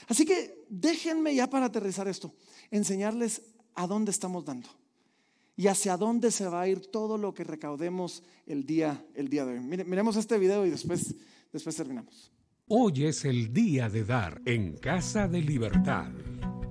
Así 0.08 0.26
que 0.26 0.66
déjenme 0.68 1.36
ya 1.36 1.48
para 1.48 1.68
aterrizar 1.68 2.08
esto, 2.08 2.34
enseñarles 2.72 3.44
a 3.76 3.86
dónde 3.86 4.10
estamos 4.10 4.44
dando 4.44 4.68
y 5.56 5.68
hacia 5.68 5.96
dónde 5.96 6.32
se 6.32 6.48
va 6.48 6.62
a 6.62 6.68
ir 6.68 6.88
todo 6.88 7.20
lo 7.20 7.36
que 7.36 7.44
recaudemos 7.44 8.24
el 8.48 8.66
día, 8.66 9.06
el 9.14 9.30
día 9.30 9.46
de 9.46 9.60
hoy. 9.60 9.60
miremos 9.60 10.16
este 10.16 10.40
video 10.40 10.66
y 10.66 10.72
después, 10.72 11.14
después 11.54 11.76
terminamos. 11.76 12.32
Hoy 12.68 13.06
es 13.06 13.24
el 13.24 13.54
día 13.54 13.90
de 13.90 14.04
dar 14.04 14.42
en 14.46 14.76
Casa 14.76 15.28
de 15.28 15.42
Libertad. 15.42 16.12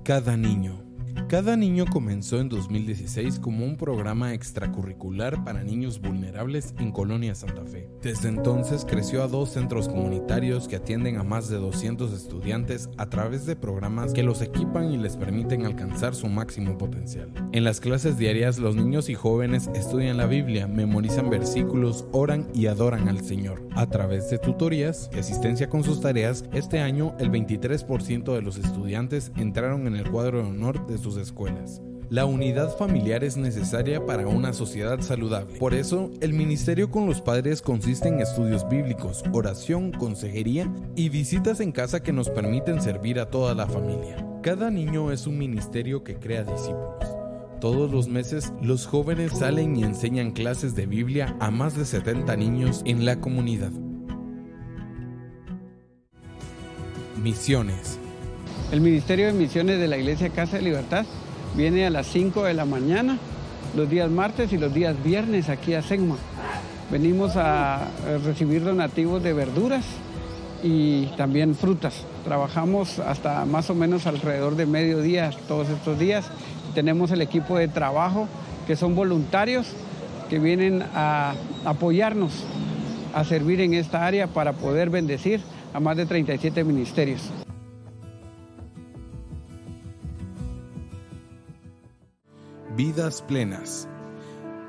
Cada 0.03 0.35
niño 0.35 0.90
cada 1.27 1.55
niño 1.55 1.85
comenzó 1.85 2.39
en 2.39 2.49
2016 2.49 3.39
como 3.39 3.65
un 3.65 3.77
programa 3.77 4.33
extracurricular 4.33 5.43
para 5.43 5.63
niños 5.63 6.01
vulnerables 6.01 6.73
en 6.79 6.91
Colonia 6.91 7.35
Santa 7.35 7.63
Fe. 7.65 7.89
Desde 8.01 8.29
entonces 8.29 8.85
creció 8.85 9.23
a 9.23 9.27
dos 9.27 9.51
centros 9.51 9.87
comunitarios 9.87 10.67
que 10.67 10.77
atienden 10.77 11.17
a 11.17 11.23
más 11.23 11.49
de 11.49 11.57
200 11.57 12.13
estudiantes 12.13 12.89
a 12.97 13.09
través 13.09 13.45
de 13.45 13.55
programas 13.55 14.13
que 14.13 14.23
los 14.23 14.41
equipan 14.41 14.91
y 14.91 14.97
les 14.97 15.17
permiten 15.17 15.65
alcanzar 15.65 16.15
su 16.15 16.27
máximo 16.27 16.77
potencial. 16.77 17.31
En 17.51 17.63
las 17.63 17.79
clases 17.79 18.17
diarias 18.17 18.57
los 18.57 18.75
niños 18.75 19.09
y 19.09 19.15
jóvenes 19.15 19.69
estudian 19.73 20.17
la 20.17 20.27
Biblia, 20.27 20.67
memorizan 20.67 21.29
versículos, 21.29 22.05
oran 22.11 22.47
y 22.53 22.67
adoran 22.67 23.07
al 23.07 23.23
Señor. 23.23 23.67
A 23.75 23.87
través 23.87 24.29
de 24.29 24.37
tutorías 24.37 25.09
y 25.13 25.19
asistencia 25.19 25.69
con 25.69 25.83
sus 25.83 26.01
tareas, 26.01 26.45
este 26.53 26.79
año 26.79 27.15
el 27.19 27.31
23% 27.31 28.33
de 28.33 28.41
los 28.41 28.57
estudiantes 28.57 29.31
entraron 29.35 29.87
en 29.87 29.95
el 29.95 30.09
cuadro 30.09 30.43
de 30.43 30.49
honor 30.49 30.87
de 30.87 30.97
sus 30.97 31.10
escuelas. 31.17 31.81
La 32.11 32.25
unidad 32.25 32.75
familiar 32.75 33.23
es 33.23 33.37
necesaria 33.37 34.05
para 34.05 34.27
una 34.27 34.51
sociedad 34.51 34.99
saludable. 34.99 35.57
Por 35.57 35.73
eso, 35.73 36.11
el 36.19 36.33
ministerio 36.33 36.91
con 36.91 37.05
los 37.05 37.21
padres 37.21 37.61
consiste 37.61 38.09
en 38.09 38.19
estudios 38.19 38.67
bíblicos, 38.67 39.23
oración, 39.31 39.93
consejería 39.93 40.69
y 40.97 41.07
visitas 41.07 41.61
en 41.61 41.71
casa 41.71 42.03
que 42.03 42.11
nos 42.11 42.29
permiten 42.29 42.81
servir 42.81 43.17
a 43.17 43.29
toda 43.29 43.55
la 43.55 43.65
familia. 43.65 44.27
Cada 44.43 44.69
niño 44.69 45.13
es 45.13 45.25
un 45.25 45.37
ministerio 45.37 46.03
que 46.03 46.15
crea 46.15 46.43
discípulos. 46.43 47.21
Todos 47.61 47.89
los 47.89 48.09
meses, 48.09 48.51
los 48.61 48.87
jóvenes 48.87 49.37
salen 49.37 49.77
y 49.77 49.83
enseñan 49.85 50.31
clases 50.31 50.75
de 50.75 50.87
Biblia 50.87 51.37
a 51.39 51.49
más 51.49 51.77
de 51.77 51.85
70 51.85 52.35
niños 52.35 52.81
en 52.83 53.05
la 53.05 53.21
comunidad. 53.21 53.71
Misiones. 57.23 58.00
El 58.71 58.79
Ministerio 58.79 59.25
de 59.27 59.33
Misiones 59.33 59.79
de 59.79 59.87
la 59.89 59.97
Iglesia 59.97 60.29
Casa 60.29 60.55
de 60.55 60.63
Libertad 60.63 61.05
viene 61.57 61.85
a 61.85 61.89
las 61.89 62.07
5 62.07 62.43
de 62.43 62.53
la 62.53 62.63
mañana, 62.63 63.17
los 63.75 63.89
días 63.89 64.09
martes 64.09 64.53
y 64.53 64.57
los 64.57 64.73
días 64.73 64.95
viernes 65.03 65.49
aquí 65.49 65.73
a 65.73 65.81
Segma. 65.81 66.15
Venimos 66.89 67.35
a 67.35 67.89
recibir 68.23 68.63
donativos 68.63 69.21
de 69.21 69.33
verduras 69.33 69.83
y 70.63 71.07
también 71.17 71.53
frutas. 71.53 72.05
Trabajamos 72.23 72.99
hasta 72.99 73.43
más 73.43 73.69
o 73.69 73.75
menos 73.75 74.07
alrededor 74.07 74.55
de 74.55 74.65
mediodía 74.65 75.31
todos 75.49 75.67
estos 75.67 75.99
días. 75.99 76.29
Tenemos 76.73 77.11
el 77.11 77.21
equipo 77.21 77.57
de 77.57 77.67
trabajo 77.67 78.29
que 78.67 78.77
son 78.77 78.95
voluntarios 78.95 79.67
que 80.29 80.39
vienen 80.39 80.81
a 80.95 81.33
apoyarnos 81.65 82.31
a 83.13 83.25
servir 83.25 83.59
en 83.59 83.73
esta 83.73 84.05
área 84.05 84.27
para 84.27 84.53
poder 84.53 84.89
bendecir 84.89 85.41
a 85.73 85.81
más 85.81 85.97
de 85.97 86.05
37 86.05 86.63
ministerios. 86.63 87.29
Vidas 92.83 93.21
Plenas. 93.21 93.87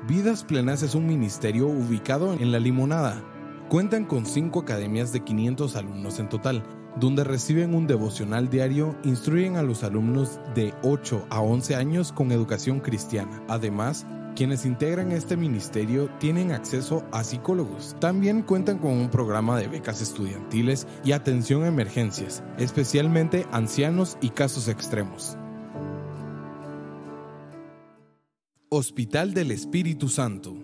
Vidas 0.07 0.43
Plenas 0.43 0.83
es 0.83 0.93
un 0.93 1.07
ministerio 1.07 1.65
ubicado 1.65 2.33
en 2.33 2.51
La 2.51 2.59
Limonada. 2.59 3.23
Cuentan 3.69 4.05
con 4.05 4.27
cinco 4.27 4.59
academias 4.59 5.11
de 5.11 5.21
500 5.21 5.75
alumnos 5.75 6.19
en 6.19 6.29
total, 6.29 6.63
donde 6.99 7.23
reciben 7.23 7.73
un 7.73 7.87
devocional 7.87 8.51
diario, 8.51 8.95
instruyen 9.03 9.55
a 9.55 9.63
los 9.63 9.83
alumnos 9.83 10.39
de 10.53 10.75
8 10.83 11.25
a 11.31 11.41
11 11.41 11.75
años 11.75 12.11
con 12.11 12.31
educación 12.31 12.81
cristiana. 12.81 13.41
Además, 13.47 14.05
quienes 14.35 14.63
integran 14.67 15.11
este 15.11 15.35
ministerio 15.35 16.07
tienen 16.19 16.51
acceso 16.51 17.03
a 17.11 17.23
psicólogos. 17.23 17.95
También 17.99 18.43
cuentan 18.43 18.77
con 18.77 18.91
un 18.91 19.09
programa 19.09 19.57
de 19.57 19.69
becas 19.69 20.03
estudiantiles 20.03 20.85
y 21.03 21.13
atención 21.13 21.63
a 21.63 21.67
emergencias, 21.67 22.43
especialmente 22.59 23.47
ancianos 23.51 24.19
y 24.21 24.29
casos 24.29 24.67
extremos. 24.67 25.35
Hospital 28.75 29.35
del 29.35 29.51
Espíritu 29.51 30.09
Santo. 30.09 30.55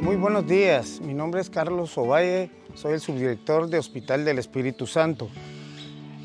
Muy 0.00 0.14
buenos 0.14 0.46
días, 0.46 1.00
mi 1.00 1.12
nombre 1.12 1.40
es 1.40 1.50
Carlos 1.50 1.98
Ovalle, 1.98 2.50
soy 2.74 2.92
el 2.92 3.00
subdirector 3.00 3.68
de 3.68 3.80
Hospital 3.80 4.24
del 4.24 4.38
Espíritu 4.38 4.86
Santo. 4.86 5.28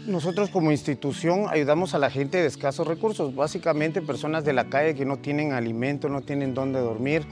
Nosotros 0.06 0.52
como 0.52 0.72
institución 0.72 1.46
ayudamos 1.50 1.96
a 1.96 1.98
la 1.98 2.12
gente 2.12 2.38
de 2.38 2.46
escasos 2.46 2.86
recursos, 2.86 3.34
básicamente 3.34 4.04
personas 4.04 4.46
de 4.46 4.54
la 4.54 4.70
calle 4.70 4.94
que 4.94 5.06
no 5.06 5.18
tienen 5.18 5.54
alimento, 5.54 6.08
no 6.08 6.22
tienen 6.22 6.54
dónde 6.54 6.82
dormir. 6.82 7.24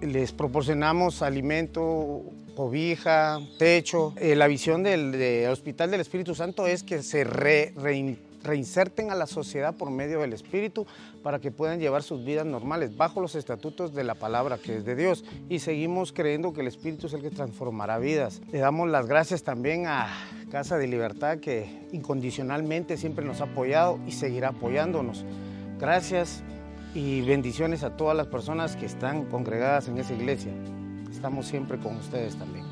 Les 0.00 0.32
proporcionamos 0.32 1.22
alimento, 1.22 2.24
cobija, 2.56 3.38
techo. 3.56 4.14
Eh, 4.16 4.34
la 4.34 4.48
visión 4.48 4.82
del, 4.82 5.46
Hospital 5.48 5.92
del 5.92 6.00
Espíritu 6.00 6.34
Santo 6.34 6.66
es 6.66 6.82
que 6.82 7.04
se 7.04 7.22
reinserten 8.42 9.10
a 9.10 9.14
la 9.14 9.26
sociedad 9.26 9.74
por 9.74 9.90
medio 9.90 10.20
del 10.20 10.32
Espíritu 10.32 10.86
para 11.22 11.40
que 11.40 11.50
puedan 11.50 11.80
llevar 11.80 12.02
sus 12.02 12.24
vidas 12.24 12.46
normales 12.46 12.96
bajo 12.96 13.20
los 13.20 13.34
estatutos 13.34 13.94
de 13.94 14.04
la 14.04 14.14
palabra 14.14 14.58
que 14.58 14.76
es 14.76 14.84
de 14.84 14.96
Dios. 14.96 15.24
Y 15.48 15.60
seguimos 15.60 16.12
creyendo 16.12 16.52
que 16.52 16.60
el 16.60 16.66
Espíritu 16.66 17.06
es 17.06 17.12
el 17.12 17.22
que 17.22 17.30
transformará 17.30 17.98
vidas. 17.98 18.40
Le 18.50 18.58
damos 18.58 18.88
las 18.88 19.06
gracias 19.06 19.42
también 19.42 19.86
a 19.86 20.08
Casa 20.50 20.76
de 20.76 20.86
Libertad 20.86 21.38
que 21.38 21.88
incondicionalmente 21.92 22.96
siempre 22.96 23.24
nos 23.24 23.40
ha 23.40 23.44
apoyado 23.44 23.98
y 24.06 24.12
seguirá 24.12 24.48
apoyándonos. 24.48 25.24
Gracias 25.78 26.42
y 26.94 27.22
bendiciones 27.22 27.82
a 27.82 27.96
todas 27.96 28.16
las 28.16 28.26
personas 28.26 28.76
que 28.76 28.86
están 28.86 29.24
congregadas 29.26 29.88
en 29.88 29.98
esa 29.98 30.12
iglesia. 30.12 30.52
Estamos 31.10 31.46
siempre 31.46 31.78
con 31.78 31.96
ustedes 31.96 32.36
también. 32.36 32.66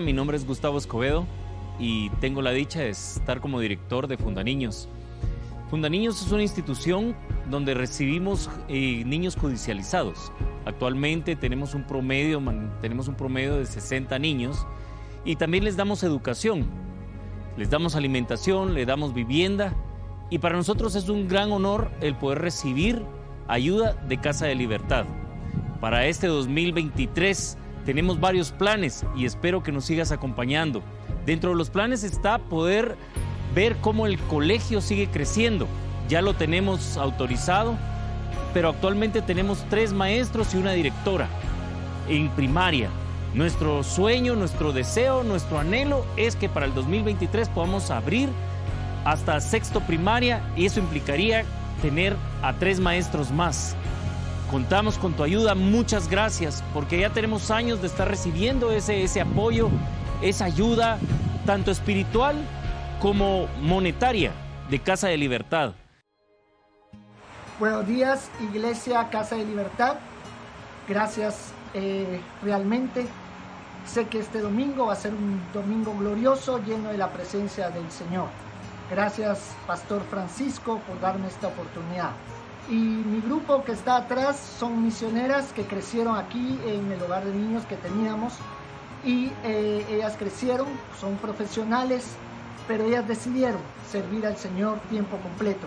Mi 0.00 0.12
nombre 0.12 0.36
es 0.36 0.46
Gustavo 0.46 0.78
Escobedo 0.78 1.26
y 1.78 2.10
tengo 2.20 2.40
la 2.40 2.52
dicha 2.52 2.80
de 2.80 2.90
estar 2.90 3.40
como 3.40 3.58
director 3.58 4.06
de 4.06 4.16
Fundaniños. 4.16 4.88
Fundaniños 5.70 6.24
es 6.24 6.30
una 6.30 6.42
institución 6.42 7.16
donde 7.50 7.74
recibimos 7.74 8.48
eh, 8.68 9.02
niños 9.04 9.36
judicializados. 9.36 10.32
Actualmente 10.66 11.34
tenemos 11.34 11.74
un 11.74 11.84
promedio, 11.84 12.40
tenemos 12.80 13.08
un 13.08 13.16
promedio 13.16 13.56
de 13.56 13.66
60 13.66 14.18
niños 14.20 14.66
y 15.24 15.34
también 15.34 15.64
les 15.64 15.76
damos 15.76 16.04
educación. 16.04 16.66
Les 17.56 17.70
damos 17.70 17.96
alimentación, 17.96 18.74
les 18.74 18.86
damos 18.86 19.14
vivienda 19.14 19.74
y 20.30 20.38
para 20.38 20.56
nosotros 20.56 20.94
es 20.94 21.08
un 21.08 21.26
gran 21.26 21.50
honor 21.50 21.90
el 22.00 22.14
poder 22.14 22.38
recibir 22.38 23.02
ayuda 23.48 23.94
de 24.06 24.20
Casa 24.20 24.46
de 24.46 24.54
Libertad. 24.54 25.06
Para 25.80 26.06
este 26.06 26.28
2023 26.28 27.58
tenemos 27.88 28.20
varios 28.20 28.52
planes 28.52 29.06
y 29.16 29.24
espero 29.24 29.62
que 29.62 29.72
nos 29.72 29.86
sigas 29.86 30.12
acompañando. 30.12 30.82
Dentro 31.24 31.52
de 31.52 31.56
los 31.56 31.70
planes 31.70 32.04
está 32.04 32.36
poder 32.36 32.96
ver 33.54 33.76
cómo 33.76 34.06
el 34.06 34.18
colegio 34.18 34.82
sigue 34.82 35.08
creciendo. 35.08 35.66
Ya 36.06 36.20
lo 36.20 36.34
tenemos 36.34 36.98
autorizado, 36.98 37.78
pero 38.52 38.68
actualmente 38.68 39.22
tenemos 39.22 39.64
tres 39.70 39.94
maestros 39.94 40.52
y 40.52 40.58
una 40.58 40.72
directora 40.72 41.30
en 42.10 42.28
primaria. 42.28 42.90
Nuestro 43.32 43.82
sueño, 43.82 44.36
nuestro 44.36 44.74
deseo, 44.74 45.24
nuestro 45.24 45.58
anhelo 45.58 46.04
es 46.18 46.36
que 46.36 46.50
para 46.50 46.66
el 46.66 46.74
2023 46.74 47.48
podamos 47.48 47.90
abrir 47.90 48.28
hasta 49.06 49.40
sexto 49.40 49.80
primaria 49.80 50.42
y 50.58 50.66
eso 50.66 50.78
implicaría 50.78 51.46
tener 51.80 52.14
a 52.42 52.52
tres 52.52 52.80
maestros 52.80 53.30
más. 53.30 53.77
Contamos 54.50 54.96
con 54.96 55.12
tu 55.12 55.24
ayuda, 55.24 55.54
muchas 55.54 56.08
gracias, 56.08 56.64
porque 56.72 56.98
ya 56.98 57.10
tenemos 57.10 57.50
años 57.50 57.82
de 57.82 57.86
estar 57.86 58.08
recibiendo 58.08 58.70
ese, 58.70 59.02
ese 59.02 59.20
apoyo, 59.20 59.68
esa 60.22 60.46
ayuda, 60.46 60.98
tanto 61.44 61.70
espiritual 61.70 62.34
como 62.98 63.46
monetaria, 63.60 64.32
de 64.70 64.78
Casa 64.78 65.08
de 65.08 65.18
Libertad. 65.18 65.72
Buenos 67.60 67.86
días, 67.86 68.30
Iglesia 68.40 69.10
Casa 69.10 69.36
de 69.36 69.44
Libertad. 69.44 69.96
Gracias 70.88 71.52
eh, 71.74 72.18
realmente. 72.42 73.06
Sé 73.86 74.06
que 74.06 74.18
este 74.18 74.40
domingo 74.40 74.86
va 74.86 74.94
a 74.94 74.96
ser 74.96 75.12
un 75.12 75.42
domingo 75.52 75.94
glorioso, 75.98 76.58
lleno 76.64 76.90
de 76.90 76.96
la 76.96 77.12
presencia 77.12 77.68
del 77.68 77.90
Señor. 77.90 78.28
Gracias, 78.90 79.54
Pastor 79.66 80.02
Francisco, 80.08 80.80
por 80.86 80.98
darme 81.00 81.28
esta 81.28 81.48
oportunidad. 81.48 82.12
Y 82.70 82.74
mi 82.74 83.22
grupo 83.22 83.64
que 83.64 83.72
está 83.72 83.96
atrás 83.96 84.38
son 84.58 84.84
misioneras 84.84 85.52
que 85.54 85.64
crecieron 85.64 86.16
aquí 86.16 86.60
en 86.66 86.92
el 86.92 87.02
hogar 87.02 87.24
de 87.24 87.32
niños 87.32 87.64
que 87.64 87.76
teníamos. 87.76 88.34
Y 89.04 89.32
eh, 89.42 89.86
ellas 89.88 90.16
crecieron, 90.18 90.66
son 91.00 91.16
profesionales, 91.16 92.04
pero 92.66 92.84
ellas 92.84 93.08
decidieron 93.08 93.60
servir 93.90 94.26
al 94.26 94.36
Señor 94.36 94.80
tiempo 94.90 95.16
completo. 95.18 95.66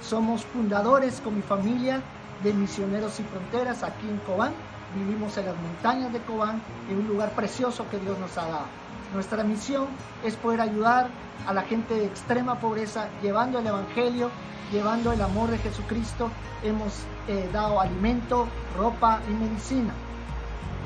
Somos 0.00 0.44
fundadores 0.44 1.20
con 1.20 1.34
mi 1.34 1.42
familia 1.42 2.00
de 2.44 2.52
Misioneros 2.52 3.18
y 3.18 3.24
Fronteras 3.24 3.82
aquí 3.82 4.08
en 4.08 4.18
Cobán. 4.18 4.52
Vivimos 4.94 5.36
en 5.36 5.46
las 5.46 5.56
montañas 5.56 6.12
de 6.12 6.20
Cobán, 6.20 6.62
en 6.88 6.98
un 6.98 7.08
lugar 7.08 7.32
precioso 7.32 7.86
que 7.90 7.98
Dios 7.98 8.16
nos 8.20 8.38
ha 8.38 8.46
dado. 8.46 8.66
Nuestra 9.12 9.42
misión 9.42 9.86
es 10.22 10.36
poder 10.36 10.60
ayudar 10.60 11.08
a 11.46 11.52
la 11.52 11.62
gente 11.62 11.94
de 11.94 12.06
extrema 12.06 12.60
pobreza 12.60 13.08
llevando 13.20 13.58
el 13.58 13.66
Evangelio 13.66 14.30
llevando 14.72 15.12
el 15.12 15.20
amor 15.20 15.50
de 15.50 15.58
Jesucristo, 15.58 16.30
hemos 16.62 16.92
eh, 17.28 17.48
dado 17.52 17.80
alimento, 17.80 18.46
ropa 18.76 19.20
y 19.28 19.32
medicina. 19.32 19.92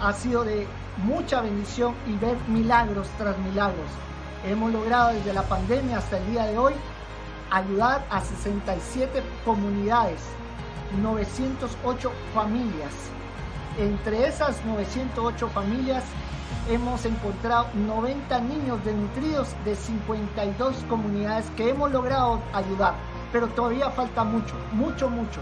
Ha 0.00 0.12
sido 0.12 0.44
de 0.44 0.66
mucha 0.98 1.40
bendición 1.40 1.94
y 2.06 2.16
ver 2.16 2.36
milagros 2.48 3.08
tras 3.18 3.38
milagros. 3.38 3.86
Hemos 4.46 4.72
logrado 4.72 5.12
desde 5.12 5.32
la 5.32 5.42
pandemia 5.42 5.98
hasta 5.98 6.18
el 6.18 6.30
día 6.30 6.44
de 6.44 6.58
hoy 6.58 6.74
ayudar 7.50 8.04
a 8.10 8.20
67 8.20 9.22
comunidades, 9.44 10.20
908 11.02 12.12
familias. 12.34 12.92
Entre 13.78 14.26
esas 14.26 14.64
908 14.64 15.48
familias 15.48 16.04
hemos 16.68 17.04
encontrado 17.04 17.68
90 17.74 18.40
niños 18.40 18.84
desnutridos 18.84 19.48
de 19.64 19.74
52 19.74 20.76
comunidades 20.88 21.46
que 21.56 21.70
hemos 21.70 21.90
logrado 21.90 22.40
ayudar 22.52 22.94
pero 23.32 23.48
todavía 23.48 23.90
falta 23.90 24.24
mucho, 24.24 24.54
mucho, 24.72 25.08
mucho. 25.08 25.40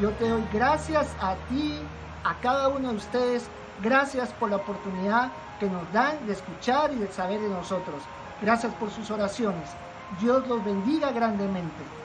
Yo 0.00 0.10
te 0.12 0.28
doy 0.28 0.42
gracias 0.52 1.14
a 1.20 1.34
ti, 1.48 1.78
a 2.24 2.34
cada 2.40 2.68
uno 2.68 2.90
de 2.90 2.96
ustedes, 2.96 3.48
gracias 3.82 4.30
por 4.32 4.50
la 4.50 4.56
oportunidad 4.56 5.30
que 5.60 5.68
nos 5.68 5.90
dan 5.92 6.26
de 6.26 6.32
escuchar 6.32 6.92
y 6.92 6.96
de 6.96 7.08
saber 7.08 7.40
de 7.40 7.48
nosotros. 7.48 8.02
Gracias 8.42 8.72
por 8.74 8.90
sus 8.90 9.10
oraciones. 9.10 9.70
Dios 10.20 10.46
los 10.48 10.64
bendiga 10.64 11.12
grandemente. 11.12 12.03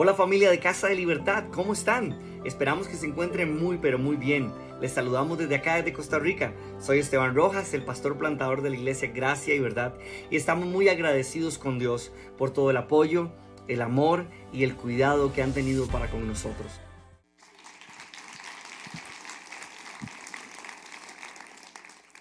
Hola 0.00 0.14
familia 0.14 0.48
de 0.48 0.60
Casa 0.60 0.86
de 0.86 0.94
Libertad, 0.94 1.46
¿cómo 1.52 1.72
están? 1.72 2.16
Esperamos 2.44 2.86
que 2.86 2.94
se 2.94 3.04
encuentren 3.04 3.58
muy 3.58 3.78
pero 3.78 3.98
muy 3.98 4.14
bien. 4.14 4.52
Les 4.80 4.92
saludamos 4.92 5.38
desde 5.38 5.56
acá, 5.56 5.74
desde 5.74 5.92
Costa 5.92 6.20
Rica. 6.20 6.52
Soy 6.78 7.00
Esteban 7.00 7.34
Rojas, 7.34 7.74
el 7.74 7.84
pastor 7.84 8.16
plantador 8.16 8.62
de 8.62 8.70
la 8.70 8.76
iglesia 8.76 9.10
Gracia 9.12 9.56
y 9.56 9.58
Verdad, 9.58 9.94
y 10.30 10.36
estamos 10.36 10.66
muy 10.66 10.88
agradecidos 10.88 11.58
con 11.58 11.80
Dios 11.80 12.12
por 12.36 12.52
todo 12.52 12.70
el 12.70 12.76
apoyo, 12.76 13.32
el 13.66 13.82
amor 13.82 14.26
y 14.52 14.62
el 14.62 14.76
cuidado 14.76 15.32
que 15.32 15.42
han 15.42 15.52
tenido 15.52 15.88
para 15.88 16.08
con 16.08 16.28
nosotros. 16.28 16.80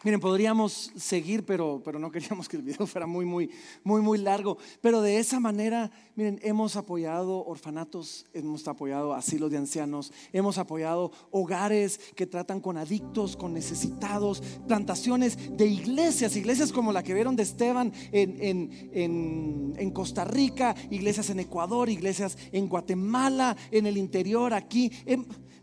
Miren, 0.08 0.22
podríamos 0.22 0.94
seguir, 0.96 1.44
pero, 1.44 1.82
pero 1.84 2.00
no 2.00 2.10
queríamos 2.10 2.48
que 2.48 2.56
el 2.56 2.64
video 2.64 2.88
fuera 2.88 3.06
muy, 3.06 3.26
muy, 3.26 3.50
muy, 3.84 4.00
muy 4.00 4.18
largo. 4.18 4.58
Pero 4.80 5.02
de 5.02 5.18
esa 5.18 5.42
manera, 5.42 5.92
miren, 6.16 6.40
hemos 6.44 6.78
apoyado 6.78 7.46
orfanatos, 7.46 8.26
hemos 8.32 8.66
apoyado 8.70 9.14
asilos 9.14 9.52
de 9.52 9.58
ancianos, 9.58 10.14
hemos 10.32 10.60
apoyado 10.60 11.12
hogares 11.30 12.00
que 12.16 12.26
tratan 12.26 12.62
con 12.62 12.78
adictos, 12.78 13.36
con 13.36 13.54
necesitados, 13.54 14.42
plantaciones 14.66 15.58
de 15.58 15.68
iglesias, 15.68 16.38
iglesias 16.38 16.72
como 16.72 16.94
la 16.94 17.04
que 17.04 17.14
vieron 17.14 17.36
de 17.36 17.44
Esteban 17.44 17.92
en, 18.14 18.72
en, 18.94 19.74
en 19.76 19.92
Costa 19.92 20.24
Rica, 20.24 20.74
iglesias 20.90 21.32
en 21.32 21.42
Ecuador, 21.42 21.90
iglesias 21.90 22.38
en 22.54 22.70
Guatemala, 22.70 23.58
en 23.72 23.86
el 23.86 23.98
interior, 23.98 24.54
aquí. 24.54 24.90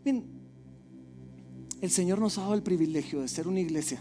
Miren, 0.03 0.23
el 1.81 1.89
Señor 1.89 2.19
nos 2.19 2.37
ha 2.37 2.41
dado 2.41 2.53
el 2.53 2.61
privilegio 2.61 3.21
de 3.21 3.27
ser 3.27 3.47
una 3.47 3.59
iglesia 3.59 3.99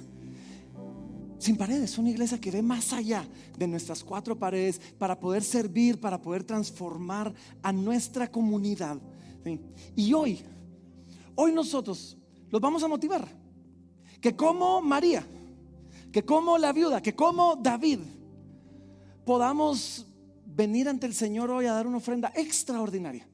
sin 1.38 1.56
paredes, 1.56 1.98
una 1.98 2.10
iglesia 2.10 2.40
que 2.40 2.50
ve 2.50 2.62
más 2.62 2.92
allá 2.92 3.26
de 3.58 3.66
nuestras 3.66 4.02
cuatro 4.02 4.38
paredes 4.38 4.80
para 4.98 5.18
poder 5.18 5.42
servir, 5.42 6.00
para 6.00 6.20
poder 6.20 6.44
transformar 6.44 7.34
a 7.62 7.72
nuestra 7.72 8.30
comunidad. 8.30 8.98
Y 9.94 10.12
hoy, 10.12 10.40
hoy 11.34 11.52
nosotros 11.52 12.16
los 12.50 12.60
vamos 12.60 12.82
a 12.82 12.88
motivar. 12.88 13.26
Que 14.20 14.34
como 14.34 14.80
María, 14.80 15.26
que 16.10 16.24
como 16.24 16.56
la 16.56 16.72
viuda, 16.72 17.02
que 17.02 17.14
como 17.14 17.56
David, 17.56 17.98
podamos 19.24 20.06
venir 20.46 20.88
ante 20.88 21.06
el 21.06 21.14
Señor 21.14 21.50
hoy 21.50 21.66
a 21.66 21.72
dar 21.72 21.86
una 21.86 21.98
ofrenda 21.98 22.32
extraordinaria. 22.34 23.26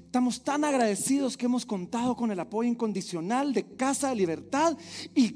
Estamos 0.04 0.42
tan 0.42 0.64
agradecidos 0.64 1.36
que 1.36 1.46
hemos 1.46 1.64
contado 1.64 2.14
con 2.14 2.30
el 2.30 2.38
apoyo 2.38 2.68
incondicional 2.68 3.54
de 3.54 3.74
Casa 3.76 4.10
de 4.10 4.16
Libertad 4.16 4.76
y, 5.14 5.32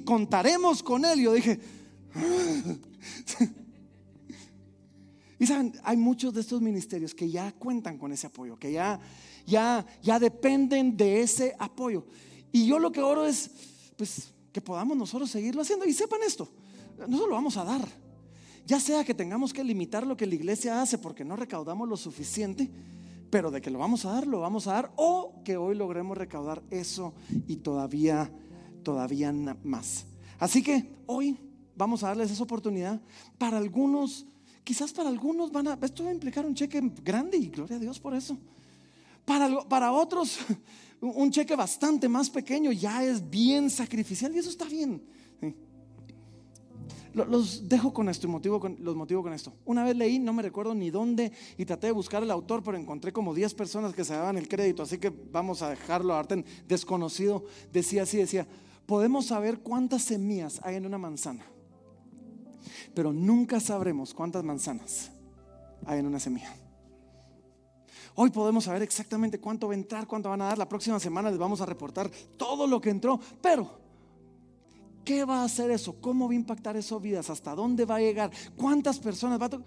contaremos 0.00 0.82
con 0.82 1.04
él. 1.04 1.20
Yo 1.20 1.32
dije, 1.32 1.60
y 5.38 5.46
saben, 5.46 5.72
hay 5.84 5.96
muchos 5.96 6.34
de 6.34 6.40
estos 6.40 6.60
ministerios 6.60 7.14
que 7.14 7.30
ya 7.30 7.52
cuentan 7.52 7.98
con 7.98 8.10
ese 8.10 8.26
apoyo, 8.26 8.58
que 8.58 8.72
ya, 8.72 8.98
ya, 9.46 9.86
ya 10.02 10.18
dependen 10.18 10.96
de 10.96 11.22
ese 11.22 11.54
apoyo. 11.58 12.04
Y 12.50 12.66
yo 12.66 12.80
lo 12.80 12.90
que 12.90 13.00
oro 13.00 13.26
es, 13.26 13.50
pues, 13.96 14.32
que 14.52 14.60
podamos 14.60 14.96
nosotros 14.96 15.30
seguirlo 15.30 15.62
haciendo. 15.62 15.84
Y 15.84 15.92
sepan 15.92 16.20
esto, 16.26 16.48
nosotros 16.98 17.28
lo 17.28 17.36
vamos 17.36 17.56
a 17.56 17.64
dar. 17.64 18.05
Ya 18.66 18.80
sea 18.80 19.04
que 19.04 19.14
tengamos 19.14 19.52
que 19.52 19.64
limitar 19.64 20.06
lo 20.06 20.16
que 20.16 20.26
la 20.26 20.34
iglesia 20.34 20.82
hace 20.82 20.98
porque 20.98 21.24
no 21.24 21.36
recaudamos 21.36 21.88
lo 21.88 21.96
suficiente 21.96 22.70
pero 23.30 23.50
de 23.50 23.60
que 23.60 23.70
lo 23.70 23.78
vamos 23.78 24.04
a 24.04 24.12
dar, 24.12 24.26
lo 24.26 24.40
vamos 24.40 24.66
a 24.66 24.72
dar, 24.72 24.92
o 24.96 25.42
que 25.44 25.56
hoy 25.56 25.74
logremos 25.74 26.16
recaudar 26.16 26.62
eso 26.70 27.14
y 27.46 27.56
todavía, 27.56 28.30
todavía 28.82 29.32
más. 29.64 30.06
Así 30.38 30.62
que 30.62 30.88
hoy 31.06 31.36
vamos 31.76 32.02
a 32.02 32.08
darles 32.08 32.30
esa 32.30 32.42
oportunidad. 32.42 33.00
Para 33.38 33.58
algunos, 33.58 34.26
quizás 34.64 34.92
para 34.92 35.08
algunos 35.08 35.50
van 35.50 35.68
a, 35.68 35.78
esto 35.82 36.04
va 36.04 36.10
a 36.10 36.14
implicar 36.14 36.46
un 36.46 36.54
cheque 36.54 36.80
grande 37.02 37.36
y 37.36 37.48
gloria 37.48 37.76
a 37.76 37.80
Dios 37.80 37.98
por 37.98 38.14
eso. 38.14 38.38
Para, 39.24 39.62
para 39.68 39.92
otros, 39.92 40.38
un 41.00 41.30
cheque 41.30 41.56
bastante 41.56 42.08
más 42.08 42.30
pequeño 42.30 42.70
ya 42.72 43.04
es 43.04 43.28
bien 43.28 43.70
sacrificial 43.70 44.34
y 44.34 44.38
eso 44.38 44.50
está 44.50 44.66
bien. 44.66 45.02
Los 47.24 47.66
dejo 47.66 47.94
con 47.94 48.10
esto 48.10 48.26
y 48.26 48.30
motivo 48.30 48.60
los 48.78 48.94
motivo 48.94 49.22
con 49.22 49.32
esto. 49.32 49.54
Una 49.64 49.84
vez 49.84 49.96
leí, 49.96 50.18
no 50.18 50.34
me 50.34 50.42
recuerdo 50.42 50.74
ni 50.74 50.90
dónde, 50.90 51.32
y 51.56 51.64
traté 51.64 51.86
de 51.86 51.94
buscar 51.94 52.22
el 52.22 52.30
autor, 52.30 52.62
pero 52.62 52.76
encontré 52.76 53.10
como 53.10 53.32
10 53.32 53.54
personas 53.54 53.94
que 53.94 54.04
se 54.04 54.12
daban 54.12 54.36
el 54.36 54.48
crédito, 54.48 54.82
así 54.82 54.98
que 54.98 55.08
vamos 55.08 55.62
a 55.62 55.70
dejarlo 55.70 56.12
a 56.12 56.18
Arten 56.18 56.44
desconocido. 56.68 57.44
Decía 57.72 58.02
así, 58.02 58.18
decía, 58.18 58.46
podemos 58.84 59.24
saber 59.26 59.60
cuántas 59.60 60.02
semillas 60.02 60.60
hay 60.62 60.76
en 60.76 60.84
una 60.84 60.98
manzana, 60.98 61.46
pero 62.94 63.14
nunca 63.14 63.60
sabremos 63.60 64.12
cuántas 64.12 64.44
manzanas 64.44 65.10
hay 65.86 66.00
en 66.00 66.06
una 66.06 66.20
semilla. 66.20 66.54
Hoy 68.14 68.28
podemos 68.28 68.64
saber 68.64 68.82
exactamente 68.82 69.40
cuánto 69.40 69.68
va 69.68 69.72
a 69.72 69.76
entrar, 69.76 70.06
cuánto 70.06 70.28
van 70.28 70.42
a 70.42 70.46
dar. 70.46 70.58
La 70.58 70.68
próxima 70.68 71.00
semana 71.00 71.30
les 71.30 71.38
vamos 71.38 71.62
a 71.62 71.66
reportar 71.66 72.10
todo 72.36 72.66
lo 72.66 72.78
que 72.78 72.90
entró, 72.90 73.18
pero 73.40 73.85
¿Qué 75.06 75.24
va 75.24 75.42
a 75.42 75.44
hacer 75.44 75.70
eso? 75.70 76.00
¿Cómo 76.00 76.26
va 76.26 76.32
a 76.32 76.34
impactar 76.34 76.76
eso 76.76 76.98
vidas? 76.98 77.30
¿Hasta 77.30 77.54
dónde 77.54 77.84
va 77.84 77.94
a 77.94 78.00
llegar? 78.00 78.32
¿Cuántas 78.56 78.98
personas 78.98 79.40
va 79.40 79.46
a 79.46 79.62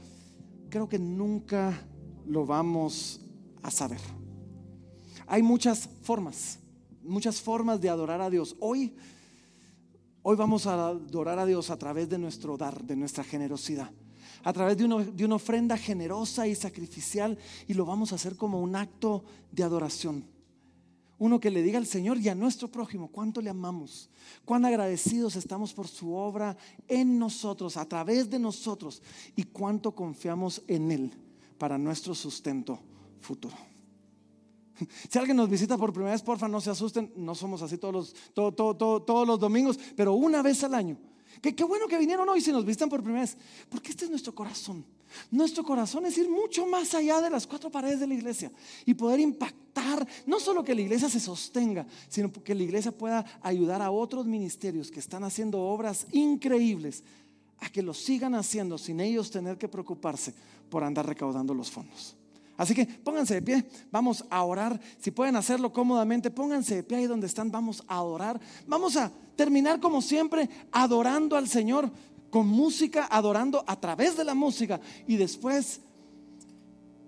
Creo 0.69 0.89
que 0.89 0.99
nunca 0.99 1.87
lo 2.27 2.45
vamos 2.45 3.21
a 3.63 3.71
saber. 3.71 4.01
Hay 5.27 5.41
muchas 5.41 5.87
formas, 6.01 6.59
muchas 7.01 7.39
formas 7.39 7.79
de 7.79 7.87
adorar 7.87 8.19
a 8.19 8.29
Dios. 8.29 8.57
Hoy, 8.59 8.93
hoy 10.23 10.35
vamos 10.35 10.67
a 10.67 10.89
adorar 10.89 11.39
a 11.39 11.45
Dios 11.45 11.69
a 11.69 11.77
través 11.77 12.09
de 12.09 12.17
nuestro 12.17 12.57
dar, 12.57 12.83
de 12.83 12.97
nuestra 12.97 13.23
generosidad, 13.23 13.89
a 14.43 14.51
través 14.51 14.75
de 14.75 15.23
una 15.25 15.35
ofrenda 15.35 15.77
generosa 15.77 16.47
y 16.47 16.53
sacrificial 16.55 17.37
y 17.65 17.75
lo 17.75 17.85
vamos 17.85 18.11
a 18.11 18.15
hacer 18.15 18.35
como 18.35 18.59
un 18.59 18.75
acto 18.75 19.23
de 19.53 19.63
adoración. 19.63 20.38
Uno 21.19 21.39
que 21.39 21.51
le 21.51 21.61
diga 21.61 21.77
al 21.77 21.85
Señor 21.85 22.17
y 22.17 22.29
a 22.29 22.35
nuestro 22.35 22.69
prójimo 22.69 23.09
cuánto 23.09 23.41
le 23.41 23.49
amamos, 23.49 24.09
cuán 24.45 24.65
agradecidos 24.65 25.35
estamos 25.35 25.73
por 25.73 25.87
su 25.87 26.13
obra 26.13 26.57
en 26.87 27.19
nosotros, 27.19 27.77
a 27.77 27.85
través 27.85 28.29
de 28.29 28.39
nosotros, 28.39 29.03
y 29.35 29.43
cuánto 29.43 29.93
confiamos 29.93 30.63
en 30.67 30.91
Él 30.91 31.11
para 31.57 31.77
nuestro 31.77 32.15
sustento 32.15 32.79
futuro. 33.19 33.55
Si 35.09 35.19
alguien 35.19 35.37
nos 35.37 35.49
visita 35.49 35.77
por 35.77 35.91
primera 35.91 36.13
vez, 36.13 36.21
porfa, 36.21 36.47
no 36.47 36.61
se 36.61 36.69
asusten, 36.69 37.11
no 37.17 37.35
somos 37.35 37.61
así 37.61 37.77
todos 37.77 37.93
los, 37.93 38.55
todos 38.55 39.27
los 39.27 39.39
domingos, 39.39 39.77
pero 39.95 40.13
una 40.13 40.41
vez 40.41 40.63
al 40.63 40.73
año. 40.73 40.97
Qué, 41.41 41.63
bueno 41.63 41.87
que 41.87 41.97
vinieron 41.97 42.27
hoy 42.27 42.41
si 42.41 42.51
nos 42.51 42.65
visitan 42.65 42.89
por 42.89 43.03
primera 43.03 43.21
vez, 43.21 43.37
porque 43.69 43.91
este 43.91 44.05
es 44.05 44.11
nuestro 44.11 44.33
corazón. 44.33 44.85
Nuestro 45.31 45.63
corazón 45.63 46.05
es 46.05 46.17
ir 46.17 46.29
mucho 46.29 46.65
más 46.65 46.93
allá 46.93 47.21
de 47.21 47.29
las 47.29 47.47
cuatro 47.47 47.69
paredes 47.69 47.99
de 47.99 48.07
la 48.07 48.13
iglesia 48.13 48.51
y 48.85 48.93
poder 48.93 49.19
impactar, 49.19 50.07
no 50.25 50.39
solo 50.39 50.63
que 50.63 50.75
la 50.75 50.81
iglesia 50.81 51.09
se 51.09 51.19
sostenga, 51.19 51.85
sino 52.07 52.31
que 52.31 52.55
la 52.55 52.63
iglesia 52.63 52.91
pueda 52.91 53.25
ayudar 53.41 53.81
a 53.81 53.91
otros 53.91 54.25
ministerios 54.25 54.91
que 54.91 54.99
están 54.99 55.23
haciendo 55.23 55.61
obras 55.61 56.07
increíbles 56.11 57.03
a 57.59 57.69
que 57.69 57.81
lo 57.81 57.93
sigan 57.93 58.35
haciendo 58.35 58.77
sin 58.77 58.99
ellos 58.99 59.31
tener 59.31 59.57
que 59.57 59.67
preocuparse 59.67 60.33
por 60.69 60.83
andar 60.83 61.05
recaudando 61.05 61.53
los 61.53 61.69
fondos. 61.69 62.15
Así 62.59 62.75
que 62.75 62.85
pónganse 62.85 63.35
de 63.35 63.41
pie, 63.41 63.65
vamos 63.89 64.25
a 64.29 64.43
orar. 64.43 64.77
Si 64.99 65.11
pueden 65.11 65.37
hacerlo 65.37 65.71
cómodamente, 65.71 66.29
pónganse 66.29 66.75
de 66.75 66.83
pie 66.83 66.97
ahí 66.97 67.07
donde 67.07 67.27
están, 67.27 67.49
vamos 67.49 67.81
a 67.87 67.99
adorar. 67.99 68.37
Vamos 68.67 68.97
a 68.97 69.09
terminar 69.37 69.79
como 69.79 70.01
siempre 70.01 70.49
adorando 70.69 71.37
al 71.37 71.47
Señor 71.47 71.89
con 72.29 72.47
música, 72.47 73.07
adorando 73.09 73.63
a 73.67 73.79
través 73.79 74.17
de 74.17 74.23
la 74.23 74.33
música. 74.33 74.79
Y 75.07 75.17
después 75.17 75.81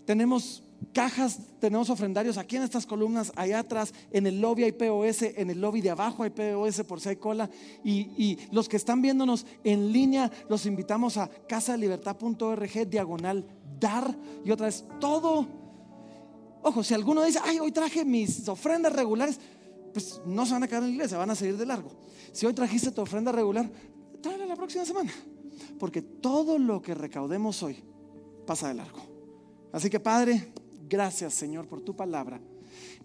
tenemos 0.05 0.63
cajas, 0.93 1.39
tenemos 1.59 1.89
ofrendarios 1.89 2.37
aquí 2.37 2.57
en 2.57 2.63
estas 2.63 2.85
columnas, 2.85 3.31
allá 3.35 3.59
atrás, 3.59 3.93
en 4.11 4.27
el 4.27 4.41
lobby 4.41 4.63
hay 4.63 4.71
POS, 4.71 5.21
en 5.21 5.49
el 5.49 5.61
lobby 5.61 5.81
de 5.81 5.91
abajo 5.91 6.23
hay 6.23 6.31
POS 6.31 6.83
por 6.83 6.99
si 6.99 7.09
hay 7.09 7.15
cola. 7.15 7.49
Y, 7.83 8.37
los 8.51 8.67
que 8.67 8.77
están 8.77 9.01
viéndonos 9.01 9.45
en 9.63 9.91
línea, 9.91 10.31
los 10.49 10.65
invitamos 10.65 11.17
a 11.17 11.29
casadelibertad.org, 11.47 12.89
diagonal, 12.89 13.45
dar. 13.79 14.15
Y 14.43 14.51
otra 14.51 14.67
vez, 14.67 14.85
todo. 14.99 15.47
Ojo, 16.63 16.83
si 16.83 16.93
alguno 16.93 17.23
dice, 17.23 17.39
ay, 17.43 17.59
hoy 17.59 17.71
traje 17.71 18.05
mis 18.05 18.47
ofrendas 18.47 18.93
regulares, 18.93 19.39
pues 19.93 20.21
no 20.25 20.45
se 20.45 20.53
van 20.53 20.63
a 20.63 20.67
quedar 20.67 20.83
en 20.83 20.89
la 20.89 20.93
iglesia, 20.95 21.17
van 21.17 21.29
a 21.29 21.35
seguir 21.35 21.57
de 21.57 21.65
largo. 21.65 21.91
Si 22.31 22.45
hoy 22.45 22.53
trajiste 22.53 22.91
tu 22.91 23.01
ofrenda 23.01 23.31
regular, 23.31 23.69
tráela 24.21 24.45
la 24.45 24.55
próxima 24.55 24.85
semana. 24.85 25.11
Porque 25.79 26.01
todo 26.01 26.57
lo 26.57 26.81
que 26.81 26.93
recaudemos 26.93 27.61
hoy 27.63 27.77
pasa 28.45 28.67
de 28.67 28.75
largo. 28.75 28.99
Así 29.71 29.89
que 29.89 29.99
Padre, 29.99 30.51
Gracias 30.91 31.35
Señor 31.35 31.67
por 31.67 31.79
tu 31.79 31.95
palabra. 31.95 32.41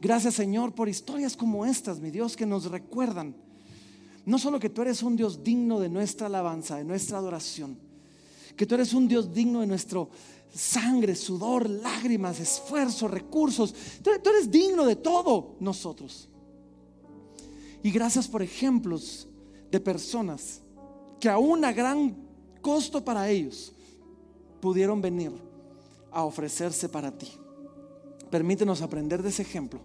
Gracias 0.01 0.35
Señor 0.35 0.75
por 0.75 0.89
historias 0.89 1.37
como 1.37 1.65
estas, 1.65 2.01
mi 2.01 2.11
Dios, 2.11 2.37
que 2.37 2.45
nos 2.45 2.69
recuerdan 2.69 3.37
no 4.25 4.41
solo 4.41 4.59
que 4.59 4.71
tú 4.71 4.83
eres 4.83 5.05
un 5.05 5.15
Dios 5.15 5.45
digno 5.45 5.79
de 5.79 5.89
nuestra 5.89 6.27
alabanza, 6.27 6.75
de 6.79 6.85
nuestra 6.85 7.19
adoración, 7.19 7.79
que 8.57 8.67
tú 8.67 8.75
eres 8.75 8.93
un 8.93 9.07
Dios 9.07 9.33
digno 9.33 9.61
de 9.61 9.69
nuestro 9.69 10.11
sangre, 10.53 11.15
sudor, 11.15 11.71
lágrimas, 11.71 12.41
esfuerzo, 12.41 13.07
recursos. 13.07 13.73
Tú, 14.03 14.11
eres 14.11 14.51
digno 14.51 14.85
de 14.85 14.97
todo 14.97 15.55
nosotros. 15.61 16.29
Y 17.85 17.93
gracias 17.93 18.27
por 18.27 18.43
ejemplos 18.43 19.29
de 19.71 19.79
personas 19.79 20.61
que 21.21 21.29
a 21.29 21.39
un 21.39 21.61
gran 21.61 22.15
costo 22.61 23.05
para 23.05 23.29
ellos 23.29 23.73
pudieron 24.61 25.01
venir 25.01 25.33
a 26.11 26.25
ofrecerse 26.25 26.89
para 26.89 27.17
ti. 27.17 27.33
Permítenos 28.31 28.83
aprender 28.83 29.23
de 29.23 29.29
ese 29.29 29.43
ejemplo 29.43 29.81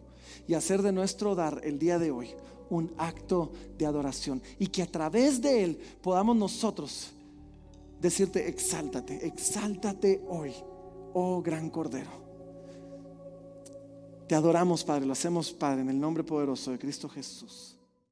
y 0.47 0.53
hacer 0.53 0.81
de 0.81 0.91
nuestro 0.91 1.35
dar 1.35 1.61
el 1.63 1.77
día 1.77 1.99
de 1.99 2.11
hoy 2.11 2.29
un 2.69 2.91
acto 2.97 3.51
de 3.77 3.85
adoración 3.85 4.41
y 4.57 4.67
que 4.67 4.81
a 4.81 4.87
través 4.87 5.41
de 5.41 5.63
él 5.63 5.79
podamos 6.01 6.35
nosotros 6.35 7.11
decirte, 7.99 8.47
exáltate, 8.47 9.25
exáltate 9.27 10.23
hoy, 10.27 10.53
oh 11.13 11.41
gran 11.41 11.69
Cordero. 11.69 12.09
Te 14.27 14.35
adoramos, 14.35 14.83
Padre, 14.83 15.05
lo 15.05 15.11
hacemos, 15.11 15.51
Padre, 15.51 15.81
en 15.81 15.89
el 15.89 15.99
nombre 15.99 16.23
poderoso 16.23 16.71
de 16.71 16.79
Cristo 16.79 17.09
Jesús. 17.09 17.70